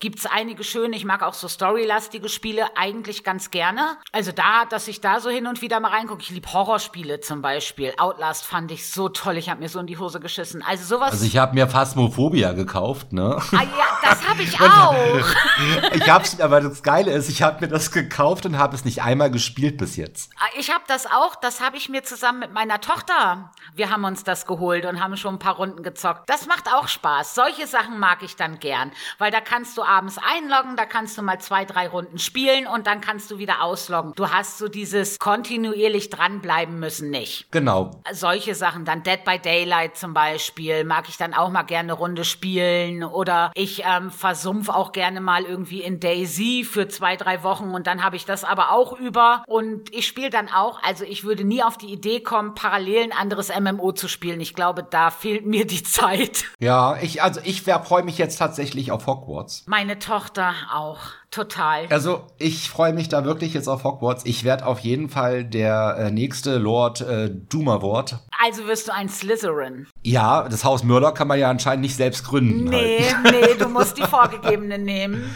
gibt's 0.00 0.24
einige 0.24 0.64
schöne. 0.64 0.96
Ich 0.96 1.04
mag 1.04 1.22
auch 1.22 1.34
so 1.34 1.46
storylastige 1.46 2.28
Spiele 2.30 2.66
eigentlich 2.76 3.22
ganz 3.22 3.50
gerne. 3.50 3.98
Also 4.12 4.32
da, 4.32 4.64
dass 4.64 4.88
ich 4.88 5.00
da 5.02 5.20
so 5.20 5.28
hin 5.28 5.46
und 5.46 5.60
wieder 5.60 5.78
mal 5.78 5.90
reingucke. 5.90 6.22
Ich 6.22 6.30
liebe 6.30 6.50
Horrorspiele 6.52 7.20
zum 7.20 7.42
Beispiel. 7.42 7.92
Outlast 7.98 8.46
fand 8.46 8.72
ich 8.72 8.90
so 8.90 9.10
toll. 9.10 9.36
Ich 9.36 9.50
habe 9.50 9.60
mir 9.60 9.68
so 9.68 9.78
in 9.78 9.86
die 9.86 9.98
Hose 9.98 10.18
geschissen. 10.18 10.64
Also 10.66 10.84
sowas. 10.96 11.12
Also 11.12 11.26
ich 11.26 11.36
habe 11.36 11.54
mir 11.54 11.68
Phasmophobia 11.68 12.52
gekauft, 12.52 13.12
ne? 13.12 13.40
Ah 13.52 13.62
ja, 13.62 13.98
das 14.02 14.26
habe 14.26 14.42
ich 14.42 14.58
auch. 14.60 14.94
ich 15.94 16.10
hab's, 16.10 16.40
aber 16.40 16.62
das 16.62 16.82
Geile 16.82 17.12
ist, 17.12 17.28
ich 17.28 17.42
habe 17.42 17.60
mir 17.60 17.68
das 17.68 17.92
gekauft 17.92 18.46
und 18.46 18.56
habe 18.56 18.74
es 18.74 18.86
nicht 18.86 19.02
einmal 19.02 19.30
gespielt 19.30 19.76
bis 19.76 19.96
jetzt. 19.96 20.32
Ah, 20.38 20.48
ich 20.58 20.72
habe 20.72 20.84
das 20.88 21.06
auch. 21.06 21.36
Das 21.36 21.60
habe 21.60 21.76
ich 21.76 21.90
mir 21.90 22.02
zusammen 22.04 22.38
mit 22.38 22.54
meiner 22.54 22.80
Tochter. 22.80 23.52
Wir 23.74 23.90
haben 23.90 24.04
uns 24.04 24.24
das 24.24 24.46
geholt 24.46 24.86
und 24.86 25.00
haben 25.02 25.18
schon 25.18 25.34
ein 25.34 25.38
paar 25.38 25.56
Runden 25.56 25.82
gezockt. 25.82 26.30
Das 26.30 26.46
macht 26.46 26.72
auch 26.72 26.88
Spaß. 26.88 27.34
Solche 27.34 27.66
Sachen 27.66 27.98
mag 27.98 28.22
ich 28.22 28.36
dann 28.36 28.60
gern, 28.60 28.92
weil 29.18 29.30
da 29.30 29.42
kannst 29.42 29.76
du 29.76 29.82
abends 29.90 30.18
einloggen, 30.18 30.76
da 30.76 30.86
kannst 30.86 31.18
du 31.18 31.22
mal 31.22 31.40
zwei, 31.40 31.64
drei 31.64 31.88
Runden 31.88 32.18
spielen 32.18 32.66
und 32.68 32.86
dann 32.86 33.00
kannst 33.00 33.30
du 33.30 33.38
wieder 33.38 33.62
ausloggen. 33.62 34.12
Du 34.14 34.30
hast 34.30 34.58
so 34.58 34.68
dieses 34.68 35.18
kontinuierlich 35.18 36.10
dranbleiben 36.10 36.78
müssen 36.78 37.10
nicht. 37.10 37.50
Genau. 37.50 37.90
Solche 38.12 38.54
Sachen, 38.54 38.84
dann 38.84 39.02
Dead 39.02 39.24
by 39.24 39.38
Daylight 39.38 39.96
zum 39.96 40.14
Beispiel, 40.14 40.84
mag 40.84 41.08
ich 41.08 41.16
dann 41.16 41.34
auch 41.34 41.50
mal 41.50 41.64
gerne 41.64 41.92
eine 41.92 41.92
Runde 41.94 42.24
spielen 42.24 43.02
oder 43.02 43.50
ich 43.54 43.82
ähm, 43.84 44.10
versumpf 44.10 44.68
auch 44.68 44.92
gerne 44.92 45.20
mal 45.20 45.44
irgendwie 45.44 45.82
in 45.82 45.98
Daisy 45.98 46.64
für 46.64 46.86
zwei, 46.88 47.16
drei 47.16 47.42
Wochen 47.42 47.70
und 47.70 47.86
dann 47.86 48.04
habe 48.04 48.14
ich 48.14 48.24
das 48.24 48.44
aber 48.44 48.70
auch 48.70 48.98
über 48.98 49.42
und 49.48 49.92
ich 49.92 50.06
spiele 50.06 50.30
dann 50.30 50.48
auch, 50.48 50.80
also 50.82 51.04
ich 51.04 51.24
würde 51.24 51.44
nie 51.44 51.62
auf 51.62 51.76
die 51.76 51.92
Idee 51.92 52.20
kommen, 52.20 52.54
parallel 52.54 53.04
ein 53.04 53.12
anderes 53.12 53.50
MMO 53.58 53.92
zu 53.92 54.06
spielen. 54.06 54.40
Ich 54.40 54.54
glaube, 54.54 54.86
da 54.88 55.10
fehlt 55.10 55.46
mir 55.46 55.66
die 55.66 55.82
Zeit. 55.82 56.44
Ja, 56.60 56.96
ich, 57.00 57.22
also 57.22 57.40
ich 57.42 57.62
freue 57.62 58.02
mich 58.04 58.18
jetzt 58.18 58.38
tatsächlich 58.38 58.92
auf 58.92 59.06
Hogwarts. 59.06 59.64
Meine 59.80 59.98
Tochter 59.98 60.52
auch. 60.74 60.98
Total. 61.30 61.86
Also 61.88 62.26
ich 62.36 62.68
freue 62.68 62.92
mich 62.92 63.08
da 63.08 63.24
wirklich 63.24 63.54
jetzt 63.54 63.66
auf 63.66 63.82
Hogwarts. 63.82 64.26
Ich 64.26 64.44
werde 64.44 64.66
auf 64.66 64.80
jeden 64.80 65.08
Fall 65.08 65.42
der 65.42 65.96
äh, 65.98 66.10
nächste 66.10 66.58
Lord 66.58 67.00
äh, 67.00 67.30
Dummerwort. 67.30 68.18
Also 68.44 68.66
wirst 68.66 68.88
du 68.88 68.92
ein 68.92 69.08
Slytherin. 69.08 69.86
Ja, 70.02 70.46
das 70.50 70.64
Haus 70.64 70.84
Murdoch 70.84 71.14
kann 71.14 71.28
man 71.28 71.38
ja 71.38 71.48
anscheinend 71.48 71.80
nicht 71.80 71.96
selbst 71.96 72.26
gründen. 72.26 72.64
Nee, 72.64 73.06
halt. 73.10 73.34
nee, 73.34 73.54
du 73.58 73.68
musst 73.70 73.96
die 73.96 74.02
vorgegebene 74.02 74.78
nehmen. 74.78 75.34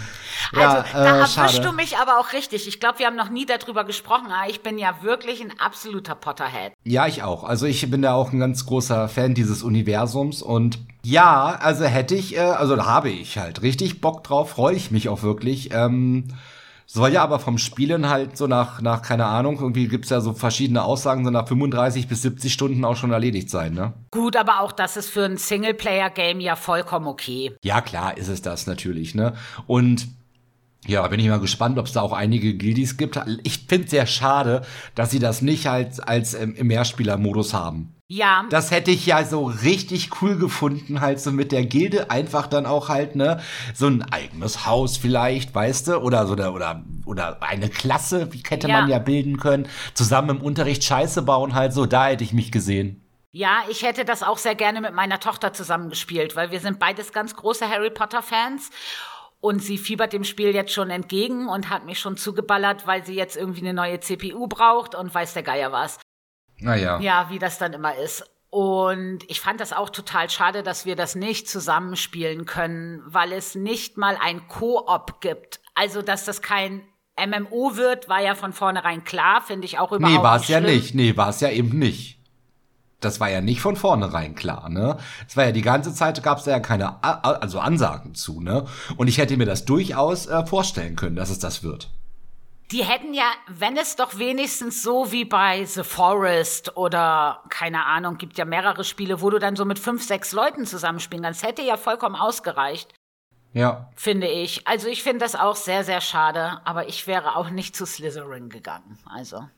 Also 0.56 0.76
ja, 0.76 0.84
da 0.92 1.16
äh, 1.16 1.20
erwischst 1.20 1.64
du 1.64 1.72
mich 1.72 1.98
aber 1.98 2.18
auch 2.18 2.32
richtig. 2.32 2.68
Ich 2.68 2.80
glaube, 2.80 2.98
wir 2.98 3.06
haben 3.06 3.16
noch 3.16 3.30
nie 3.30 3.46
darüber 3.46 3.84
gesprochen, 3.84 4.26
aber 4.30 4.50
ich 4.50 4.62
bin 4.62 4.78
ja 4.78 5.02
wirklich 5.02 5.40
ein 5.40 5.52
absoluter 5.58 6.14
Potterhead. 6.14 6.72
Ja, 6.84 7.06
ich 7.06 7.22
auch. 7.22 7.44
Also 7.44 7.66
ich 7.66 7.90
bin 7.90 8.02
da 8.02 8.14
auch 8.14 8.32
ein 8.32 8.40
ganz 8.40 8.66
großer 8.66 9.08
Fan 9.08 9.34
dieses 9.34 9.62
Universums 9.62 10.42
und 10.42 10.78
ja, 11.02 11.58
also 11.60 11.84
hätte 11.84 12.14
ich, 12.14 12.36
äh, 12.36 12.40
also 12.40 12.76
da 12.76 12.86
habe 12.86 13.10
ich 13.10 13.36
halt 13.38 13.62
richtig 13.62 14.00
Bock 14.00 14.24
drauf, 14.24 14.50
freue 14.50 14.74
ich 14.74 14.90
mich 14.90 15.08
auch 15.08 15.22
wirklich. 15.22 15.70
Ähm, 15.72 16.28
soll 16.86 17.12
ja 17.12 17.22
aber 17.22 17.38
vom 17.40 17.58
Spielen 17.58 18.08
halt 18.08 18.36
so 18.36 18.46
nach, 18.46 18.80
nach 18.80 19.02
keine 19.02 19.26
Ahnung, 19.26 19.58
irgendwie 19.58 19.88
gibt's 19.88 20.10
ja 20.10 20.20
so 20.20 20.32
verschiedene 20.32 20.84
Aussagen, 20.84 21.24
so 21.24 21.30
nach 21.30 21.48
35 21.48 22.08
bis 22.08 22.22
70 22.22 22.52
Stunden 22.52 22.84
auch 22.84 22.96
schon 22.96 23.10
erledigt 23.10 23.50
sein, 23.50 23.74
ne? 23.74 23.94
Gut, 24.10 24.36
aber 24.36 24.60
auch 24.60 24.72
das 24.72 24.96
ist 24.96 25.08
für 25.08 25.24
ein 25.24 25.36
Singleplayer-Game 25.36 26.40
ja 26.40 26.56
vollkommen 26.56 27.06
okay. 27.06 27.52
Ja, 27.64 27.80
klar 27.80 28.16
ist 28.16 28.28
es 28.28 28.42
das 28.42 28.66
natürlich, 28.66 29.14
ne? 29.14 29.34
Und 29.66 30.08
ja, 30.86 31.06
bin 31.08 31.20
ich 31.20 31.28
mal 31.28 31.40
gespannt, 31.40 31.78
ob 31.78 31.86
es 31.86 31.92
da 31.92 32.02
auch 32.02 32.12
einige 32.12 32.56
Guildies 32.56 32.96
gibt. 32.96 33.20
Ich 33.42 33.66
finde 33.66 33.88
sehr 33.88 34.06
schade, 34.06 34.62
dass 34.94 35.10
sie 35.10 35.18
das 35.18 35.42
nicht 35.42 35.66
halt 35.66 36.06
als 36.06 36.34
ähm, 36.34 36.54
im 36.54 36.66
Mehrspieler-Modus 36.66 37.54
haben. 37.54 37.94
Ja. 38.06 38.44
Das 38.50 38.70
hätte 38.70 38.90
ich 38.90 39.06
ja 39.06 39.24
so 39.24 39.44
richtig 39.44 40.20
cool 40.20 40.36
gefunden, 40.36 41.00
halt 41.00 41.20
so 41.20 41.32
mit 41.32 41.52
der 41.52 41.64
Gilde 41.64 42.10
einfach 42.10 42.46
dann 42.46 42.66
auch 42.66 42.90
halt, 42.90 43.16
ne, 43.16 43.40
so 43.72 43.86
ein 43.86 44.02
eigenes 44.02 44.66
Haus 44.66 44.98
vielleicht, 44.98 45.54
weißt 45.54 45.88
du, 45.88 45.96
oder 45.98 46.26
so, 46.26 46.34
oder, 46.34 46.52
oder, 46.52 46.84
oder 47.06 47.42
eine 47.42 47.70
Klasse, 47.70 48.32
wie 48.32 48.42
hätte 48.46 48.68
ja. 48.68 48.80
man 48.80 48.90
ja 48.90 48.98
bilden 48.98 49.38
können, 49.38 49.66
zusammen 49.94 50.36
im 50.36 50.42
Unterricht 50.42 50.84
Scheiße 50.84 51.22
bauen 51.22 51.54
halt 51.54 51.72
so, 51.72 51.86
da 51.86 52.08
hätte 52.08 52.24
ich 52.24 52.34
mich 52.34 52.52
gesehen. 52.52 53.00
Ja, 53.36 53.62
ich 53.68 53.82
hätte 53.82 54.04
das 54.04 54.22
auch 54.22 54.38
sehr 54.38 54.54
gerne 54.54 54.80
mit 54.80 54.94
meiner 54.94 55.18
Tochter 55.18 55.52
zusammengespielt, 55.52 56.36
weil 56.36 56.52
wir 56.52 56.60
sind 56.60 56.78
beides 56.78 57.10
ganz 57.10 57.34
große 57.34 57.68
Harry 57.68 57.90
Potter 57.90 58.22
Fans 58.22 58.70
und 59.44 59.62
sie 59.62 59.76
fiebert 59.76 60.14
dem 60.14 60.24
Spiel 60.24 60.54
jetzt 60.54 60.72
schon 60.72 60.88
entgegen 60.88 61.48
und 61.48 61.68
hat 61.68 61.84
mich 61.84 61.98
schon 61.98 62.16
zugeballert, 62.16 62.86
weil 62.86 63.04
sie 63.04 63.12
jetzt 63.12 63.36
irgendwie 63.36 63.60
eine 63.60 63.74
neue 63.74 64.00
CPU 64.00 64.46
braucht 64.46 64.94
und 64.94 65.14
weiß 65.14 65.34
der 65.34 65.42
Geier 65.42 65.70
was. 65.70 65.98
Naja. 66.60 66.98
Ja, 67.00 67.26
wie 67.28 67.38
das 67.38 67.58
dann 67.58 67.74
immer 67.74 67.94
ist. 67.94 68.24
Und 68.48 69.18
ich 69.28 69.42
fand 69.42 69.60
das 69.60 69.74
auch 69.74 69.90
total 69.90 70.30
schade, 70.30 70.62
dass 70.62 70.86
wir 70.86 70.96
das 70.96 71.14
nicht 71.14 71.46
zusammenspielen 71.46 72.46
können, 72.46 73.02
weil 73.04 73.32
es 73.32 73.54
nicht 73.54 73.98
mal 73.98 74.16
ein 74.18 74.48
Koop 74.48 75.20
gibt. 75.20 75.60
Also, 75.74 76.00
dass 76.00 76.24
das 76.24 76.40
kein 76.40 76.80
MMO 77.22 77.76
wird, 77.76 78.08
war 78.08 78.22
ja 78.22 78.34
von 78.34 78.54
vornherein 78.54 79.04
klar, 79.04 79.42
finde 79.42 79.66
ich 79.66 79.78
auch 79.78 79.92
überhaupt 79.92 80.10
nicht. 80.10 80.16
Nee, 80.16 80.24
war 80.24 80.36
es 80.36 80.48
ja 80.48 80.60
nicht. 80.60 80.94
Nee, 80.94 81.16
war 81.18 81.28
es 81.28 81.40
ja 81.40 81.50
eben 81.50 81.78
nicht 81.78 82.23
das 83.04 83.20
war 83.20 83.30
ja 83.30 83.40
nicht 83.40 83.60
von 83.60 83.76
vornherein 83.76 84.34
klar, 84.34 84.68
ne? 84.68 84.96
Es 85.26 85.36
war 85.36 85.44
ja 85.44 85.52
die 85.52 85.62
ganze 85.62 85.94
Zeit 85.94 86.22
gab 86.22 86.38
es 86.38 86.46
ja 86.46 86.60
keine 86.60 87.02
also 87.02 87.60
Ansagen 87.60 88.14
zu, 88.14 88.40
ne? 88.40 88.66
Und 88.96 89.08
ich 89.08 89.18
hätte 89.18 89.36
mir 89.36 89.46
das 89.46 89.64
durchaus 89.64 90.26
äh, 90.26 90.46
vorstellen 90.46 90.96
können, 90.96 91.16
dass 91.16 91.30
es 91.30 91.38
das 91.38 91.62
wird. 91.62 91.90
Die 92.70 92.82
hätten 92.82 93.12
ja, 93.12 93.30
wenn 93.46 93.76
es 93.76 93.96
doch 93.96 94.18
wenigstens 94.18 94.82
so 94.82 95.12
wie 95.12 95.24
bei 95.24 95.64
The 95.64 95.84
Forest 95.84 96.76
oder 96.76 97.42
keine 97.50 97.84
Ahnung, 97.84 98.16
gibt 98.16 98.38
ja 98.38 98.44
mehrere 98.44 98.84
Spiele, 98.84 99.20
wo 99.20 99.30
du 99.30 99.38
dann 99.38 99.54
so 99.54 99.64
mit 99.64 99.78
fünf, 99.78 100.02
sechs 100.02 100.32
Leuten 100.32 100.64
zusammenspielen 100.64 101.24
kannst, 101.24 101.42
hätte 101.42 101.62
ja 101.62 101.76
vollkommen 101.76 102.16
ausgereicht. 102.16 102.94
Ja. 103.52 103.88
Finde 103.94 104.26
ich. 104.26 104.66
Also 104.66 104.88
ich 104.88 105.02
finde 105.02 105.20
das 105.20 105.36
auch 105.36 105.56
sehr, 105.56 105.84
sehr 105.84 106.00
schade, 106.00 106.60
aber 106.64 106.88
ich 106.88 107.06
wäre 107.06 107.36
auch 107.36 107.50
nicht 107.50 107.76
zu 107.76 107.86
Slytherin 107.86 108.48
gegangen. 108.48 108.98
Also. 109.04 109.48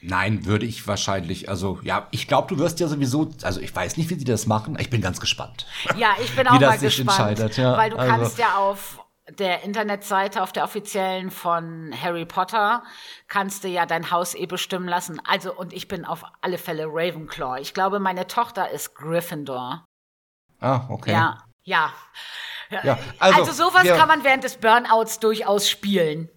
Nein, 0.00 0.46
würde 0.46 0.64
ich 0.64 0.86
wahrscheinlich. 0.86 1.48
Also 1.48 1.80
ja, 1.82 2.06
ich 2.10 2.28
glaube, 2.28 2.54
du 2.54 2.60
wirst 2.60 2.78
ja 2.80 2.86
sowieso. 2.88 3.30
Also 3.42 3.60
ich 3.60 3.74
weiß 3.74 3.96
nicht, 3.96 4.10
wie 4.10 4.14
sie 4.14 4.24
das 4.24 4.46
machen. 4.46 4.76
Ich 4.78 4.90
bin 4.90 5.00
ganz 5.00 5.20
gespannt. 5.20 5.66
Ja, 5.96 6.14
ich 6.22 6.34
bin 6.36 6.46
auch 6.48 6.60
mal 6.60 6.78
gespannt, 6.78 7.56
ja, 7.56 7.76
weil 7.76 7.90
du 7.90 7.96
also. 7.96 8.12
kannst 8.12 8.38
ja 8.38 8.56
auf 8.56 9.00
der 9.28 9.62
Internetseite, 9.62 10.42
auf 10.42 10.52
der 10.52 10.64
offiziellen 10.64 11.30
von 11.30 11.92
Harry 12.00 12.24
Potter, 12.24 12.82
kannst 13.26 13.64
du 13.64 13.68
ja 13.68 13.84
dein 13.84 14.10
Haus 14.10 14.34
eh 14.34 14.46
bestimmen 14.46 14.88
lassen. 14.88 15.20
Also 15.26 15.54
und 15.54 15.72
ich 15.72 15.88
bin 15.88 16.04
auf 16.04 16.24
alle 16.40 16.58
Fälle 16.58 16.86
Ravenclaw. 16.86 17.60
Ich 17.60 17.74
glaube, 17.74 17.98
meine 17.98 18.26
Tochter 18.26 18.70
ist 18.70 18.94
Gryffindor. 18.94 19.84
Ah, 20.60 20.86
okay. 20.88 21.12
Ja, 21.12 21.38
ja. 21.64 21.92
Ja, 22.70 22.98
also, 23.18 23.40
also 23.40 23.52
sowas 23.52 23.84
ja. 23.84 23.96
kann 23.96 24.08
man 24.08 24.24
während 24.24 24.44
des 24.44 24.56
Burnouts 24.56 25.20
durchaus 25.20 25.68
spielen. 25.68 26.28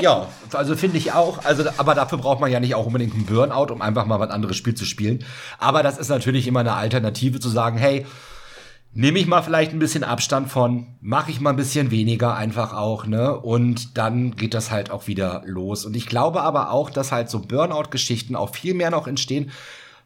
ja, 0.00 0.28
also 0.52 0.76
finde 0.76 0.98
ich 0.98 1.12
auch. 1.12 1.44
Also, 1.44 1.64
aber 1.76 1.94
dafür 1.94 2.18
braucht 2.18 2.40
man 2.40 2.50
ja 2.50 2.60
nicht 2.60 2.74
auch 2.74 2.86
unbedingt 2.86 3.14
einen 3.14 3.26
Burnout, 3.26 3.72
um 3.72 3.80
einfach 3.80 4.06
mal 4.06 4.20
was 4.20 4.30
anderes 4.30 4.56
Spiel 4.56 4.74
zu 4.74 4.84
spielen. 4.84 5.24
Aber 5.58 5.82
das 5.82 5.98
ist 5.98 6.08
natürlich 6.08 6.46
immer 6.46 6.60
eine 6.60 6.74
Alternative 6.74 7.40
zu 7.40 7.48
sagen, 7.48 7.78
hey, 7.78 8.06
nehme 8.92 9.18
ich 9.18 9.26
mal 9.26 9.42
vielleicht 9.42 9.72
ein 9.72 9.78
bisschen 9.78 10.04
Abstand 10.04 10.50
von, 10.50 10.96
mache 11.00 11.30
ich 11.30 11.40
mal 11.40 11.50
ein 11.50 11.56
bisschen 11.56 11.90
weniger 11.90 12.36
einfach 12.36 12.72
auch, 12.72 13.06
ne? 13.06 13.38
Und 13.38 13.98
dann 13.98 14.36
geht 14.36 14.54
das 14.54 14.70
halt 14.70 14.90
auch 14.90 15.06
wieder 15.06 15.42
los. 15.44 15.84
Und 15.84 15.96
ich 15.96 16.06
glaube 16.06 16.42
aber 16.42 16.70
auch, 16.70 16.90
dass 16.90 17.12
halt 17.12 17.28
so 17.28 17.40
Burnout-Geschichten 17.40 18.36
auch 18.36 18.54
viel 18.54 18.74
mehr 18.74 18.90
noch 18.90 19.06
entstehen, 19.06 19.50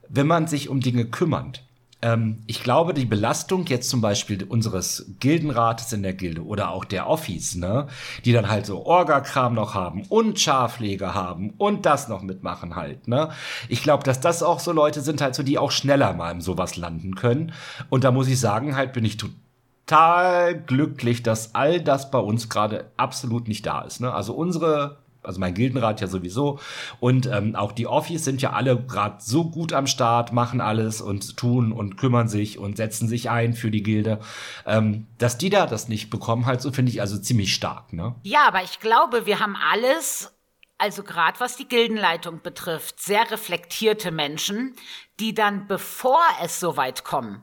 wenn 0.09 0.27
man 0.27 0.47
sich 0.47 0.69
um 0.69 0.81
Dinge 0.81 1.05
kümmert 1.05 1.63
ähm, 2.01 2.39
ich 2.47 2.63
glaube, 2.63 2.95
die 2.95 3.05
Belastung 3.05 3.67
jetzt 3.67 3.91
zum 3.91 4.01
Beispiel 4.01 4.45
unseres 4.45 5.07
Gildenrates 5.19 5.93
in 5.93 6.03
der 6.03 6.13
Gilde 6.13 6.45
oder 6.45 6.71
auch 6.71 6.85
der 6.85 7.09
Office, 7.09 7.57
ne, 7.57 7.89
die 8.25 8.33
dann 8.33 8.49
halt 8.49 8.67
so 8.67 8.87
Orga-Kram 8.87 9.55
noch 9.55 9.75
haben 9.75 10.03
und 10.09 10.39
Scharpflege 10.39 11.15
haben 11.15 11.55
und 11.59 11.87
das 11.87 12.09
noch 12.09 12.23
mitmachen 12.23 12.77
halt, 12.77 13.09
ne. 13.09 13.31
Ich 13.69 13.83
glaube, 13.83 14.05
dass 14.05 14.21
das 14.21 14.43
auch 14.43 14.61
so 14.61 14.73
Leute 14.73 15.01
sind 15.01 15.21
halt 15.21 15.35
so, 15.35 15.43
die 15.43 15.59
auch 15.59 15.73
schneller 15.73 16.13
mal 16.13 16.31
in 16.31 16.41
sowas 16.41 16.77
landen 16.77 17.17
können. 17.17 17.53
Und 17.91 18.05
da 18.05 18.13
muss 18.13 18.29
ich 18.29 18.39
sagen, 18.39 18.77
halt 18.77 18.93
bin 18.93 19.05
ich 19.05 19.17
total 19.17 20.57
glücklich, 20.57 21.23
dass 21.25 21.55
all 21.55 21.81
das 21.81 22.11
bei 22.11 22.19
uns 22.19 22.49
gerade 22.49 22.91
absolut 22.97 23.49
nicht 23.49 23.67
da 23.67 23.83
ist, 23.83 24.01
ne. 24.01 24.13
Also 24.13 24.35
unsere 24.35 24.99
also 25.23 25.41
mein 25.41 25.55
Gildenrat 25.55 26.01
ja 26.01 26.07
sowieso. 26.07 26.61
Und 27.01 27.27
ähm, 27.27 27.57
auch 27.57 27.73
die 27.73 27.87
Office 27.87 28.25
sind 28.25 28.43
ja 28.43 28.53
alle 28.53 28.77
gerade 28.77 29.17
so 29.21 29.45
gut 29.45 29.73
am 29.73 29.87
Start, 29.87 30.33
machen 30.33 30.61
alles 30.61 31.01
und 31.01 31.37
tun 31.37 31.73
und 31.73 31.97
kümmern 31.97 32.29
sich 32.29 32.59
und 32.59 32.77
setzen 32.77 33.09
sich 33.09 33.31
ein 33.31 33.55
für 33.55 33.71
die 33.71 33.83
Gilde. 33.83 34.21
Ähm, 34.67 35.07
dass 35.19 35.39
die 35.39 35.51
da 35.51 35.67
das 35.67 35.89
nicht 35.89 36.11
bekommen, 36.11 36.47
halt 36.47 36.61
so 36.61 36.73
finde 36.73 36.91
ich 36.91 37.01
also 37.01 37.19
ziemlich 37.19 37.55
stark, 37.55 37.93
ne? 37.93 38.15
Ja, 38.23 38.47
aber 38.49 38.63
ich 38.63 38.81
glaube, 38.81 39.27
wir 39.27 39.41
haben 39.41 39.57
alles 39.57 40.33
also 40.79 41.03
gerade 41.03 41.41
was 41.41 41.57
die 41.57 41.67
Gildenleitung 41.67 42.41
betrifft, 42.41 43.01
sehr 43.01 43.29
reflektierte 43.31 44.13
Menschen, 44.13 44.77
die 45.19 45.35
dann, 45.35 45.67
bevor 45.67 46.21
es 46.41 46.61
so 46.61 46.77
weit 46.77 47.03
kommen, 47.03 47.43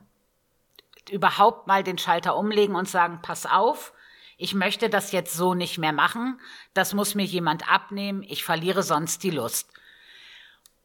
überhaupt 1.10 1.66
mal 1.66 1.84
den 1.84 1.98
Schalter 1.98 2.36
umlegen 2.36 2.74
und 2.74 2.88
sagen, 2.88 3.20
pass 3.22 3.46
auf, 3.46 3.92
ich 4.36 4.54
möchte 4.54 4.88
das 4.88 5.12
jetzt 5.12 5.34
so 5.34 5.54
nicht 5.54 5.78
mehr 5.78 5.92
machen, 5.92 6.40
das 6.74 6.94
muss 6.94 7.14
mir 7.14 7.24
jemand 7.24 7.70
abnehmen, 7.72 8.22
ich 8.22 8.44
verliere 8.44 8.82
sonst 8.82 9.22
die 9.22 9.30
Lust. 9.30 9.72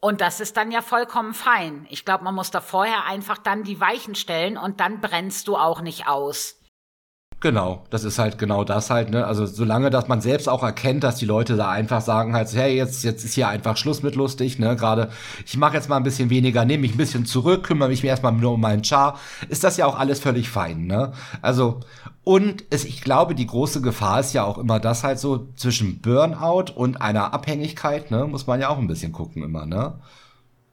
Und 0.00 0.20
das 0.20 0.40
ist 0.40 0.56
dann 0.56 0.72
ja 0.72 0.82
vollkommen 0.82 1.32
fein. 1.32 1.86
Ich 1.88 2.04
glaube, 2.04 2.24
man 2.24 2.34
muss 2.34 2.50
da 2.50 2.60
vorher 2.60 3.04
einfach 3.04 3.38
dann 3.38 3.62
die 3.62 3.78
Weichen 3.78 4.16
stellen 4.16 4.56
und 4.56 4.80
dann 4.80 5.00
brennst 5.00 5.46
du 5.46 5.56
auch 5.56 5.80
nicht 5.80 6.08
aus. 6.08 6.56
Genau, 7.42 7.82
das 7.90 8.04
ist 8.04 8.20
halt 8.20 8.38
genau 8.38 8.62
das 8.62 8.88
halt, 8.88 9.10
ne? 9.10 9.26
Also 9.26 9.46
solange, 9.46 9.90
dass 9.90 10.06
man 10.06 10.20
selbst 10.20 10.48
auch 10.48 10.62
erkennt, 10.62 11.02
dass 11.02 11.16
die 11.16 11.24
Leute 11.24 11.56
da 11.56 11.72
einfach 11.72 12.00
sagen 12.00 12.34
halt, 12.34 12.54
hey, 12.54 12.76
jetzt, 12.76 13.02
jetzt 13.02 13.24
ist 13.24 13.34
hier 13.34 13.48
einfach 13.48 13.76
Schluss 13.76 14.04
mit 14.04 14.14
lustig, 14.14 14.60
ne? 14.60 14.76
Gerade, 14.76 15.10
ich 15.44 15.56
mache 15.56 15.74
jetzt 15.74 15.88
mal 15.88 15.96
ein 15.96 16.04
bisschen 16.04 16.30
weniger, 16.30 16.64
nehme 16.64 16.82
mich 16.82 16.94
ein 16.94 16.98
bisschen 16.98 17.26
zurück, 17.26 17.64
kümmere 17.64 17.88
mich 17.88 18.04
erstmal 18.04 18.30
nur 18.30 18.52
um 18.52 18.60
meinen 18.60 18.84
Char, 18.84 19.18
ist 19.48 19.64
das 19.64 19.76
ja 19.76 19.86
auch 19.86 19.98
alles 19.98 20.20
völlig 20.20 20.50
fein, 20.50 20.86
ne? 20.86 21.14
Also, 21.42 21.80
und 22.24 22.64
es, 22.70 22.84
ich 22.84 23.02
glaube, 23.02 23.34
die 23.34 23.46
große 23.46 23.82
Gefahr 23.82 24.20
ist 24.20 24.32
ja 24.32 24.44
auch 24.44 24.58
immer 24.58 24.78
das 24.78 25.02
halt 25.02 25.18
so 25.18 25.48
zwischen 25.56 26.00
Burnout 26.00 26.72
und 26.74 27.00
einer 27.00 27.34
Abhängigkeit, 27.34 28.10
ne? 28.10 28.26
Muss 28.26 28.46
man 28.46 28.60
ja 28.60 28.68
auch 28.68 28.78
ein 28.78 28.86
bisschen 28.86 29.12
gucken 29.12 29.42
immer, 29.42 29.66
ne? 29.66 30.00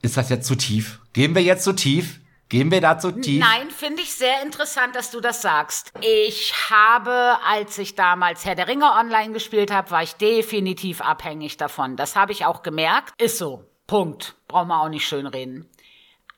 Ist 0.02 0.16
das 0.16 0.30
jetzt 0.30 0.48
zu 0.48 0.56
tief? 0.56 1.02
Gehen 1.14 1.34
wir 1.36 1.42
jetzt 1.42 1.64
zu 1.64 1.74
tief? 1.74 2.20
Gehen 2.50 2.72
wir 2.72 2.82
da 2.82 2.98
zu 2.98 3.12
tief? 3.12 3.40
Nein, 3.40 3.70
finde 3.70 4.02
ich 4.02 4.14
sehr 4.14 4.42
interessant, 4.44 4.96
dass 4.96 5.12
du 5.12 5.20
das 5.20 5.42
sagst. 5.42 5.92
Ich 6.02 6.54
habe, 6.72 7.38
als 7.46 7.78
ich 7.78 7.94
damals 7.94 8.44
Herr 8.44 8.56
der 8.56 8.68
Ringe 8.68 8.92
online 8.92 9.34
gespielt 9.34 9.72
habe, 9.72 9.92
war 9.92 10.02
ich 10.02 10.16
definitiv 10.16 11.02
abhängig 11.02 11.58
davon. 11.58 11.96
Das 11.96 12.16
habe 12.16 12.32
ich 12.32 12.46
auch 12.46 12.64
gemerkt. 12.64 13.14
Ist 13.22 13.38
so. 13.38 13.66
Punkt. 13.86 14.36
Brauchen 14.48 14.70
wir 14.70 14.82
auch 14.82 14.90
nicht 14.90 15.08
schönreden. 15.08 15.70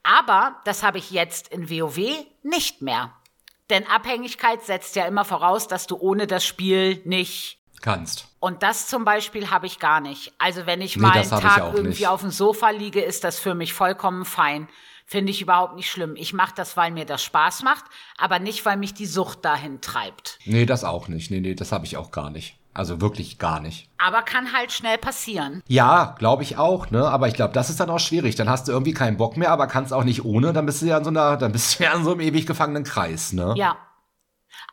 Aber 0.03 0.57
das 0.65 0.83
habe 0.83 0.97
ich 0.97 1.11
jetzt 1.11 1.47
in 1.47 1.69
WoW 1.69 1.97
nicht 2.43 2.81
mehr. 2.81 3.13
Denn 3.71 3.87
Abhängigkeit 3.87 4.61
setzt 4.63 4.95
ja 4.95 5.05
immer 5.05 5.25
voraus, 5.25 5.67
dass 5.67 5.87
du 5.87 5.97
ohne 5.97 6.27
das 6.27 6.45
Spiel 6.45 7.01
nicht 7.05 7.57
kannst. 7.81 8.27
Und 8.39 8.63
das 8.63 8.87
zum 8.87 9.05
Beispiel 9.05 9.49
habe 9.49 9.65
ich 9.65 9.79
gar 9.79 10.01
nicht. 10.01 10.33
Also 10.37 10.65
wenn 10.65 10.81
ich 10.81 10.97
nee, 10.97 11.03
mal 11.03 11.13
einen 11.13 11.29
Tag 11.29 11.73
irgendwie 11.73 11.89
nicht. 12.01 12.07
auf 12.07 12.21
dem 12.21 12.31
Sofa 12.31 12.69
liege, 12.69 13.01
ist 13.01 13.23
das 13.23 13.39
für 13.39 13.55
mich 13.55 13.73
vollkommen 13.73 14.25
fein. 14.25 14.67
Finde 15.05 15.31
ich 15.31 15.41
überhaupt 15.41 15.75
nicht 15.75 15.89
schlimm. 15.89 16.15
Ich 16.15 16.33
mache 16.33 16.53
das, 16.55 16.77
weil 16.77 16.91
mir 16.91 17.05
das 17.05 17.23
Spaß 17.23 17.63
macht, 17.63 17.85
aber 18.17 18.39
nicht, 18.39 18.65
weil 18.65 18.77
mich 18.77 18.93
die 18.93 19.05
Sucht 19.05 19.43
dahin 19.43 19.81
treibt. 19.81 20.39
Nee, 20.45 20.65
das 20.65 20.83
auch 20.83 21.07
nicht. 21.07 21.31
Nee, 21.31 21.39
nee, 21.39 21.55
das 21.55 21.71
habe 21.71 21.85
ich 21.85 21.97
auch 21.97 22.11
gar 22.11 22.29
nicht. 22.29 22.57
Also 22.73 23.01
wirklich 23.01 23.37
gar 23.37 23.59
nicht. 23.59 23.89
Aber 23.97 24.21
kann 24.21 24.53
halt 24.53 24.71
schnell 24.71 24.97
passieren. 24.97 25.61
Ja, 25.67 26.15
glaube 26.17 26.43
ich 26.43 26.57
auch, 26.57 26.89
ne? 26.89 27.05
Aber 27.05 27.27
ich 27.27 27.33
glaube, 27.33 27.53
das 27.53 27.69
ist 27.69 27.79
dann 27.79 27.89
auch 27.89 27.99
schwierig. 27.99 28.35
Dann 28.35 28.49
hast 28.49 28.67
du 28.67 28.71
irgendwie 28.71 28.93
keinen 28.93 29.17
Bock 29.17 29.35
mehr, 29.35 29.51
aber 29.51 29.67
kannst 29.67 29.91
auch 29.91 30.05
nicht 30.05 30.23
ohne. 30.23 30.53
Dann 30.53 30.65
bist 30.65 30.81
du 30.81 30.85
ja 30.85 30.97
in 30.97 31.03
so 31.03 31.09
einer, 31.09 31.35
dann 31.35 31.51
bist 31.51 31.79
du 31.79 31.83
ja 31.83 31.93
in 31.93 32.03
so 32.03 32.11
einem 32.11 32.21
ewig 32.21 32.45
gefangenen 32.45 32.83
Kreis, 32.83 33.33
ne? 33.33 33.53
Ja. 33.57 33.77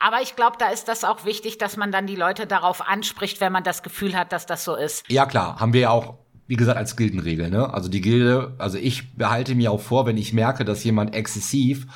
Aber 0.01 0.22
ich 0.22 0.36
glaube, 0.36 0.57
da 0.61 0.68
ist 0.68 0.86
das 0.86 1.03
auch 1.03 1.24
wichtig, 1.24 1.59
dass 1.59 1.76
man 1.76 1.90
dann 1.90 2.07
die 2.07 2.14
Leute 2.14 2.46
darauf 2.46 2.86
anspricht, 2.86 3.40
wenn 3.40 3.53
man 3.53 3.64
das 3.64 3.82
Gefühl 3.82 4.16
hat, 4.16 4.32
dass 4.32 4.46
das 4.46 4.64
so 4.64 4.76
ist. 4.76 5.05
Ja, 5.09 5.26
klar. 5.26 5.59
Haben 5.59 5.72
wir 5.72 5.80
ja 5.80 5.90
auch 5.90 6.14
wie 6.46 6.57
gesagt, 6.57 6.78
als 6.78 6.96
Gildenregel, 6.96 7.51
ne? 7.51 7.74
Also 7.74 7.90
die 7.90 8.01
Gilde, 8.01 8.55
also 8.57 8.78
ich 8.78 9.14
behalte 9.14 9.55
mir 9.55 9.70
auch 9.70 9.82
vor, 9.82 10.07
wenn 10.07 10.16
ich 10.16 10.32
merke, 10.32 10.64
dass 10.64 10.82
jemand 10.82 11.14
exzessiv 11.14 11.86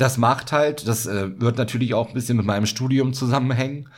das 0.00 0.16
macht 0.16 0.52
halt, 0.52 0.88
das 0.88 1.06
äh, 1.06 1.40
wird 1.40 1.58
natürlich 1.58 1.94
auch 1.94 2.08
ein 2.08 2.14
bisschen 2.14 2.36
mit 2.36 2.46
meinem 2.46 2.66
Studium 2.66 3.12
zusammenhängen, 3.12 3.88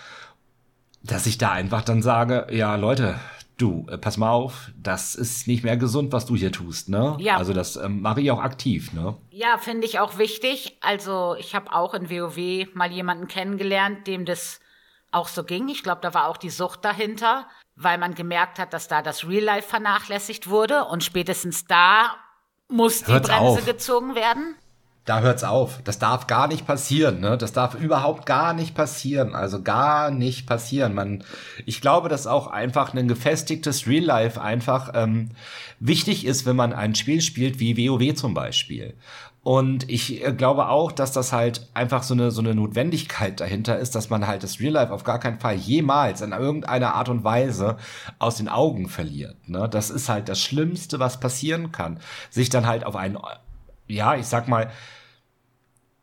dass 1.04 1.26
ich 1.26 1.38
da 1.38 1.52
einfach 1.52 1.82
dann 1.82 2.02
sage, 2.02 2.46
ja, 2.50 2.76
Leute, 2.76 3.18
du, 3.58 3.86
äh, 3.88 3.98
pass 3.98 4.16
mal 4.16 4.30
auf, 4.30 4.70
das 4.76 5.14
ist 5.14 5.46
nicht 5.46 5.64
mehr 5.64 5.76
gesund, 5.76 6.12
was 6.12 6.26
du 6.26 6.36
hier 6.36 6.52
tust, 6.52 6.88
ne? 6.88 7.16
Ja. 7.20 7.36
Also 7.36 7.52
das 7.52 7.76
ähm, 7.76 8.02
mache 8.02 8.20
ich 8.20 8.30
auch 8.30 8.40
aktiv, 8.40 8.92
ne? 8.92 9.16
Ja, 9.30 9.58
finde 9.58 9.86
ich 9.86 9.98
auch 9.98 10.18
wichtig. 10.18 10.78
Also 10.80 11.36
ich 11.38 11.54
habe 11.54 11.72
auch 11.72 11.94
in 11.94 12.10
WoW 12.10 12.74
mal 12.74 12.90
jemanden 12.90 13.28
kennengelernt, 13.28 14.06
dem 14.06 14.24
das 14.24 14.60
auch 15.10 15.28
so 15.28 15.44
ging. 15.44 15.68
Ich 15.68 15.82
glaube, 15.82 16.00
da 16.00 16.14
war 16.14 16.28
auch 16.28 16.36
die 16.36 16.50
Sucht 16.50 16.84
dahinter 16.84 17.46
weil 17.76 17.98
man 17.98 18.14
gemerkt 18.14 18.58
hat, 18.58 18.72
dass 18.72 18.88
da 18.88 19.02
das 19.02 19.26
Real 19.28 19.44
Life 19.44 19.68
vernachlässigt 19.68 20.48
wurde 20.48 20.84
und 20.84 21.04
spätestens 21.04 21.66
da 21.66 22.16
muss 22.68 23.04
die 23.04 23.12
Hört's 23.12 23.28
Bremse 23.28 23.58
auf. 23.60 23.64
gezogen 23.64 24.14
werden. 24.14 24.56
Da 25.04 25.20
hört's 25.20 25.42
auf. 25.42 25.80
Das 25.82 25.98
darf 25.98 26.28
gar 26.28 26.46
nicht 26.46 26.64
passieren, 26.64 27.20
ne? 27.20 27.36
Das 27.36 27.52
darf 27.52 27.74
überhaupt 27.74 28.24
gar 28.24 28.52
nicht 28.52 28.76
passieren. 28.76 29.34
Also 29.34 29.60
gar 29.60 30.12
nicht 30.12 30.46
passieren. 30.46 30.94
Man, 30.94 31.24
ich 31.66 31.80
glaube, 31.80 32.08
dass 32.08 32.28
auch 32.28 32.46
einfach 32.46 32.94
ein 32.94 33.08
gefestigtes 33.08 33.88
Real 33.88 34.04
Life 34.04 34.40
einfach 34.40 34.92
ähm, 34.94 35.30
wichtig 35.80 36.24
ist, 36.24 36.46
wenn 36.46 36.54
man 36.54 36.72
ein 36.72 36.94
Spiel 36.94 37.20
spielt 37.20 37.58
wie 37.58 37.76
WoW 37.76 38.14
zum 38.14 38.32
Beispiel. 38.32 38.94
Und 39.42 39.90
ich 39.90 40.24
äh, 40.24 40.32
glaube 40.32 40.68
auch, 40.68 40.92
dass 40.92 41.10
das 41.10 41.32
halt 41.32 41.68
einfach 41.74 42.04
so 42.04 42.14
eine, 42.14 42.30
so 42.30 42.40
eine 42.40 42.54
Notwendigkeit 42.54 43.40
dahinter 43.40 43.78
ist, 43.78 43.96
dass 43.96 44.08
man 44.08 44.28
halt 44.28 44.44
das 44.44 44.60
Real 44.60 44.74
Life 44.74 44.92
auf 44.92 45.02
gar 45.02 45.18
keinen 45.18 45.40
Fall 45.40 45.56
jemals 45.56 46.20
in 46.20 46.30
irgendeiner 46.30 46.94
Art 46.94 47.08
und 47.08 47.24
Weise 47.24 47.76
aus 48.20 48.36
den 48.36 48.48
Augen 48.48 48.88
verliert. 48.88 49.48
Ne? 49.48 49.68
Das 49.68 49.90
ist 49.90 50.08
halt 50.08 50.28
das 50.28 50.40
Schlimmste, 50.40 51.00
was 51.00 51.18
passieren 51.18 51.72
kann. 51.72 51.98
Sich 52.30 52.50
dann 52.50 52.66
halt 52.66 52.86
auf 52.86 52.94
einen, 52.94 53.18
ja, 53.92 54.14
ich 54.14 54.26
sag 54.26 54.48
mal, 54.48 54.70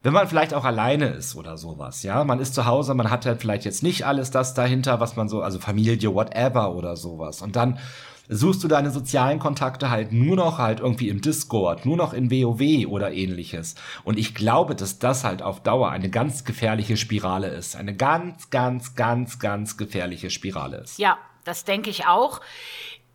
wenn 0.02 0.14
man 0.14 0.28
vielleicht 0.28 0.54
auch 0.54 0.64
alleine 0.64 1.08
ist 1.08 1.36
oder 1.36 1.58
sowas, 1.58 2.04
ja, 2.04 2.24
man 2.24 2.40
ist 2.40 2.56
zu 2.56 2.66
Hause, 2.66 2.94
man 2.94 3.10
hat 3.10 3.26
halt 3.26 3.42
vielleicht 3.42 3.66
jetzt 3.66 3.84
nicht 3.84 4.06
alles 4.06 4.32
das 4.32 4.54
dahinter, 4.54 5.00
was 5.00 5.16
man 5.18 5.28
so, 5.28 5.42
also 5.42 5.60
Familie, 5.60 6.14
whatever 6.14 6.74
oder 6.74 6.96
sowas. 6.96 7.42
Und 7.42 7.58
dann 7.58 7.80
suchst 8.30 8.64
du 8.64 8.68
deine 8.68 8.92
sozialen 8.92 9.40
Kontakte 9.40 9.90
halt 9.90 10.14
nur 10.14 10.36
noch 10.36 10.60
halt 10.60 10.80
irgendwie 10.80 11.10
im 11.10 11.20
Discord, 11.20 11.86
nur 11.86 11.98
noch 11.98 12.14
in 12.14 12.32
WoW 12.32 12.88
oder 12.88 13.12
ähnliches. 13.12 13.76
Und 14.04 14.18
ich 14.18 14.36
glaube, 14.36 14.76
dass 14.76 15.00
das 15.00 15.24
halt 15.24 15.42
auf 15.42 15.62
Dauer 15.62 15.90
eine 15.90 16.10
ganz 16.10 16.46
gefährliche 16.46 16.96
Spirale 16.96 17.48
ist. 17.48 17.76
Eine 17.76 17.96
ganz, 17.96 18.50
ganz, 18.52 18.96
ganz, 18.96 19.40
ganz 19.40 19.78
gefährliche 19.78 20.30
Spirale 20.30 20.78
ist. 20.78 21.00
Ja, 21.00 21.18
das 21.44 21.66
denke 21.66 21.90
ich 21.90 22.06
auch. 22.06 22.40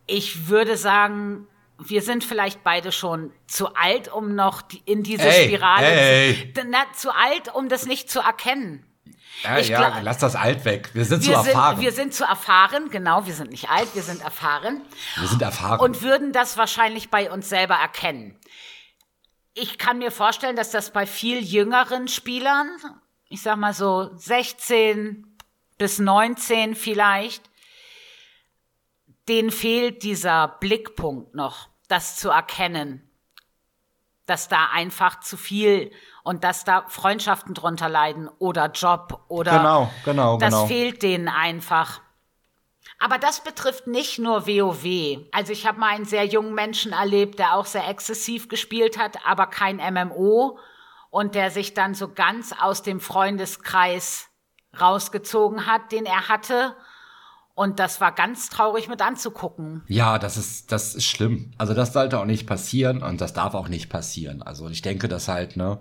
Ich 0.07 0.49
würde 0.49 0.77
sagen, 0.77 1.47
wir 1.79 2.03
sind 2.03 2.25
vielleicht 2.25 2.63
beide 2.63 2.93
schon 2.93 3.33
zu 3.47 3.75
alt, 3.75 4.13
um 4.13 4.35
noch 4.35 4.63
in 4.85 5.03
diese 5.03 5.25
ey, 5.29 5.45
Spirale 5.45 5.87
ey. 5.87 6.53
Zu, 6.55 6.65
na, 6.69 6.85
zu 6.95 7.11
alt, 7.11 7.55
um 7.55 7.69
das 7.69 7.87
nicht 7.87 8.11
zu 8.11 8.21
erkennen. 8.21 8.87
Ja, 9.43 9.59
ich 9.59 9.69
ja, 9.69 9.99
lass 10.01 10.19
das 10.19 10.37
alt 10.37 10.65
weg. 10.65 10.91
Wir 10.95 11.05
sind 11.05 11.27
wir 11.27 11.43
zu 11.43 11.49
erfahren. 11.49 11.81
wir 11.81 11.93
sind 11.93 12.15
zu 12.15 12.25
erfahren, 12.25 12.89
genau. 12.91 13.27
Wir 13.27 13.35
sind 13.35 13.51
nicht 13.51 13.69
alt, 13.69 13.95
wir 13.95 14.03
sind 14.03 14.23
erfahren. 14.23 14.83
Wir 15.17 15.29
sind 15.29 15.43
erfahren. 15.43 15.81
Und 15.81 16.03
würden 16.03 16.33
das 16.33 16.57
wahrscheinlich 16.57 17.11
bei 17.11 17.31
uns 17.31 17.49
selber 17.49 17.75
erkennen. 17.75 18.39
Ich 19.53 19.79
kann 19.79 19.99
mir 19.99 20.11
vorstellen, 20.11 20.57
dass 20.57 20.71
das 20.71 20.93
bei 20.93 21.07
viel 21.07 21.41
jüngeren 21.41 22.09
Spielern, 22.09 22.71
ich 23.29 23.43
sag 23.43 23.57
mal 23.57 23.75
so 23.75 24.11
16 24.15 25.27
bis 25.79 25.99
19 25.99 26.75
vielleicht, 26.75 27.43
denen 29.29 29.51
fehlt 29.51 30.03
dieser 30.03 30.49
Blickpunkt 30.61 31.35
noch, 31.35 31.69
das 31.89 32.17
zu 32.17 32.31
erkennen, 32.31 33.09
dass 34.27 34.49
da 34.49 34.69
einfach 34.73 35.21
zu 35.21 35.37
viel 35.37 35.91
und 36.23 36.45
dass 36.45 36.65
da 36.65 36.85
Freundschaften 36.89 37.55
drunter 37.55 37.89
leiden 37.89 38.29
oder 38.39 38.71
Job 38.71 39.25
oder 39.29 39.59
genau, 39.59 39.91
genau, 40.05 40.39
das 40.39 40.51
genau. 40.51 40.67
fehlt 40.67 41.03
denen 41.03 41.29
einfach. 41.29 42.01
Aber 42.99 43.19
das 43.19 43.43
betrifft 43.43 43.87
nicht 43.87 44.19
nur 44.19 44.47
WoW. 44.47 45.27
Also 45.33 45.53
ich 45.53 45.67
habe 45.67 45.81
mal 45.81 45.95
einen 45.95 46.05
sehr 46.05 46.25
jungen 46.25 46.55
Menschen 46.55 46.93
erlebt, 46.93 47.39
der 47.39 47.55
auch 47.55 47.67
sehr 47.67 47.89
exzessiv 47.89 48.49
gespielt 48.49 48.99
hat, 48.99 49.19
aber 49.27 49.47
kein 49.47 49.77
MMO 49.77 50.59
und 51.11 51.35
der 51.35 51.51
sich 51.51 51.75
dann 51.75 51.95
so 51.95 52.13
ganz 52.13 52.53
aus 52.59 52.83
dem 52.83 53.01
Freundeskreis 53.01 54.29
rausgezogen 54.81 55.67
hat, 55.67 55.93
den 55.93 56.07
er 56.07 56.29
hatte. 56.29 56.77
Und 57.55 57.79
das 57.79 58.01
war 58.01 58.13
ganz 58.13 58.49
traurig 58.49 58.89
mit 58.89 59.01
anzugucken. 59.01 59.83
Ja, 59.87 60.19
das 60.19 60.37
ist, 60.37 60.73
das 60.73 60.95
ist 60.95 61.05
schlimm. 61.05 61.53
Also 61.57 61.73
das 61.73 61.93
sollte 61.93 62.19
auch 62.19 62.25
nicht 62.25 62.47
passieren 62.47 63.03
und 63.03 63.21
das 63.21 63.33
darf 63.33 63.55
auch 63.55 63.69
nicht 63.69 63.89
passieren. 63.89 64.43
Also 64.43 64.69
ich 64.69 64.83
denke, 64.83 65.07
dass 65.07 65.29
halt, 65.29 65.57
ne, 65.57 65.79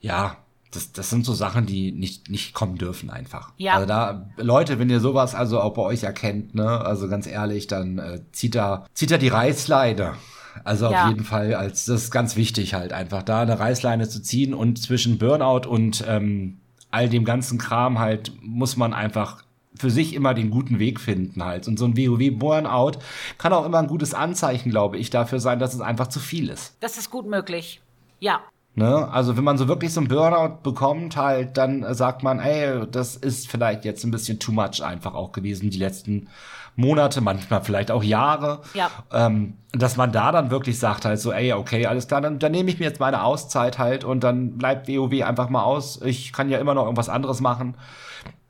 ja, 0.00 0.38
das, 0.70 0.92
das 0.92 1.10
sind 1.10 1.24
so 1.24 1.34
Sachen, 1.34 1.66
die 1.66 1.92
nicht, 1.92 2.30
nicht 2.30 2.54
kommen 2.54 2.78
dürfen 2.78 3.10
einfach. 3.10 3.52
Ja. 3.58 3.74
Also 3.74 3.86
da, 3.86 4.30
Leute, 4.36 4.78
wenn 4.78 4.88
ihr 4.88 5.00
sowas 5.00 5.34
also 5.34 5.60
auch 5.60 5.74
bei 5.74 5.82
euch 5.82 6.02
erkennt, 6.02 6.54
ne, 6.54 6.80
also 6.80 7.06
ganz 7.08 7.26
ehrlich, 7.26 7.66
dann 7.66 7.98
äh, 7.98 8.20
zieht 8.32 8.54
da, 8.54 8.86
zieht 8.94 9.10
da 9.10 9.18
die 9.18 9.28
Reißleine. 9.28 10.14
Also 10.62 10.90
ja. 10.90 11.02
auf 11.02 11.08
jeden 11.10 11.24
Fall, 11.24 11.54
als 11.54 11.84
das 11.84 12.04
ist 12.04 12.10
ganz 12.10 12.36
wichtig 12.36 12.74
halt 12.74 12.92
einfach 12.92 13.22
da 13.22 13.42
eine 13.42 13.58
Reißleine 13.58 14.08
zu 14.08 14.22
ziehen 14.22 14.54
und 14.54 14.80
zwischen 14.80 15.18
Burnout 15.18 15.68
und 15.68 16.04
ähm, 16.06 16.60
all 16.90 17.08
dem 17.08 17.24
ganzen 17.24 17.58
Kram 17.58 17.98
halt 17.98 18.32
muss 18.40 18.76
man 18.76 18.94
einfach 18.94 19.42
für 19.76 19.90
sich 19.90 20.14
immer 20.14 20.34
den 20.34 20.50
guten 20.50 20.78
Weg 20.78 21.00
finden 21.00 21.44
halt. 21.44 21.66
Und 21.68 21.78
so 21.78 21.84
ein 21.84 21.96
WoW-Burnout 21.96 22.98
kann 23.38 23.52
auch 23.52 23.66
immer 23.66 23.78
ein 23.78 23.86
gutes 23.86 24.14
Anzeichen, 24.14 24.70
glaube 24.70 24.98
ich, 24.98 25.10
dafür 25.10 25.40
sein, 25.40 25.58
dass 25.58 25.74
es 25.74 25.80
einfach 25.80 26.08
zu 26.08 26.20
viel 26.20 26.48
ist. 26.48 26.76
Das 26.80 26.96
ist 26.96 27.10
gut 27.10 27.26
möglich. 27.26 27.80
Ja. 28.20 28.40
Ne? 28.76 29.08
Also 29.10 29.36
wenn 29.36 29.44
man 29.44 29.58
so 29.58 29.68
wirklich 29.68 29.92
so 29.92 30.00
ein 30.00 30.08
Burnout 30.08 30.62
bekommt, 30.62 31.16
halt, 31.16 31.56
dann 31.56 31.94
sagt 31.94 32.22
man, 32.22 32.40
ey, 32.40 32.86
das 32.90 33.16
ist 33.16 33.48
vielleicht 33.48 33.84
jetzt 33.84 34.04
ein 34.04 34.10
bisschen 34.10 34.40
too 34.40 34.52
much 34.52 34.82
einfach 34.82 35.14
auch 35.14 35.32
gewesen, 35.32 35.70
die 35.70 35.78
letzten 35.78 36.28
Monate, 36.76 37.20
manchmal 37.20 37.62
vielleicht 37.62 37.92
auch 37.92 38.02
Jahre. 38.02 38.62
Ja. 38.74 38.90
Ähm, 39.12 39.54
dass 39.72 39.96
man 39.96 40.10
da 40.10 40.32
dann 40.32 40.50
wirklich 40.50 40.78
sagt 40.78 41.04
halt 41.04 41.20
so, 41.20 41.32
ey, 41.32 41.52
okay, 41.52 41.86
alles 41.86 42.08
klar, 42.08 42.20
dann, 42.20 42.38
dann 42.38 42.52
nehme 42.52 42.70
ich 42.70 42.78
mir 42.78 42.86
jetzt 42.86 43.00
meine 43.00 43.22
Auszeit 43.22 43.78
halt 43.78 44.04
und 44.04 44.24
dann 44.24 44.58
bleibt 44.58 44.88
WoW 44.88 45.22
einfach 45.22 45.48
mal 45.48 45.62
aus. 45.62 46.00
Ich 46.02 46.32
kann 46.32 46.48
ja 46.48 46.58
immer 46.58 46.74
noch 46.74 46.84
irgendwas 46.84 47.08
anderes 47.08 47.40
machen. 47.40 47.76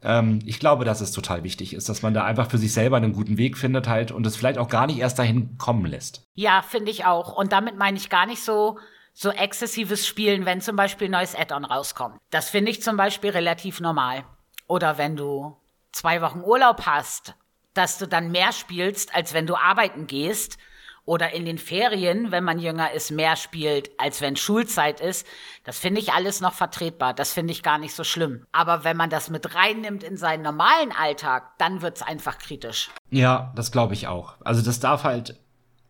Ähm, 0.05 0.39
ich 0.45 0.61
glaube, 0.61 0.85
dass 0.85 1.01
es 1.01 1.13
total 1.13 1.43
wichtig 1.43 1.75
ist, 1.75 1.89
dass 1.89 2.03
man 2.03 2.15
da 2.15 2.25
einfach 2.25 2.51
für 2.51 2.59
sich 2.59 2.73
selber 2.73 2.97
einen 2.99 3.13
guten 3.13 3.39
Weg 3.39 3.57
findet 3.57 3.89
halt 3.89 4.13
und 4.13 4.27
es 4.27 4.37
vielleicht 4.37 4.59
auch 4.59 4.69
gar 4.69 4.87
nicht 4.87 4.99
erst 4.99 5.19
dahin 5.19 5.57
kommen 5.59 5.87
lässt. 5.87 6.23
Ja, 6.35 6.63
finde 6.63 6.91
ich 6.91 7.05
auch. 7.07 7.35
Und 7.37 7.53
damit 7.53 7.77
meine 7.77 7.97
ich 7.97 8.11
gar 8.11 8.27
nicht 8.27 8.43
so, 8.43 8.79
so 9.13 9.31
exzessives 9.31 10.07
Spielen, 10.07 10.45
wenn 10.45 10.61
zum 10.61 10.77
Beispiel 10.77 11.09
ein 11.09 11.13
neues 11.13 11.35
Add-on 11.35 11.65
rauskommt. 11.65 12.17
Das 12.31 12.51
finde 12.51 12.71
ich 12.71 12.83
zum 12.83 12.97
Beispiel 12.97 13.31
relativ 13.31 13.81
normal. 13.81 14.25
oder 14.67 14.99
wenn 14.99 15.17
du 15.17 15.57
zwei 15.93 16.21
Wochen 16.23 16.41
Urlaub 16.41 16.87
hast, 16.87 17.35
dass 17.75 17.99
du 17.99 18.07
dann 18.07 18.31
mehr 18.31 18.53
spielst, 18.53 19.15
als 19.15 19.35
wenn 19.35 19.47
du 19.47 19.57
arbeiten 19.57 20.07
gehst 20.07 20.59
oder 21.07 21.35
in 21.35 21.45
den 21.45 21.59
Ferien, 21.59 22.31
wenn 22.31 22.45
man 22.45 22.59
jünger 22.59 22.93
ist, 22.93 23.11
mehr 23.11 23.37
spielt, 23.37 23.91
als 23.99 24.21
wenn 24.21 24.37
Schulzeit 24.37 25.01
ist, 25.01 25.27
das 25.65 25.79
finde 25.79 26.01
ich 26.01 26.13
alles 26.13 26.41
noch 26.41 26.55
vertretbar. 26.55 27.15
Das 27.15 27.33
finde 27.33 27.53
ich 27.53 27.63
gar 27.63 27.79
nicht 27.79 27.95
so 27.95 28.05
schlimm. 28.05 28.45
Aber 28.53 28.85
wenn 28.85 28.97
man 28.97 29.11
das 29.11 29.31
mit 29.31 29.55
reinnimmt 29.55 30.03
in 30.03 30.17
seinen 30.17 30.43
normalen 30.43 30.93
Alltag, 30.93 31.53
dann 31.59 31.83
wird's 31.83 32.03
einfach 32.03 32.39
kritisch. 32.39 32.91
Ja, 33.11 33.53
das 33.55 33.71
glaube 33.71 33.95
ich 33.95 34.07
auch. 34.07 34.35
Also 34.45 34.63
das 34.63 34.81
darf 34.81 35.05
halt, 35.05 35.39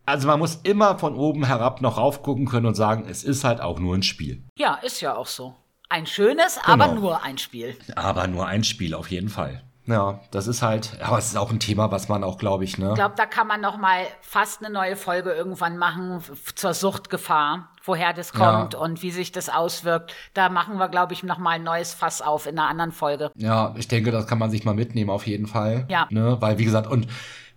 also 0.07 0.27
man 0.27 0.39
muss 0.39 0.57
immer 0.65 0.99
von 0.99 1.15
oben 1.15 1.45
herab 1.45 1.81
noch 1.81 1.97
raufgucken 1.97 2.47
können 2.47 2.67
und 2.67 2.75
sagen, 2.75 3.07
es 3.09 3.23
ist 3.23 3.45
halt 3.45 3.61
auch 3.61 3.79
nur 3.79 3.95
ein 3.95 4.03
Spiel. 4.03 4.43
Ja, 4.59 4.75
ist 4.77 5.01
ja 5.01 5.15
auch 5.15 5.27
so. 5.29 5.55
Ein 5.89 6.07
schönes, 6.07 6.57
genau. 6.57 6.73
aber 6.73 6.95
nur 6.95 7.23
ein 7.23 7.39
Spiel. 7.39 7.77
Aber 7.95 8.27
nur 8.27 8.47
ein 8.47 8.65
Spiel, 8.65 8.95
auf 8.95 9.11
jeden 9.11 9.29
Fall. 9.29 9.63
Ja, 9.87 10.21
das 10.31 10.47
ist 10.47 10.63
halt, 10.63 10.99
aber 11.03 11.19
es 11.19 11.27
ist 11.27 11.37
auch 11.37 11.51
ein 11.51 11.61
Thema, 11.61 11.91
was 11.91 12.09
man 12.09 12.25
auch, 12.25 12.39
glaube 12.39 12.65
ich, 12.65 12.79
ne? 12.79 12.89
Ich 12.91 12.95
glaube, 12.95 13.15
da 13.17 13.27
kann 13.27 13.47
man 13.47 13.61
noch 13.61 13.77
mal 13.77 14.01
fast 14.23 14.65
eine 14.65 14.73
neue 14.73 14.97
Folge 14.97 15.33
irgendwann 15.33 15.77
machen 15.77 16.23
zur 16.55 16.73
Suchtgefahr, 16.73 17.69
woher 17.85 18.15
das 18.15 18.33
kommt 18.33 18.73
ja. 18.75 18.81
und 18.81 19.03
wie 19.03 19.11
sich 19.11 19.31
das 19.31 19.51
auswirkt. 19.51 20.15
Da 20.33 20.49
machen 20.49 20.79
wir, 20.79 20.89
glaube 20.89 21.13
ich, 21.13 21.23
noch 21.23 21.39
mal 21.39 21.51
ein 21.51 21.65
neues 21.65 21.93
Fass 21.93 22.23
auf 22.23 22.47
in 22.47 22.59
einer 22.59 22.69
anderen 22.69 22.93
Folge. 22.93 23.31
Ja, 23.37 23.75
ich 23.77 23.89
denke, 23.89 24.11
das 24.11 24.27
kann 24.27 24.39
man 24.39 24.51
sich 24.51 24.65
mal 24.65 24.75
mitnehmen 24.75 25.11
auf 25.11 25.27
jeden 25.27 25.47
Fall. 25.47 25.85
Ja. 25.89 26.07
Ne? 26.11 26.39
Weil, 26.41 26.59
wie 26.59 26.65
gesagt, 26.65 26.87
und 26.87 27.07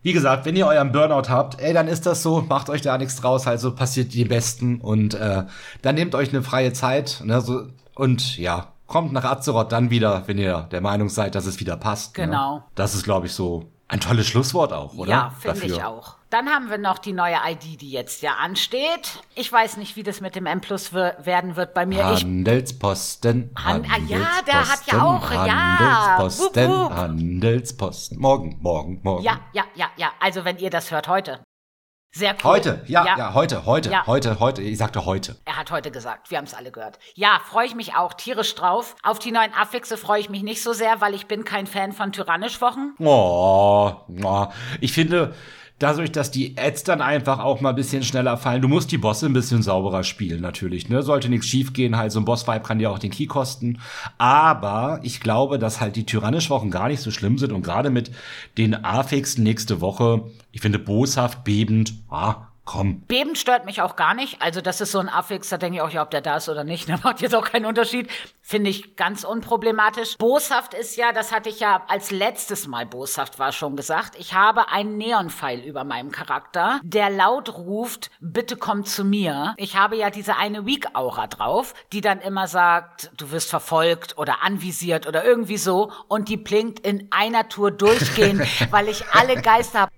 wie 0.01 0.13
gesagt, 0.13 0.45
wenn 0.45 0.55
ihr 0.55 0.67
euren 0.67 0.91
Burnout 0.91 1.29
habt, 1.29 1.59
ey, 1.59 1.73
dann 1.73 1.87
ist 1.87 2.05
das 2.05 2.23
so, 2.23 2.41
macht 2.41 2.69
euch 2.69 2.81
da 2.81 2.97
nichts 2.97 3.17
draus, 3.17 3.47
also 3.47 3.73
passiert 3.73 4.13
die 4.13 4.25
Besten 4.25 4.79
und 4.81 5.13
äh, 5.13 5.43
dann 5.81 5.95
nehmt 5.95 6.13
euch 6.13 6.29
eine 6.29 6.43
freie 6.43 6.73
Zeit, 6.73 7.21
ne? 7.23 7.41
So, 7.41 7.67
und 7.95 8.37
ja, 8.37 8.73
kommt 8.87 9.13
nach 9.13 9.25
Azeroth 9.25 9.71
dann 9.71 9.89
wieder, 9.89 10.23
wenn 10.27 10.37
ihr 10.37 10.67
der 10.71 10.81
Meinung 10.81 11.09
seid, 11.09 11.35
dass 11.35 11.45
es 11.45 11.59
wieder 11.59 11.77
passt. 11.77 12.17
Ne? 12.17 12.25
Genau. 12.25 12.55
Ne? 12.55 12.63
Das 12.75 12.95
ist, 12.95 13.03
glaube 13.03 13.27
ich, 13.27 13.33
so 13.33 13.71
ein 13.89 13.99
tolles 13.99 14.27
Schlusswort 14.27 14.73
auch, 14.73 14.95
oder? 14.95 15.09
Ja, 15.09 15.33
finde 15.39 15.65
ich 15.65 15.83
auch. 15.83 16.15
Dann 16.29 16.49
haben 16.49 16.69
wir 16.69 16.77
noch 16.77 16.97
die 16.97 17.13
neue 17.13 17.37
ID, 17.45 17.79
die 17.79 17.91
jetzt 17.91 18.21
ja 18.21 18.33
ansteht. 18.33 19.23
Ich 19.35 19.49
weiß 19.49 19.77
nicht, 19.77 19.95
wie 19.95 20.03
das 20.03 20.19
mit 20.19 20.35
dem 20.35 20.45
M 20.45 20.59
Plus 20.59 20.91
werden 20.91 21.55
wird 21.55 21.73
bei 21.73 21.85
mir. 21.85 22.05
Handelsposten. 22.05 23.51
Han 23.55 23.89
Handelsposten. 23.89 24.11
Ah, 24.11 24.19
ja, 24.19 24.41
der 24.45 24.69
hat 24.69 24.87
ja 24.87 25.01
auch, 25.03 25.29
Handelsposten, 25.29 26.69
ja. 26.69 26.95
Handelsposten. 26.97 28.19
Morgen, 28.19 28.57
morgen, 28.59 28.99
morgen. 29.03 29.23
Ja, 29.23 29.39
ja, 29.53 29.63
ja, 29.75 29.87
ja. 29.95 30.11
Also, 30.19 30.43
wenn 30.43 30.57
ihr 30.57 30.69
das 30.69 30.91
hört 30.91 31.07
heute. 31.07 31.39
Sehr 32.11 32.33
cool. 32.35 32.51
Heute, 32.51 32.83
ja, 32.87 33.05
ja, 33.05 33.17
ja 33.17 33.33
heute, 33.33 33.65
heute, 33.65 33.91
ja. 33.91 34.07
heute, 34.07 34.39
heute. 34.39 34.61
Ich 34.61 34.77
sagte 34.77 35.05
heute. 35.05 35.35
Er 35.45 35.57
hat 35.57 35.71
heute 35.71 35.91
gesagt. 35.91 36.31
Wir 36.31 36.37
haben 36.37 36.45
es 36.45 36.53
alle 36.53 36.71
gehört. 36.71 36.97
Ja, 37.15 37.39
freue 37.45 37.67
ich 37.67 37.75
mich 37.75 37.95
auch 37.95 38.13
tierisch 38.13 38.55
drauf. 38.55 38.95
Auf 39.03 39.19
die 39.19 39.31
neuen 39.31 39.53
Affixe 39.53 39.97
freue 39.97 40.19
ich 40.19 40.29
mich 40.29 40.41
nicht 40.41 40.63
so 40.63 40.73
sehr, 40.73 41.01
weil 41.01 41.13
ich 41.13 41.27
bin 41.27 41.43
kein 41.43 41.67
Fan 41.67 41.91
von 41.91 42.11
Tyrannisch-Wochen. 42.11 42.95
Oh, 42.99 43.93
oh, 44.23 44.47
ich 44.81 44.93
finde, 44.93 45.35
dadurch, 45.79 46.11
dass 46.11 46.31
die 46.31 46.55
Ads 46.57 46.83
dann 46.83 47.01
einfach 47.01 47.39
auch 47.39 47.61
mal 47.61 47.69
ein 47.69 47.75
bisschen 47.75 48.03
schneller 48.03 48.37
fallen. 48.37 48.61
Du 48.61 48.67
musst 48.67 48.91
die 48.91 48.97
Bosse 48.97 49.27
ein 49.27 49.33
bisschen 49.33 49.61
sauberer 49.61 50.03
spielen, 50.03 50.41
natürlich. 50.41 50.89
Ne? 50.89 51.03
Sollte 51.03 51.29
nichts 51.29 51.47
schief 51.47 51.73
gehen, 51.73 51.97
halt 51.97 52.11
so 52.11 52.19
ein 52.19 52.25
Boss-Vibe 52.25 52.61
kann 52.61 52.79
dir 52.79 52.91
auch 52.91 52.99
den 52.99 53.11
Key 53.11 53.27
kosten. 53.27 53.79
Aber 54.17 54.99
ich 55.03 55.19
glaube, 55.19 55.59
dass 55.59 55.81
halt 55.81 55.95
die 55.95 56.05
tyrannisch 56.05 56.49
Wochen 56.49 56.71
gar 56.71 56.87
nicht 56.87 57.01
so 57.01 57.11
schlimm 57.11 57.37
sind 57.37 57.51
und 57.51 57.61
gerade 57.61 57.89
mit 57.89 58.11
den 58.57 58.83
Affix 58.83 59.37
nächste 59.37 59.81
Woche, 59.81 60.23
ich 60.51 60.61
finde 60.61 60.79
boshaft, 60.79 61.43
bebend, 61.43 61.93
ah, 62.09 62.47
Komm. 62.67 62.99
Beben 62.99 63.37
stört 63.37 63.65
mich 63.65 63.81
auch 63.81 63.95
gar 63.95 64.13
nicht. 64.13 64.41
Also 64.41 64.59
das 64.59 64.81
ist 64.81 64.91
so 64.91 64.99
ein 64.99 65.07
Affix, 65.07 65.47
da 65.47 65.57
denke 65.57 65.77
ich 65.77 65.81
auch, 65.81 65.89
ja, 65.89 66.03
ob 66.03 66.11
der 66.11 66.19
da 66.19 66.35
ist 66.35 66.49
oder 66.49 66.63
nicht. 66.63 66.89
Da 66.97 66.97
macht 67.03 67.21
jetzt 67.21 67.35
auch 67.35 67.45
keinen 67.45 67.65
Unterschied. 67.65 68.09
Finde 68.41 68.69
ich 68.69 68.95
ganz 68.95 69.23
unproblematisch. 69.23 70.17
Boshaft 70.17 70.73
ist 70.73 70.97
ja, 70.97 71.13
das 71.13 71.31
hatte 71.31 71.49
ich 71.49 71.59
ja 71.59 71.83
als 71.87 72.11
letztes 72.11 72.67
Mal 72.67 72.85
boshaft 72.85 73.39
war 73.39 73.51
schon 73.51 73.75
gesagt. 73.75 74.15
Ich 74.17 74.33
habe 74.33 74.69
einen 74.69 74.97
Neonpfeil 74.97 75.59
über 75.59 75.85
meinem 75.85 76.11
Charakter, 76.11 76.81
der 76.83 77.09
laut 77.09 77.57
ruft, 77.57 78.11
bitte 78.19 78.57
komm 78.57 78.83
zu 78.83 79.05
mir. 79.05 79.53
Ich 79.57 79.77
habe 79.77 79.95
ja 79.95 80.09
diese 80.09 80.35
eine 80.35 80.65
Weak-Aura 80.65 81.27
drauf, 81.27 81.73
die 81.93 82.01
dann 82.01 82.19
immer 82.19 82.47
sagt, 82.47 83.11
du 83.17 83.31
wirst 83.31 83.49
verfolgt 83.49 84.17
oder 84.17 84.43
anvisiert 84.43 85.07
oder 85.07 85.23
irgendwie 85.23 85.57
so. 85.57 85.91
Und 86.09 86.27
die 86.27 86.37
blinkt 86.37 86.79
in 86.79 87.07
einer 87.11 87.47
Tour 87.47 87.71
durchgehend, 87.71 88.41
weil 88.71 88.89
ich 88.89 89.05
alle 89.13 89.41
Geister 89.41 89.81
habe. 89.81 89.91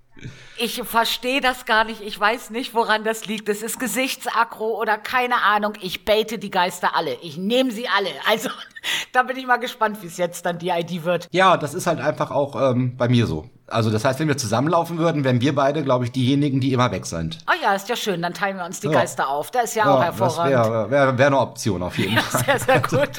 Ich 0.57 0.81
verstehe 0.83 1.39
das 1.39 1.65
gar 1.65 1.85
nicht. 1.85 2.01
Ich 2.01 2.19
weiß 2.19 2.49
nicht, 2.49 2.73
woran 2.73 3.03
das 3.05 3.25
liegt. 3.25 3.47
Das 3.47 3.61
ist 3.61 3.79
Gesichtsakro 3.79 4.77
oder 4.79 4.97
keine 4.97 5.41
Ahnung. 5.41 5.73
Ich 5.81 6.03
bete 6.03 6.37
die 6.37 6.51
Geister 6.51 6.95
alle. 6.95 7.13
Ich 7.21 7.37
nehme 7.37 7.71
sie 7.71 7.87
alle. 7.87 8.09
Also, 8.27 8.49
da 9.13 9.23
bin 9.23 9.37
ich 9.37 9.47
mal 9.47 9.57
gespannt, 9.57 10.01
wie 10.01 10.07
es 10.07 10.17
jetzt 10.17 10.45
dann 10.45 10.59
die 10.59 10.69
ID 10.69 11.05
wird. 11.05 11.27
Ja, 11.31 11.55
das 11.55 11.73
ist 11.73 11.87
halt 11.87 12.01
einfach 12.01 12.31
auch 12.31 12.71
ähm, 12.71 12.97
bei 12.97 13.07
mir 13.07 13.25
so. 13.25 13.49
Also, 13.67 13.89
das 13.91 14.03
heißt, 14.03 14.19
wenn 14.19 14.27
wir 14.27 14.37
zusammenlaufen 14.37 14.97
würden, 14.97 15.23
wären 15.23 15.39
wir 15.41 15.53
beide, 15.55 15.83
glaube 15.83 16.03
ich, 16.03 16.11
diejenigen, 16.11 16.59
die 16.59 16.73
immer 16.73 16.91
weg 16.91 17.05
sind. 17.05 17.37
Oh 17.47 17.53
ja, 17.61 17.75
ist 17.75 17.87
ja 17.87 17.95
schön. 17.95 18.21
Dann 18.21 18.33
teilen 18.33 18.57
wir 18.57 18.65
uns 18.65 18.81
die 18.81 18.87
ja. 18.87 18.93
Geister 18.93 19.29
auf. 19.29 19.51
Das 19.51 19.65
ist 19.65 19.75
ja, 19.75 19.85
ja 19.85 19.95
auch 19.95 20.03
hervorragend. 20.03 20.55
Das 20.55 20.67
wäre 20.67 20.91
wär, 20.91 21.17
wär 21.17 21.27
eine 21.27 21.39
Option 21.39 21.83
auf 21.83 21.97
jeden 21.97 22.13
ja, 22.15 22.21
Fall. 22.21 22.43
Sehr, 22.43 22.59
sehr 22.59 22.81
gut. 22.81 23.11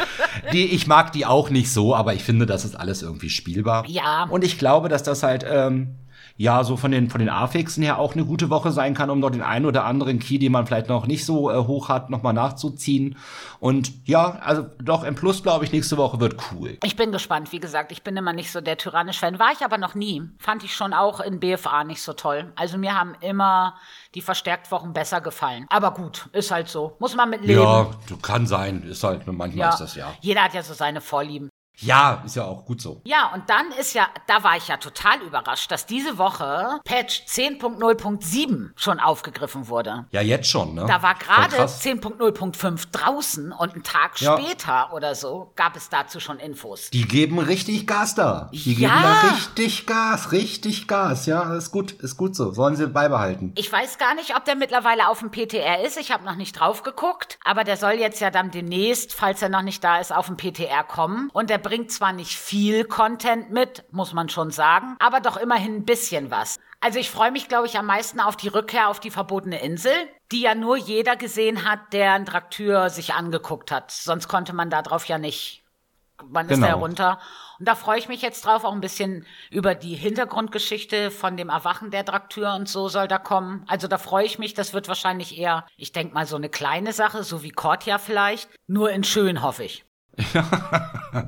die, 0.53 0.67
ich 0.67 0.87
mag 0.87 1.13
die 1.13 1.25
auch 1.25 1.49
nicht 1.49 1.73
so, 1.73 1.95
aber 1.95 2.13
ich 2.13 2.25
finde, 2.25 2.45
das 2.47 2.65
ist 2.65 2.75
alles 2.75 3.01
irgendwie 3.01 3.31
spielbar. 3.31 3.85
Ja. 3.87 4.25
Und 4.29 4.45
ich 4.45 4.59
glaube, 4.59 4.91
dass 4.91 5.03
das 5.03 5.23
halt. 5.23 5.47
Ähm, 5.49 5.97
ja 6.41 6.65
so 6.65 6.79
von 6.79 6.91
den, 6.91 7.11
von 7.11 7.19
den 7.19 7.29
Affixen 7.29 7.83
her 7.83 7.99
auch 7.99 8.15
eine 8.15 8.25
gute 8.25 8.49
Woche 8.49 8.73
sein 8.73 8.95
kann, 8.95 9.11
um 9.11 9.21
noch 9.21 9.29
den 9.29 9.43
einen 9.43 9.67
oder 9.67 9.85
anderen 9.85 10.21
Key, 10.21 10.39
den 10.39 10.53
man 10.53 10.67
vielleicht 10.67 10.89
noch 10.89 11.07
nicht 11.07 11.27
so 11.27 11.51
äh, 11.51 11.67
hoch 11.67 11.91
hat, 11.91 12.09
nochmal 12.09 12.33
nachzuziehen. 12.33 13.19
Und 13.59 14.09
ja, 14.09 14.39
also 14.41 14.65
doch 14.83 15.05
im 15.05 15.15
Plus, 15.15 15.43
glaube 15.43 15.67
ich, 15.67 15.73
nächste 15.73 15.99
Woche 15.99 16.19
wird 16.19 16.37
cool. 16.51 16.79
Ich 16.83 16.97
bin 16.97 17.13
gespannt. 17.13 17.53
Wie 17.53 17.61
gesagt, 17.61 17.93
ich 17.93 18.03
bin 18.03 18.17
immer 18.17 18.33
nicht 18.33 18.51
so 18.51 18.63
der 18.63 18.79
tyrannische 18.79 19.21
Fan. 19.21 19.39
War 19.39 19.53
ich 19.53 19.63
aber 19.63 19.77
noch 19.77 19.95
nie. 19.95 20.23
Fand 20.39 20.65
ich 20.65 20.75
schon 20.75 20.95
auch 20.95 21.21
in 21.21 21.41
BFA 21.41 21.85
nicht 21.85 22.01
so 22.01 22.15
toll. 22.15 22.51
Also 22.57 22.79
mir 22.79 22.99
haben 22.99 23.15
immer 23.21 23.75
die 24.15 24.23
Verstärktwochen 24.23 24.95
besser 24.95 25.21
gefallen. 25.21 25.67
Aber 25.69 25.93
gut, 25.93 26.31
ist 26.33 26.51
halt 26.51 26.69
so. 26.69 26.97
Muss 27.01 27.15
man 27.15 27.29
mit 27.29 27.43
leben. 27.43 27.61
Ja, 27.61 27.91
kann 28.23 28.47
sein. 28.47 28.83
Ist 28.85 29.05
halt, 29.05 29.27
manchmal 29.27 29.59
ja. 29.59 29.69
ist 29.69 29.81
das 29.81 29.95
ja. 29.95 30.15
Jeder 30.23 30.45
hat 30.45 30.55
ja 30.55 30.63
so 30.63 30.73
seine 30.73 31.03
Vorlieben. 31.03 31.51
Ja, 31.81 32.23
ist 32.25 32.37
ja 32.37 32.45
auch 32.45 32.65
gut 32.65 32.81
so. 32.81 33.01
Ja, 33.05 33.33
und 33.35 33.49
dann 33.49 33.71
ist 33.73 33.95
ja, 33.95 34.09
da 34.27 34.43
war 34.43 34.57
ich 34.57 34.69
ja 34.69 34.77
total 34.77 35.21
überrascht, 35.23 35.71
dass 35.71 35.87
diese 35.87 36.19
Woche 36.19 36.81
Patch 36.85 37.23
10.0.7 37.27 38.71
schon 38.77 39.01
aufgegriffen 39.01 39.69
wurde. 39.69 40.07
Ja, 40.11 40.21
jetzt 40.21 40.49
schon, 40.49 40.75
ne? 40.75 40.85
Da 40.87 41.03
war 41.03 41.15
gerade 41.15 41.57
10.0.5 41.57 42.89
draußen 42.93 43.53
und 43.53 43.73
einen 43.73 43.83
Tag 43.83 44.21
ja. 44.21 44.39
später 44.39 44.93
oder 44.93 45.15
so 45.15 45.53
gab 45.57 45.77
es 45.77 45.89
dazu 45.89 46.21
schon 46.21 46.39
Infos. 46.39 46.91
Die 46.91 47.07
geben 47.07 47.39
richtig 47.39 47.87
Gas 47.87 48.15
da. 48.15 48.51
Die 48.53 48.75
ja. 48.75 48.89
geben 48.89 49.03
da 49.03 49.21
richtig 49.31 49.87
Gas, 49.87 50.33
richtig 50.33 50.87
Gas. 50.87 51.27
Ja, 51.27 51.55
ist 51.55 51.71
gut, 51.71 51.93
ist 51.93 52.17
gut 52.17 52.37
so. 52.37 52.53
Sollen 52.53 52.77
sie 52.77 52.87
beibehalten. 52.87 53.53
Ich 53.57 53.73
weiß 53.73 53.99
gar 53.99 54.15
nicht, 54.15 54.37
ob 54.37 54.45
der 54.45 54.57
mittlerweile 54.57 55.09
auf 55.09 55.21
dem 55.21 55.31
PTR 55.31 55.85
ist. 55.85 55.97
Ich 55.97 56.11
habe 56.11 56.25
noch 56.25 56.37
nicht 56.37 56.59
drauf 56.59 56.83
geguckt, 56.83 57.39
aber 57.45 57.65
der 57.65 57.77
soll 57.77 57.93
jetzt 57.93 58.21
ja 58.21 58.31
dann 58.31 58.51
demnächst, 58.51 59.15
falls 59.15 59.43
er 59.43 59.49
noch 59.49 59.63
nicht 59.63 59.83
da 59.83 59.99
ist, 59.99 60.15
auf 60.15 60.27
dem 60.27 60.37
PTR 60.37 60.85
kommen. 60.85 61.31
Und 61.33 61.51
der 61.51 61.59
bringt 61.71 61.93
zwar 61.93 62.13
nicht 62.13 62.37
viel 62.37 62.83
Content 62.85 63.53
mit, 63.53 63.85
muss 63.93 64.13
man 64.13 64.29
schon 64.29 64.51
sagen, 64.51 64.97
aber 64.99 65.21
doch 65.21 65.37
immerhin 65.37 65.77
ein 65.77 65.85
bisschen 65.85 66.29
was. 66.29 66.59
Also 66.81 66.99
ich 66.99 67.13
freue 67.13 67.31
mich, 67.31 67.47
glaube 67.47 67.69
ich, 67.69 67.79
am 67.79 67.87
meisten 67.87 68.19
auf 68.19 68.37
die 68.37 68.49
Rückkehr 68.49 68.89
auf 68.89 68.99
die 68.99 69.13
verbotene 69.13 69.63
Insel, 69.63 69.93
die 70.33 70.41
ja 70.41 70.57
nur 70.57 70.77
jeder 70.77 71.15
gesehen 71.15 71.65
hat, 71.65 71.93
der 71.93 72.15
ein 72.15 72.27
Traktür 72.27 72.91
sich 72.91 73.15
angeguckt 73.15 73.71
hat. 73.71 73.93
Sonst 73.93 74.27
konnte 74.27 74.53
man 74.53 74.69
da 74.69 74.83
drauf 74.83 75.05
ja 75.05 75.19
nicht. 75.19 75.63
Man 76.29 76.49
ist 76.49 76.57
genau. 76.57 76.67
da 76.67 76.75
runter. 76.75 77.21
Und 77.61 77.69
da 77.69 77.77
freue 77.77 78.01
ich 78.01 78.09
mich 78.09 78.21
jetzt 78.21 78.45
drauf, 78.45 78.65
auch 78.65 78.73
ein 78.73 78.81
bisschen 78.81 79.25
über 79.53 79.77
die 79.77 79.95
Hintergrundgeschichte 79.95 81.13
von 81.13 81.37
dem 81.37 81.51
Erwachen 81.51 81.93
der 81.93 82.05
Traktür 82.05 82.55
und 82.55 82.69
so 82.69 82.89
soll 82.89 83.07
da 83.07 83.19
kommen. 83.19 83.65
Also 83.69 83.87
da 83.87 83.97
freue 83.97 84.25
ich 84.27 84.41
mich. 84.41 84.55
Das 84.55 84.75
wird 84.75 84.89
wahrscheinlich 84.89 85.39
eher, 85.39 85.69
ich 85.77 85.93
denke 85.93 86.15
mal, 86.15 86.27
so 86.27 86.35
eine 86.35 86.49
kleine 86.49 86.93
Sache, 86.93 87.23
so 87.23 87.45
wie 87.45 87.51
Kortia 87.51 87.99
vielleicht. 87.99 88.51
Nur 88.67 88.91
in 88.91 89.05
schön, 89.05 89.43
hoffe 89.43 89.63
ich. 89.63 89.85
Ja, 90.35 91.27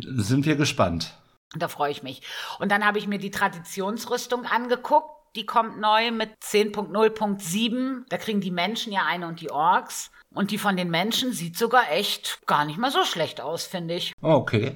sind 0.00 0.46
wir 0.46 0.56
gespannt. 0.56 1.14
Da 1.54 1.68
freue 1.68 1.90
ich 1.90 2.02
mich. 2.02 2.22
Und 2.58 2.72
dann 2.72 2.84
habe 2.84 2.98
ich 2.98 3.06
mir 3.06 3.18
die 3.18 3.30
Traditionsrüstung 3.30 4.46
angeguckt. 4.46 5.10
Die 5.36 5.46
kommt 5.46 5.80
neu 5.80 6.10
mit 6.10 6.30
10.0.7. 6.42 8.04
Da 8.08 8.18
kriegen 8.18 8.40
die 8.40 8.50
Menschen 8.50 8.92
ja 8.92 9.04
eine 9.06 9.26
und 9.26 9.40
die 9.40 9.50
Orks. 9.50 10.10
Und 10.34 10.50
die 10.50 10.58
von 10.58 10.76
den 10.76 10.90
Menschen 10.90 11.32
sieht 11.32 11.56
sogar 11.56 11.90
echt 11.90 12.46
gar 12.46 12.64
nicht 12.64 12.78
mal 12.78 12.90
so 12.90 13.04
schlecht 13.04 13.40
aus, 13.40 13.64
finde 13.64 13.94
ich. 13.94 14.12
Okay. 14.20 14.74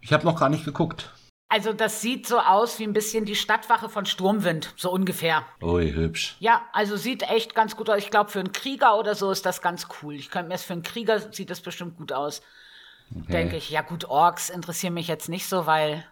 Ich 0.00 0.12
habe 0.12 0.24
noch 0.24 0.38
gar 0.38 0.48
nicht 0.48 0.64
geguckt. 0.64 1.12
Also 1.48 1.72
das 1.72 2.00
sieht 2.00 2.26
so 2.26 2.40
aus 2.40 2.78
wie 2.78 2.84
ein 2.84 2.92
bisschen 2.92 3.24
die 3.24 3.36
Stadtwache 3.36 3.88
von 3.88 4.04
Sturmwind, 4.04 4.74
so 4.76 4.90
ungefähr. 4.90 5.44
Ui, 5.62 5.92
hübsch. 5.92 6.36
Ja, 6.40 6.62
also 6.72 6.96
sieht 6.96 7.22
echt 7.22 7.54
ganz 7.54 7.76
gut 7.76 7.88
aus. 7.88 7.98
Ich 7.98 8.10
glaube, 8.10 8.30
für 8.30 8.40
einen 8.40 8.52
Krieger 8.52 8.98
oder 8.98 9.14
so 9.14 9.30
ist 9.30 9.46
das 9.46 9.62
ganz 9.62 9.86
cool. 10.02 10.14
Ich 10.14 10.30
könnte 10.30 10.48
mir 10.48 10.54
das 10.54 10.64
für 10.64 10.72
einen 10.72 10.82
Krieger 10.82 11.20
sieht 11.32 11.50
das 11.50 11.60
bestimmt 11.60 11.96
gut 11.96 12.12
aus. 12.12 12.42
Okay. 13.10 13.32
Denke 13.32 13.56
ich, 13.56 13.70
ja 13.70 13.82
gut, 13.82 14.04
Orks 14.06 14.50
interessieren 14.50 14.94
mich 14.94 15.08
jetzt 15.08 15.28
nicht 15.28 15.48
so, 15.48 15.66
weil 15.66 16.04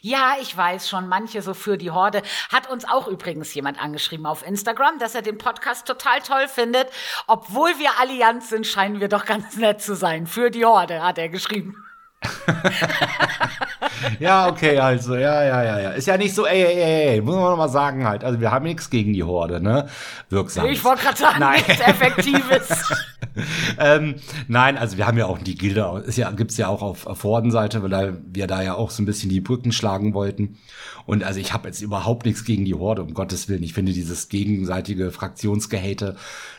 ja, 0.00 0.36
ich 0.40 0.56
weiß 0.56 0.88
schon, 0.88 1.08
manche 1.08 1.42
so 1.42 1.54
für 1.54 1.76
die 1.76 1.90
Horde. 1.90 2.22
Hat 2.50 2.70
uns 2.70 2.84
auch 2.84 3.08
übrigens 3.08 3.52
jemand 3.54 3.82
angeschrieben 3.82 4.26
auf 4.26 4.46
Instagram, 4.46 4.98
dass 4.98 5.14
er 5.14 5.22
den 5.22 5.38
Podcast 5.38 5.86
total 5.86 6.20
toll 6.20 6.48
findet. 6.48 6.88
Obwohl 7.26 7.78
wir 7.78 7.98
Allianz 8.00 8.48
sind, 8.48 8.66
scheinen 8.66 9.00
wir 9.00 9.08
doch 9.08 9.24
ganz 9.24 9.56
nett 9.56 9.82
zu 9.82 9.96
sein. 9.96 10.26
Für 10.26 10.50
die 10.50 10.64
Horde, 10.64 11.02
hat 11.02 11.18
er 11.18 11.28
geschrieben. 11.28 11.84
ja, 14.18 14.48
okay, 14.48 14.78
also, 14.78 15.14
ja, 15.14 15.42
ja, 15.44 15.64
ja, 15.64 15.80
ja. 15.80 15.90
Ist 15.90 16.06
ja 16.06 16.16
nicht 16.16 16.34
so, 16.34 16.46
ey, 16.46 16.62
ey, 16.62 16.74
ey, 16.74 17.08
ey, 17.08 17.20
muss 17.20 17.34
man 17.34 17.44
noch 17.44 17.56
mal 17.56 17.68
sagen 17.68 18.06
halt. 18.06 18.24
Also, 18.24 18.40
wir 18.40 18.50
haben 18.50 18.64
nichts 18.64 18.90
gegen 18.90 19.12
die 19.12 19.24
Horde, 19.24 19.60
ne? 19.60 19.88
Wirksam. 20.30 20.66
Ich 20.66 20.84
wollte 20.84 21.02
gerade 21.02 21.18
sagen, 21.18 21.40
Nein. 21.40 21.62
nichts 21.66 21.80
Effektives. 21.80 22.92
ähm, 23.78 24.16
nein, 24.48 24.76
also 24.76 24.96
wir 24.96 25.06
haben 25.06 25.18
ja 25.18 25.26
auch 25.26 25.38
die 25.38 25.54
Gilde, 25.54 26.02
ist 26.06 26.16
ja, 26.16 26.30
gibt's 26.30 26.56
ja 26.56 26.68
auch 26.68 26.82
auf, 26.82 27.06
auf 27.06 27.24
Hordenseite, 27.24 27.82
weil 27.82 28.20
wir 28.30 28.46
da 28.46 28.62
ja 28.62 28.74
auch 28.74 28.90
so 28.90 29.02
ein 29.02 29.06
bisschen 29.06 29.30
die 29.30 29.40
Brücken 29.40 29.72
schlagen 29.72 30.14
wollten. 30.14 30.58
Und 31.06 31.24
also 31.24 31.40
ich 31.40 31.52
habe 31.52 31.68
jetzt 31.68 31.80
überhaupt 31.80 32.26
nichts 32.26 32.44
gegen 32.44 32.64
die 32.64 32.74
Horde, 32.74 33.02
um 33.02 33.14
Gottes 33.14 33.48
Willen. 33.48 33.62
Ich 33.62 33.74
finde 33.74 33.92
dieses 33.92 34.28
gegenseitige 34.28 35.10
Fraktionsgehate 35.10 36.16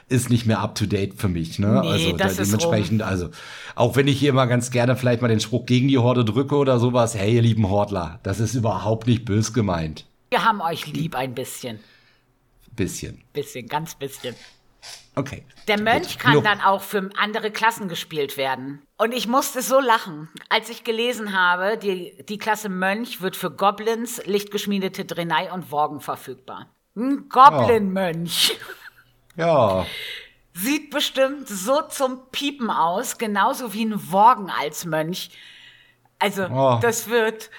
ist 0.09 0.29
nicht 0.29 0.45
mehr 0.45 0.59
up 0.59 0.75
to 0.75 0.85
date 0.85 1.15
für 1.15 1.29
mich. 1.29 1.59
Ne? 1.59 1.81
Nee, 1.81 1.89
also 1.89 2.17
das 2.17 2.39
ist 2.39 2.47
dementsprechend, 2.47 3.01
also 3.01 3.29
auch 3.75 3.95
wenn 3.95 4.07
ich 4.07 4.19
hier 4.19 4.33
mal 4.33 4.45
ganz 4.45 4.71
gerne 4.71 4.95
vielleicht 4.95 5.21
mal 5.21 5.27
den 5.27 5.39
Spruch 5.39 5.65
gegen 5.65 5.87
die 5.87 5.97
Horde 5.97 6.25
drücke 6.25 6.55
oder 6.55 6.79
sowas, 6.79 7.15
hey, 7.15 7.35
ihr 7.35 7.41
lieben 7.41 7.69
Hordler, 7.69 8.19
das 8.23 8.39
ist 8.39 8.55
überhaupt 8.55 9.07
nicht 9.07 9.25
bös 9.25 9.53
gemeint. 9.53 10.05
Wir 10.29 10.45
haben 10.45 10.61
euch 10.61 10.87
lieb 10.87 11.15
ein 11.15 11.33
bisschen. 11.33 11.79
Bisschen. 12.75 13.21
Bisschen, 13.33 13.67
ganz 13.67 13.95
bisschen. 13.95 14.35
Okay. 15.15 15.45
Der 15.67 15.79
Mönch 15.79 16.13
Gut. 16.13 16.19
kann 16.19 16.43
dann 16.43 16.61
auch 16.61 16.81
für 16.81 17.09
andere 17.17 17.51
Klassen 17.51 17.87
gespielt 17.87 18.35
werden. 18.35 18.81
Und 18.97 19.13
ich 19.13 19.27
musste 19.27 19.61
so 19.61 19.79
lachen, 19.79 20.29
als 20.49 20.69
ich 20.69 20.83
gelesen 20.83 21.37
habe, 21.37 21.77
die, 21.77 22.17
die 22.27 22.37
Klasse 22.37 22.69
Mönch 22.69 23.21
wird 23.21 23.35
für 23.35 23.51
Goblins, 23.51 24.25
lichtgeschmiedete 24.25 25.05
Drenai 25.05 25.51
und 25.51 25.71
Worgen 25.71 25.99
verfügbar. 25.99 26.67
Ein 26.95 27.29
Goblin-Mönch. 27.29 28.57
Ja. 29.35 29.85
Sieht 30.53 30.91
bestimmt 30.91 31.47
so 31.47 31.81
zum 31.83 32.19
Piepen 32.31 32.69
aus, 32.69 33.17
genauso 33.17 33.73
wie 33.73 33.85
ein 33.85 34.11
Worgen 34.11 34.51
als 34.51 34.85
Mönch. 34.85 35.31
Also, 36.19 36.43
Oh. 36.45 36.77
das 36.81 37.09
wird. 37.09 37.49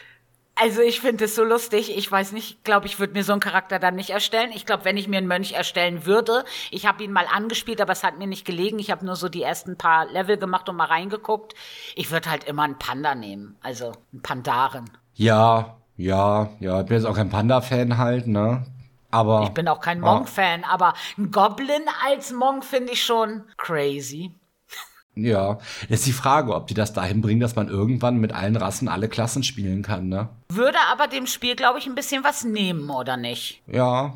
Also, 0.56 0.80
ich 0.82 1.00
finde 1.00 1.24
es 1.24 1.34
so 1.34 1.42
lustig. 1.42 1.96
Ich 1.96 2.10
weiß 2.10 2.30
nicht, 2.30 2.50
ich 2.58 2.62
glaube, 2.62 2.86
ich 2.86 3.00
würde 3.00 3.14
mir 3.14 3.24
so 3.24 3.32
einen 3.32 3.40
Charakter 3.40 3.80
dann 3.80 3.96
nicht 3.96 4.10
erstellen. 4.10 4.52
Ich 4.54 4.64
glaube, 4.64 4.84
wenn 4.84 4.96
ich 4.96 5.08
mir 5.08 5.18
einen 5.18 5.26
Mönch 5.26 5.52
erstellen 5.54 6.06
würde, 6.06 6.44
ich 6.70 6.86
habe 6.86 7.02
ihn 7.02 7.10
mal 7.10 7.26
angespielt, 7.26 7.80
aber 7.80 7.90
es 7.92 8.04
hat 8.04 8.18
mir 8.18 8.28
nicht 8.28 8.44
gelegen. 8.46 8.78
Ich 8.78 8.92
habe 8.92 9.04
nur 9.04 9.16
so 9.16 9.28
die 9.28 9.42
ersten 9.42 9.76
paar 9.76 10.06
Level 10.12 10.36
gemacht 10.36 10.68
und 10.68 10.76
mal 10.76 10.84
reingeguckt. 10.86 11.54
Ich 11.96 12.12
würde 12.12 12.30
halt 12.30 12.44
immer 12.44 12.62
einen 12.62 12.78
Panda 12.78 13.16
nehmen. 13.16 13.56
Also, 13.62 13.90
einen 14.12 14.22
Pandaren. 14.22 14.88
Ja, 15.14 15.76
ja, 15.96 16.50
ja. 16.60 16.80
Ich 16.82 16.86
bin 16.86 16.96
jetzt 16.98 17.06
auch 17.06 17.16
kein 17.16 17.30
Panda-Fan 17.30 17.98
halt, 17.98 18.28
ne? 18.28 18.64
Aber. 19.14 19.44
Ich 19.44 19.50
bin 19.50 19.68
auch 19.68 19.80
kein 19.80 20.00
Monk-Fan, 20.00 20.64
aber 20.64 20.94
ein 21.16 21.30
Goblin 21.30 21.84
als 22.04 22.32
Monk 22.32 22.64
finde 22.64 22.92
ich 22.92 23.04
schon 23.04 23.44
crazy. 23.56 24.32
Ja. 25.14 25.58
Ist 25.88 26.06
die 26.06 26.12
Frage, 26.12 26.52
ob 26.52 26.66
die 26.66 26.74
das 26.74 26.92
dahin 26.92 27.20
bringen, 27.20 27.38
dass 27.38 27.54
man 27.54 27.68
irgendwann 27.68 28.16
mit 28.16 28.32
allen 28.32 28.56
Rassen 28.56 28.88
alle 28.88 29.08
Klassen 29.08 29.44
spielen 29.44 29.82
kann, 29.82 30.08
ne? 30.08 30.30
Würde 30.48 30.78
aber 30.90 31.06
dem 31.06 31.28
Spiel, 31.28 31.54
glaube 31.54 31.78
ich, 31.78 31.86
ein 31.86 31.94
bisschen 31.94 32.24
was 32.24 32.42
nehmen, 32.42 32.90
oder 32.90 33.16
nicht? 33.16 33.62
Ja. 33.68 34.14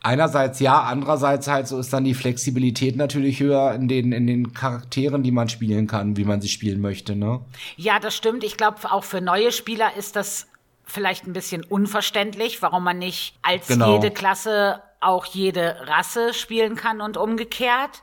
Einerseits 0.00 0.60
ja, 0.60 0.82
andererseits 0.82 1.48
halt 1.48 1.66
so 1.66 1.80
ist 1.80 1.92
dann 1.92 2.04
die 2.04 2.14
Flexibilität 2.14 2.94
natürlich 2.94 3.40
höher 3.40 3.74
in 3.74 3.88
den, 3.88 4.12
in 4.12 4.28
den 4.28 4.52
Charakteren, 4.52 5.24
die 5.24 5.32
man 5.32 5.48
spielen 5.48 5.88
kann, 5.88 6.16
wie 6.16 6.24
man 6.24 6.40
sie 6.40 6.48
spielen 6.48 6.80
möchte, 6.80 7.16
ne? 7.16 7.40
Ja, 7.76 7.98
das 7.98 8.14
stimmt. 8.14 8.44
Ich 8.44 8.56
glaube, 8.56 8.76
auch 8.92 9.02
für 9.02 9.20
neue 9.20 9.50
Spieler 9.50 9.96
ist 9.96 10.14
das 10.14 10.46
vielleicht 10.90 11.26
ein 11.26 11.32
bisschen 11.32 11.64
unverständlich, 11.64 12.60
warum 12.62 12.84
man 12.84 12.98
nicht 12.98 13.38
als 13.42 13.68
Genau. 13.68 13.94
jede 13.94 14.10
Klasse 14.10 14.82
auch 15.00 15.24
jede 15.24 15.76
Rasse 15.86 16.34
spielen 16.34 16.76
kann 16.76 17.00
und 17.00 17.16
umgekehrt. 17.16 18.02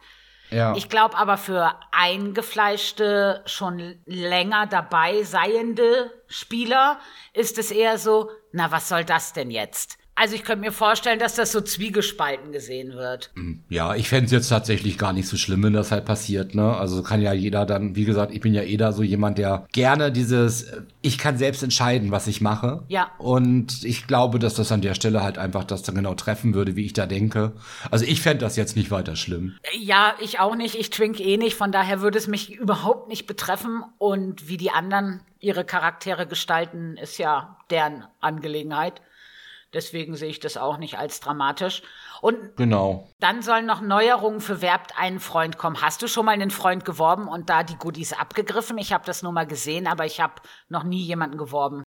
Ja. 0.50 0.74
Ich 0.76 0.90
glaube 0.90 1.18
aber 1.18 1.38
für 1.38 1.76
eingefleischte, 1.92 3.44
schon 3.46 4.00
länger 4.06 4.66
dabei 4.68 5.24
seiende 5.24 6.12
Spieler 6.28 7.00
ist 7.34 7.58
es 7.58 7.72
eher 7.72 7.98
so, 7.98 8.32
na, 8.52 8.72
was 8.72 8.88
soll 8.90 9.04
das 9.04 9.34
denn 9.34 9.52
jetzt? 9.52 9.98
Also 10.20 10.34
ich 10.34 10.44
könnte 10.44 10.62
mir 10.62 10.72
vorstellen, 10.72 11.20
dass 11.20 11.36
das 11.36 11.52
so 11.52 11.62
zwiegespalten 11.62 12.52
gesehen 12.52 12.94
wird. 12.94 13.30
Ja, 13.70 13.94
ich 13.94 14.10
fänd's 14.10 14.32
jetzt 14.32 14.50
tatsächlich 14.50 14.98
gar 14.98 15.14
nicht 15.14 15.28
so 15.28 15.38
schlimm, 15.38 15.62
wenn 15.62 15.74
das 15.74 15.92
halt 15.92 16.06
passiert, 16.06 16.56
ne? 16.56 16.76
Also 16.76 17.04
kann 17.04 17.22
ja 17.22 17.34
jeder 17.34 17.68
dann, 17.68 17.96
wie 17.96 18.04
gesagt, 18.04 18.34
ich 18.34 18.42
bin 18.42 18.56
ja 18.56 18.64
eh 18.64 18.78
da 18.78 18.94
so 18.94 19.04
jemand, 19.04 19.38
der 19.38 19.68
gerne 19.72 20.12
dieses, 20.12 20.64
äh, 20.64 20.82
ich 21.04 21.20
kann 21.20 21.38
selbst 21.38 21.62
entscheiden, 21.62 22.10
was 22.10 22.26
ich 22.26 22.42
mache. 22.42 22.84
Ja. 22.88 23.12
Und 23.20 23.84
ich 23.84 24.08
glaube, 24.08 24.40
dass 24.40 24.56
das 24.56 24.72
an 24.72 24.82
der 24.82 24.96
Stelle 24.96 25.22
halt 25.22 25.38
einfach 25.38 25.64
das 25.64 25.84
dann 25.84 25.94
genau 25.94 26.16
treffen 26.16 26.56
würde, 26.56 26.76
wie 26.76 26.88
ich 26.88 26.94
da 26.94 27.06
denke. 27.06 27.52
Also 27.92 28.04
ich 28.04 28.20
fänd 28.20 28.42
das 28.42 28.56
jetzt 28.56 28.76
nicht 28.76 28.90
weiter 28.90 29.16
schlimm. 29.16 29.56
Ja, 29.72 30.16
ich 30.20 30.40
auch 30.40 30.56
nicht. 30.56 30.74
Ich 30.74 30.90
twink 30.90 31.20
eh 31.20 31.38
nicht. 31.38 31.56
Von 31.56 31.72
daher 31.72 32.02
würde 32.02 32.18
es 32.18 32.26
mich 32.26 32.56
überhaupt 32.56 33.08
nicht 33.08 33.28
betreffen. 33.28 33.84
Und 34.00 34.48
wie 34.48 34.58
die 34.58 34.72
anderen 34.72 35.22
ihre 35.40 35.64
Charaktere 35.64 36.26
gestalten, 36.26 36.98
ist 36.98 37.20
ja 37.20 37.58
deren 37.70 38.04
Angelegenheit. 38.20 39.00
Deswegen 39.74 40.16
sehe 40.16 40.30
ich 40.30 40.40
das 40.40 40.56
auch 40.58 40.78
nicht 40.78 40.98
als 40.98 41.20
dramatisch. 41.20 41.82
Und 42.22 42.56
Genau. 42.56 43.10
dann 43.20 43.42
sollen 43.42 43.66
noch 43.66 43.82
Neuerungen 43.82 44.40
für 44.40 44.62
Werbt 44.62 44.98
einen 44.98 45.20
Freund 45.20 45.58
kommen. 45.58 45.82
Hast 45.82 46.02
du 46.02 46.08
schon 46.08 46.26
mal 46.26 46.32
einen 46.32 46.52
Freund 46.52 46.86
geworben 46.86 47.28
und 47.28 47.50
da 47.50 47.64
die 47.64 47.76
Goodies 47.76 48.14
abgegriffen? 48.14 48.78
Ich 48.78 48.94
habe 48.94 49.06
das 49.06 49.24
nur 49.24 49.32
mal 49.34 49.46
gesehen, 49.46 49.86
aber 49.88 50.06
ich 50.06 50.22
habe 50.22 50.36
noch 50.70 50.84
nie 50.84 51.02
jemanden 51.02 51.38
geworben. 51.38 51.84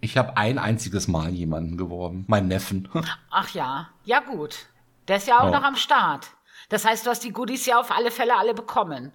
Ich 0.00 0.18
habe 0.18 0.36
ein 0.36 0.58
einziges 0.58 1.08
Mal 1.08 1.30
jemanden 1.30 1.76
geworben. 1.76 2.24
Meinen 2.28 2.48
Neffen. 2.48 2.88
Ach 3.30 3.48
ja, 3.50 3.88
ja 4.04 4.20
gut. 4.20 4.66
Der 5.08 5.16
ist 5.16 5.28
ja 5.28 5.40
auch 5.40 5.44
Ja. 5.50 5.50
noch 5.58 5.62
am 5.64 5.76
Start. 5.76 6.28
Das 6.68 6.84
heißt, 6.84 7.06
du 7.06 7.10
hast 7.10 7.24
die 7.24 7.32
Goodies 7.32 7.66
ja 7.66 7.78
auf 7.80 7.90
alle 7.90 8.10
Fälle 8.10 8.36
alle 8.36 8.54
bekommen. 8.54 9.12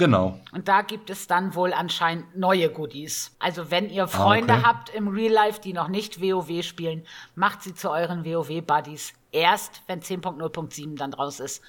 Genau. 0.00 0.40
Und 0.52 0.66
da 0.66 0.82
gibt 0.82 1.10
es 1.10 1.28
dann 1.28 1.54
wohl 1.54 1.72
anscheinend 1.72 2.36
neue 2.36 2.68
Goodies. 2.70 3.36
Also 3.38 3.70
wenn 3.70 3.88
ihr 3.88 4.08
Freunde 4.08 4.54
Ah, 4.54 4.56
okay. 4.58 4.66
habt 4.66 4.88
im 4.94 5.06
Real 5.08 5.32
Life, 5.32 5.60
die 5.60 5.72
noch 5.72 5.86
nicht 5.86 6.20
WoW 6.20 6.64
spielen, 6.64 7.04
macht 7.36 7.62
sie 7.62 7.74
zu 7.74 7.90
euren 7.90 8.24
WoW-Buddies. 8.24 9.12
Erst, 9.32 9.82
wenn 9.86 10.00
10.0.7 10.00 10.96
dann 10.96 11.12
draus 11.12 11.38
ist. 11.38 11.62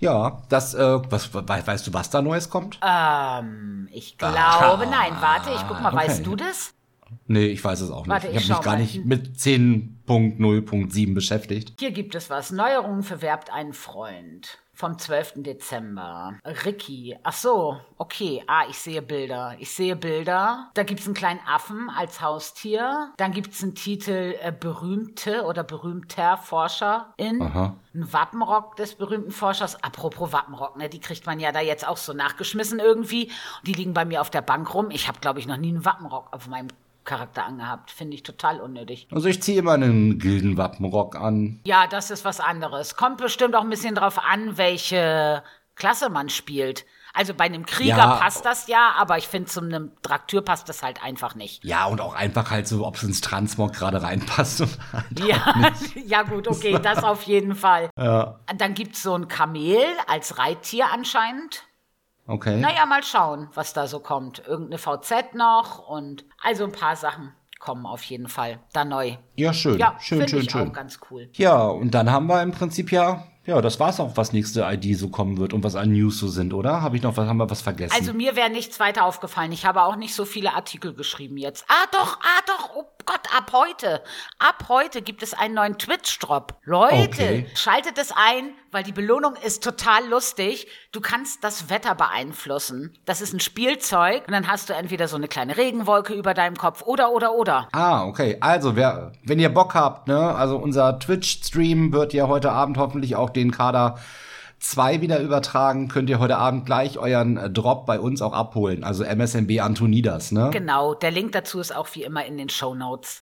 Ja, 0.00 0.42
das, 0.48 0.74
äh, 0.74 1.00
was, 1.10 1.34
we- 1.34 1.48
weißt 1.48 1.88
du, 1.88 1.92
was 1.92 2.10
da 2.10 2.22
Neues 2.22 2.48
kommt? 2.48 2.78
Ähm, 2.80 3.88
ich 3.90 4.16
glaube, 4.18 4.86
nein. 4.88 5.12
Warte, 5.18 5.50
ich 5.50 5.66
guck 5.66 5.80
mal, 5.80 5.92
okay. 5.92 6.06
weißt 6.08 6.24
du 6.24 6.36
das? 6.36 6.74
Nee, 7.26 7.46
ich 7.46 7.64
weiß 7.64 7.80
es 7.80 7.90
auch 7.90 8.02
nicht. 8.02 8.08
Warte, 8.10 8.28
ich 8.28 8.36
ich 8.36 8.50
habe 8.50 8.58
mich 8.58 8.64
gar 8.64 8.74
mal. 8.74 8.80
nicht 8.82 9.04
mit 9.04 9.36
10.0.7 9.36 11.14
beschäftigt. 11.14 11.72
Hier 11.80 11.90
gibt 11.90 12.14
es 12.14 12.30
was. 12.30 12.50
Neuerungen 12.52 13.02
für 13.02 13.20
Werbt 13.22 13.52
einen 13.52 13.72
Freund. 13.72 14.58
Vom 14.78 14.96
12. 14.96 15.42
Dezember. 15.42 16.38
Ricky. 16.64 17.18
Ach 17.24 17.32
so, 17.32 17.80
okay. 17.96 18.44
Ah, 18.46 18.62
ich 18.70 18.78
sehe 18.78 19.02
Bilder. 19.02 19.56
Ich 19.58 19.72
sehe 19.72 19.96
Bilder. 19.96 20.70
Da 20.74 20.84
gibt's 20.84 21.06
einen 21.06 21.16
kleinen 21.16 21.40
Affen 21.48 21.90
als 21.90 22.20
Haustier. 22.20 23.12
Dann 23.16 23.32
gibt's 23.32 23.60
einen 23.60 23.74
Titel 23.74 24.36
äh, 24.40 24.52
berühmte 24.52 25.42
oder 25.46 25.64
berühmter 25.64 26.36
Forscherin. 26.36 27.42
Aha. 27.42 27.74
Ein 27.92 28.12
Wappenrock 28.12 28.76
des 28.76 28.94
berühmten 28.94 29.32
Forschers. 29.32 29.82
Apropos 29.82 30.32
Wappenrock, 30.32 30.76
ne? 30.76 30.88
Die 30.88 31.00
kriegt 31.00 31.26
man 31.26 31.40
ja 31.40 31.50
da 31.50 31.58
jetzt 31.58 31.84
auch 31.84 31.96
so 31.96 32.12
nachgeschmissen 32.12 32.78
irgendwie. 32.78 33.32
Die 33.64 33.72
liegen 33.72 33.94
bei 33.94 34.04
mir 34.04 34.20
auf 34.20 34.30
der 34.30 34.42
Bank 34.42 34.72
rum. 34.72 34.92
Ich 34.92 35.08
habe, 35.08 35.18
glaube 35.18 35.40
ich, 35.40 35.48
noch 35.48 35.56
nie 35.56 35.70
einen 35.70 35.84
Wappenrock 35.84 36.32
auf 36.32 36.46
meinem 36.46 36.68
Charakter 37.08 37.44
angehabt. 37.44 37.90
Finde 37.90 38.14
ich 38.14 38.22
total 38.22 38.60
unnötig. 38.60 39.08
Also 39.10 39.26
ich 39.28 39.42
ziehe 39.42 39.58
immer 39.58 39.72
einen 39.72 40.18
Gildenwappenrock 40.18 41.16
an. 41.16 41.60
Ja, 41.64 41.86
das 41.88 42.10
ist 42.10 42.24
was 42.24 42.38
anderes. 42.38 42.94
Kommt 42.96 43.18
bestimmt 43.18 43.56
auch 43.56 43.62
ein 43.62 43.70
bisschen 43.70 43.94
drauf 43.96 44.18
an, 44.22 44.56
welche 44.58 45.42
Klasse 45.74 46.10
man 46.10 46.28
spielt. 46.28 46.84
Also 47.14 47.34
bei 47.34 47.44
einem 47.44 47.64
Krieger 47.66 47.96
Ja. 47.96 48.16
passt 48.16 48.44
das 48.44 48.68
ja, 48.68 48.92
aber 48.96 49.16
ich 49.16 49.26
finde, 49.26 49.48
zu 49.48 49.60
einem 49.60 49.92
Draktür 50.02 50.42
passt 50.42 50.68
das 50.68 50.82
halt 50.82 51.02
einfach 51.02 51.34
nicht. 51.34 51.64
Ja, 51.64 51.86
und 51.86 52.00
auch 52.00 52.14
einfach 52.14 52.50
halt 52.50 52.68
so, 52.68 52.86
ob 52.86 52.96
es 52.96 53.02
ins 53.02 53.20
Transmog 53.22 53.72
gerade 53.72 54.02
reinpasst. 54.02 54.60
Und 54.60 54.78
halt 54.92 55.20
Ja, 55.20 55.72
ja 56.06 56.22
gut, 56.22 56.46
okay, 56.46 56.78
das 56.82 57.02
auf 57.02 57.22
jeden 57.22 57.54
Fall. 57.54 57.90
ja. 57.98 58.38
Dann 58.56 58.74
gibt's 58.74 59.02
so 59.02 59.14
ein 59.14 59.26
Kamel 59.26 59.78
als 60.06 60.38
Reittier 60.38 60.86
anscheinend. 60.92 61.64
Okay. 62.28 62.58
Naja, 62.60 62.84
mal 62.86 63.02
schauen, 63.02 63.48
was 63.54 63.72
da 63.72 63.86
so 63.86 64.00
kommt. 64.00 64.42
Irgendeine 64.46 64.78
VZ 64.78 65.34
noch 65.34 65.88
und 65.88 66.24
also 66.42 66.64
ein 66.64 66.72
paar 66.72 66.94
Sachen 66.94 67.32
kommen 67.58 67.86
auf 67.86 68.02
jeden 68.04 68.28
Fall 68.28 68.60
da 68.72 68.84
neu. 68.84 69.16
Ja, 69.34 69.52
schön. 69.52 69.78
Ja, 69.78 69.96
schön, 69.98 70.28
schön, 70.28 70.42
ich 70.42 70.50
schön. 70.50 70.68
auch 70.68 70.72
ganz 70.72 71.00
cool. 71.10 71.28
Ja, 71.32 71.62
und 71.64 71.92
dann 71.92 72.10
haben 72.12 72.26
wir 72.26 72.42
im 72.42 72.52
Prinzip 72.52 72.92
ja, 72.92 73.24
ja, 73.46 73.62
das 73.62 73.80
war's 73.80 73.98
auch, 73.98 74.14
was 74.16 74.34
nächste 74.34 74.60
ID 74.60 74.96
so 74.96 75.08
kommen 75.08 75.38
wird 75.38 75.54
und 75.54 75.64
was 75.64 75.74
an 75.74 75.90
News 75.90 76.18
so 76.18 76.28
sind, 76.28 76.52
oder? 76.52 76.82
Habe 76.82 76.96
ich 76.96 77.02
noch 77.02 77.16
was, 77.16 77.26
haben 77.26 77.38
wir 77.38 77.48
was 77.48 77.62
vergessen? 77.62 77.94
Also 77.96 78.12
mir 78.12 78.36
wäre 78.36 78.50
nichts 78.50 78.78
weiter 78.78 79.06
aufgefallen. 79.06 79.52
Ich 79.52 79.64
habe 79.64 79.82
auch 79.84 79.96
nicht 79.96 80.14
so 80.14 80.26
viele 80.26 80.52
Artikel 80.54 80.92
geschrieben 80.92 81.38
jetzt. 81.38 81.64
Ah 81.66 81.86
doch, 81.90 82.18
ah 82.20 82.40
doch, 82.46 82.76
oh 82.76 82.84
Gott, 83.06 83.22
ab 83.34 83.50
heute. 83.54 84.02
Ab 84.38 84.66
heute 84.68 85.00
gibt 85.00 85.22
es 85.22 85.32
einen 85.32 85.54
neuen 85.54 85.78
Twitch-Drop. 85.78 86.58
Leute, 86.64 87.06
Okay. 87.06 87.46
schaltet 87.54 87.96
es 87.96 88.12
ein, 88.12 88.50
weil 88.70 88.82
die 88.82 88.92
Belohnung 88.92 89.34
ist 89.44 89.62
total 89.62 90.06
lustig. 90.08 90.66
Du 90.92 91.00
kannst 91.00 91.44
das 91.44 91.70
Wetter 91.70 91.94
beeinflussen. 91.94 92.96
Das 93.04 93.20
ist 93.20 93.32
ein 93.32 93.40
Spielzeug 93.40 94.24
und 94.26 94.32
dann 94.32 94.48
hast 94.48 94.68
du 94.68 94.74
entweder 94.74 95.08
so 95.08 95.16
eine 95.16 95.28
kleine 95.28 95.56
Regenwolke 95.56 96.14
über 96.14 96.34
deinem 96.34 96.56
Kopf 96.56 96.82
oder, 96.82 97.12
oder, 97.12 97.34
oder. 97.34 97.68
Ah, 97.72 98.04
okay. 98.04 98.36
Also, 98.40 98.76
wer, 98.76 99.12
wenn 99.24 99.38
ihr 99.38 99.48
Bock 99.48 99.74
habt, 99.74 100.08
ne, 100.08 100.34
also 100.34 100.56
unser 100.56 100.98
Twitch-Stream 100.98 101.92
wird 101.92 102.12
ja 102.12 102.28
heute 102.28 102.52
Abend 102.52 102.78
hoffentlich 102.78 103.16
auch 103.16 103.30
den 103.30 103.50
Kader 103.50 103.98
2 104.60 105.00
wieder 105.00 105.20
übertragen, 105.20 105.88
könnt 105.88 106.10
ihr 106.10 106.18
heute 106.18 106.36
Abend 106.36 106.66
gleich 106.66 106.98
euren 106.98 107.36
äh, 107.36 107.50
Drop 107.50 107.86
bei 107.86 108.00
uns 108.00 108.22
auch 108.22 108.32
abholen. 108.32 108.84
Also 108.84 109.04
MSMB 109.04 109.60
Antonidas, 109.60 110.32
ne? 110.32 110.50
Genau, 110.52 110.94
der 110.94 111.10
Link 111.10 111.32
dazu 111.32 111.60
ist 111.60 111.74
auch 111.74 111.88
wie 111.94 112.02
immer 112.02 112.24
in 112.24 112.36
den 112.36 112.48
Show 112.48 112.74
Notes. 112.74 113.22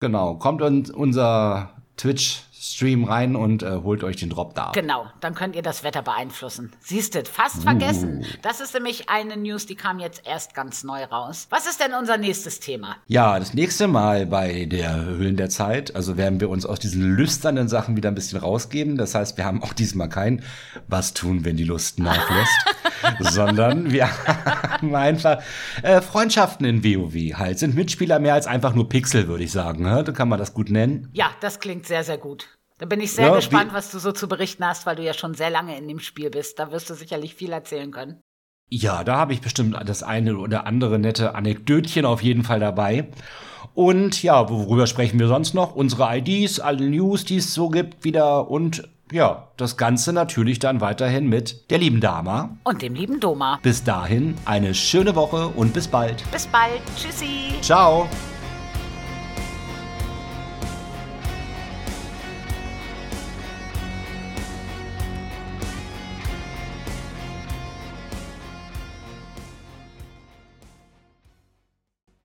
Genau, 0.00 0.34
kommt 0.34 0.62
in 0.62 0.90
unser 0.90 1.70
Twitch 1.96 2.42
Stream 2.74 3.04
rein 3.04 3.36
und 3.36 3.62
äh, 3.62 3.80
holt 3.82 4.04
euch 4.04 4.16
den 4.16 4.30
Drop 4.30 4.54
da. 4.54 4.72
Genau, 4.74 5.06
dann 5.20 5.34
könnt 5.34 5.56
ihr 5.56 5.62
das 5.62 5.84
Wetter 5.84 6.02
beeinflussen. 6.02 6.72
Siehst 6.80 7.14
du, 7.14 7.24
fast 7.24 7.58
uh. 7.58 7.62
vergessen. 7.62 8.24
Das 8.42 8.60
ist 8.60 8.74
nämlich 8.74 9.08
eine 9.08 9.36
News, 9.36 9.66
die 9.66 9.76
kam 9.76 9.98
jetzt 9.98 10.22
erst 10.26 10.54
ganz 10.54 10.84
neu 10.84 11.04
raus. 11.04 11.46
Was 11.50 11.66
ist 11.66 11.80
denn 11.80 11.94
unser 11.94 12.16
nächstes 12.16 12.60
Thema? 12.60 12.96
Ja, 13.06 13.38
das 13.38 13.54
nächste 13.54 13.88
Mal 13.88 14.26
bei 14.26 14.66
der 14.66 15.04
Höhlen 15.04 15.36
der 15.36 15.48
Zeit, 15.48 15.94
also 15.94 16.16
werden 16.16 16.40
wir 16.40 16.50
uns 16.50 16.66
aus 16.66 16.78
diesen 16.78 17.02
lüsternen 17.02 17.68
Sachen 17.68 17.96
wieder 17.96 18.10
ein 18.10 18.14
bisschen 18.14 18.38
rausgeben. 18.38 18.96
Das 18.96 19.14
heißt, 19.14 19.36
wir 19.36 19.44
haben 19.44 19.62
auch 19.62 19.72
diesmal 19.72 20.08
kein 20.08 20.42
Was 20.88 21.14
tun, 21.14 21.44
wenn 21.44 21.56
die 21.56 21.64
Lust 21.64 21.98
nachlässt, 21.98 22.76
sondern 23.20 23.92
wir 23.92 24.08
haben 24.08 24.94
einfach 24.94 25.42
äh, 25.82 26.00
Freundschaften 26.00 26.66
in 26.66 26.84
WoW 26.84 27.38
halt. 27.38 27.58
Sind 27.58 27.74
Mitspieler 27.74 28.18
mehr 28.18 28.34
als 28.34 28.46
einfach 28.46 28.74
nur 28.74 28.88
Pixel, 28.88 29.28
würde 29.28 29.44
ich 29.44 29.52
sagen. 29.52 29.82
Ne? 29.82 30.02
Da 30.04 30.12
kann 30.12 30.28
man 30.28 30.38
das 30.38 30.54
gut 30.54 30.70
nennen. 30.70 31.08
Ja, 31.12 31.30
das 31.40 31.60
klingt 31.60 31.86
sehr, 31.86 32.04
sehr 32.04 32.18
gut. 32.18 32.55
Da 32.78 32.86
bin 32.86 33.00
ich 33.00 33.12
sehr 33.12 33.28
ja, 33.28 33.36
gespannt, 33.36 33.72
was 33.72 33.90
du 33.90 33.98
so 33.98 34.12
zu 34.12 34.28
berichten 34.28 34.64
hast, 34.64 34.84
weil 34.84 34.96
du 34.96 35.02
ja 35.02 35.14
schon 35.14 35.34
sehr 35.34 35.50
lange 35.50 35.76
in 35.78 35.88
dem 35.88 35.98
Spiel 35.98 36.30
bist. 36.30 36.58
Da 36.58 36.70
wirst 36.72 36.90
du 36.90 36.94
sicherlich 36.94 37.34
viel 37.34 37.52
erzählen 37.52 37.90
können. 37.90 38.20
Ja, 38.68 39.04
da 39.04 39.16
habe 39.16 39.32
ich 39.32 39.40
bestimmt 39.40 39.76
das 39.86 40.02
eine 40.02 40.36
oder 40.38 40.66
andere 40.66 40.98
nette 40.98 41.34
Anekdötchen 41.34 42.04
auf 42.04 42.22
jeden 42.22 42.42
Fall 42.42 42.60
dabei. 42.60 43.08
Und 43.74 44.22
ja, 44.22 44.48
worüber 44.48 44.86
sprechen 44.86 45.18
wir 45.18 45.28
sonst 45.28 45.54
noch? 45.54 45.74
Unsere 45.74 46.18
IDs, 46.18 46.60
alle 46.60 46.88
News, 46.88 47.24
die 47.24 47.36
es 47.36 47.54
so 47.54 47.68
gibt, 47.68 48.04
wieder 48.04 48.50
und 48.50 48.88
ja, 49.12 49.48
das 49.56 49.76
Ganze 49.76 50.12
natürlich 50.12 50.58
dann 50.58 50.80
weiterhin 50.80 51.28
mit 51.28 51.70
der 51.70 51.78
lieben 51.78 52.00
Dama. 52.00 52.56
Und 52.64 52.82
dem 52.82 52.94
lieben 52.94 53.20
Doma. 53.20 53.60
Bis 53.62 53.84
dahin 53.84 54.36
eine 54.44 54.74
schöne 54.74 55.14
Woche 55.14 55.48
und 55.48 55.72
bis 55.72 55.86
bald. 55.86 56.28
Bis 56.32 56.46
bald. 56.46 56.80
Tschüssi. 56.96 57.60
Ciao. 57.60 58.08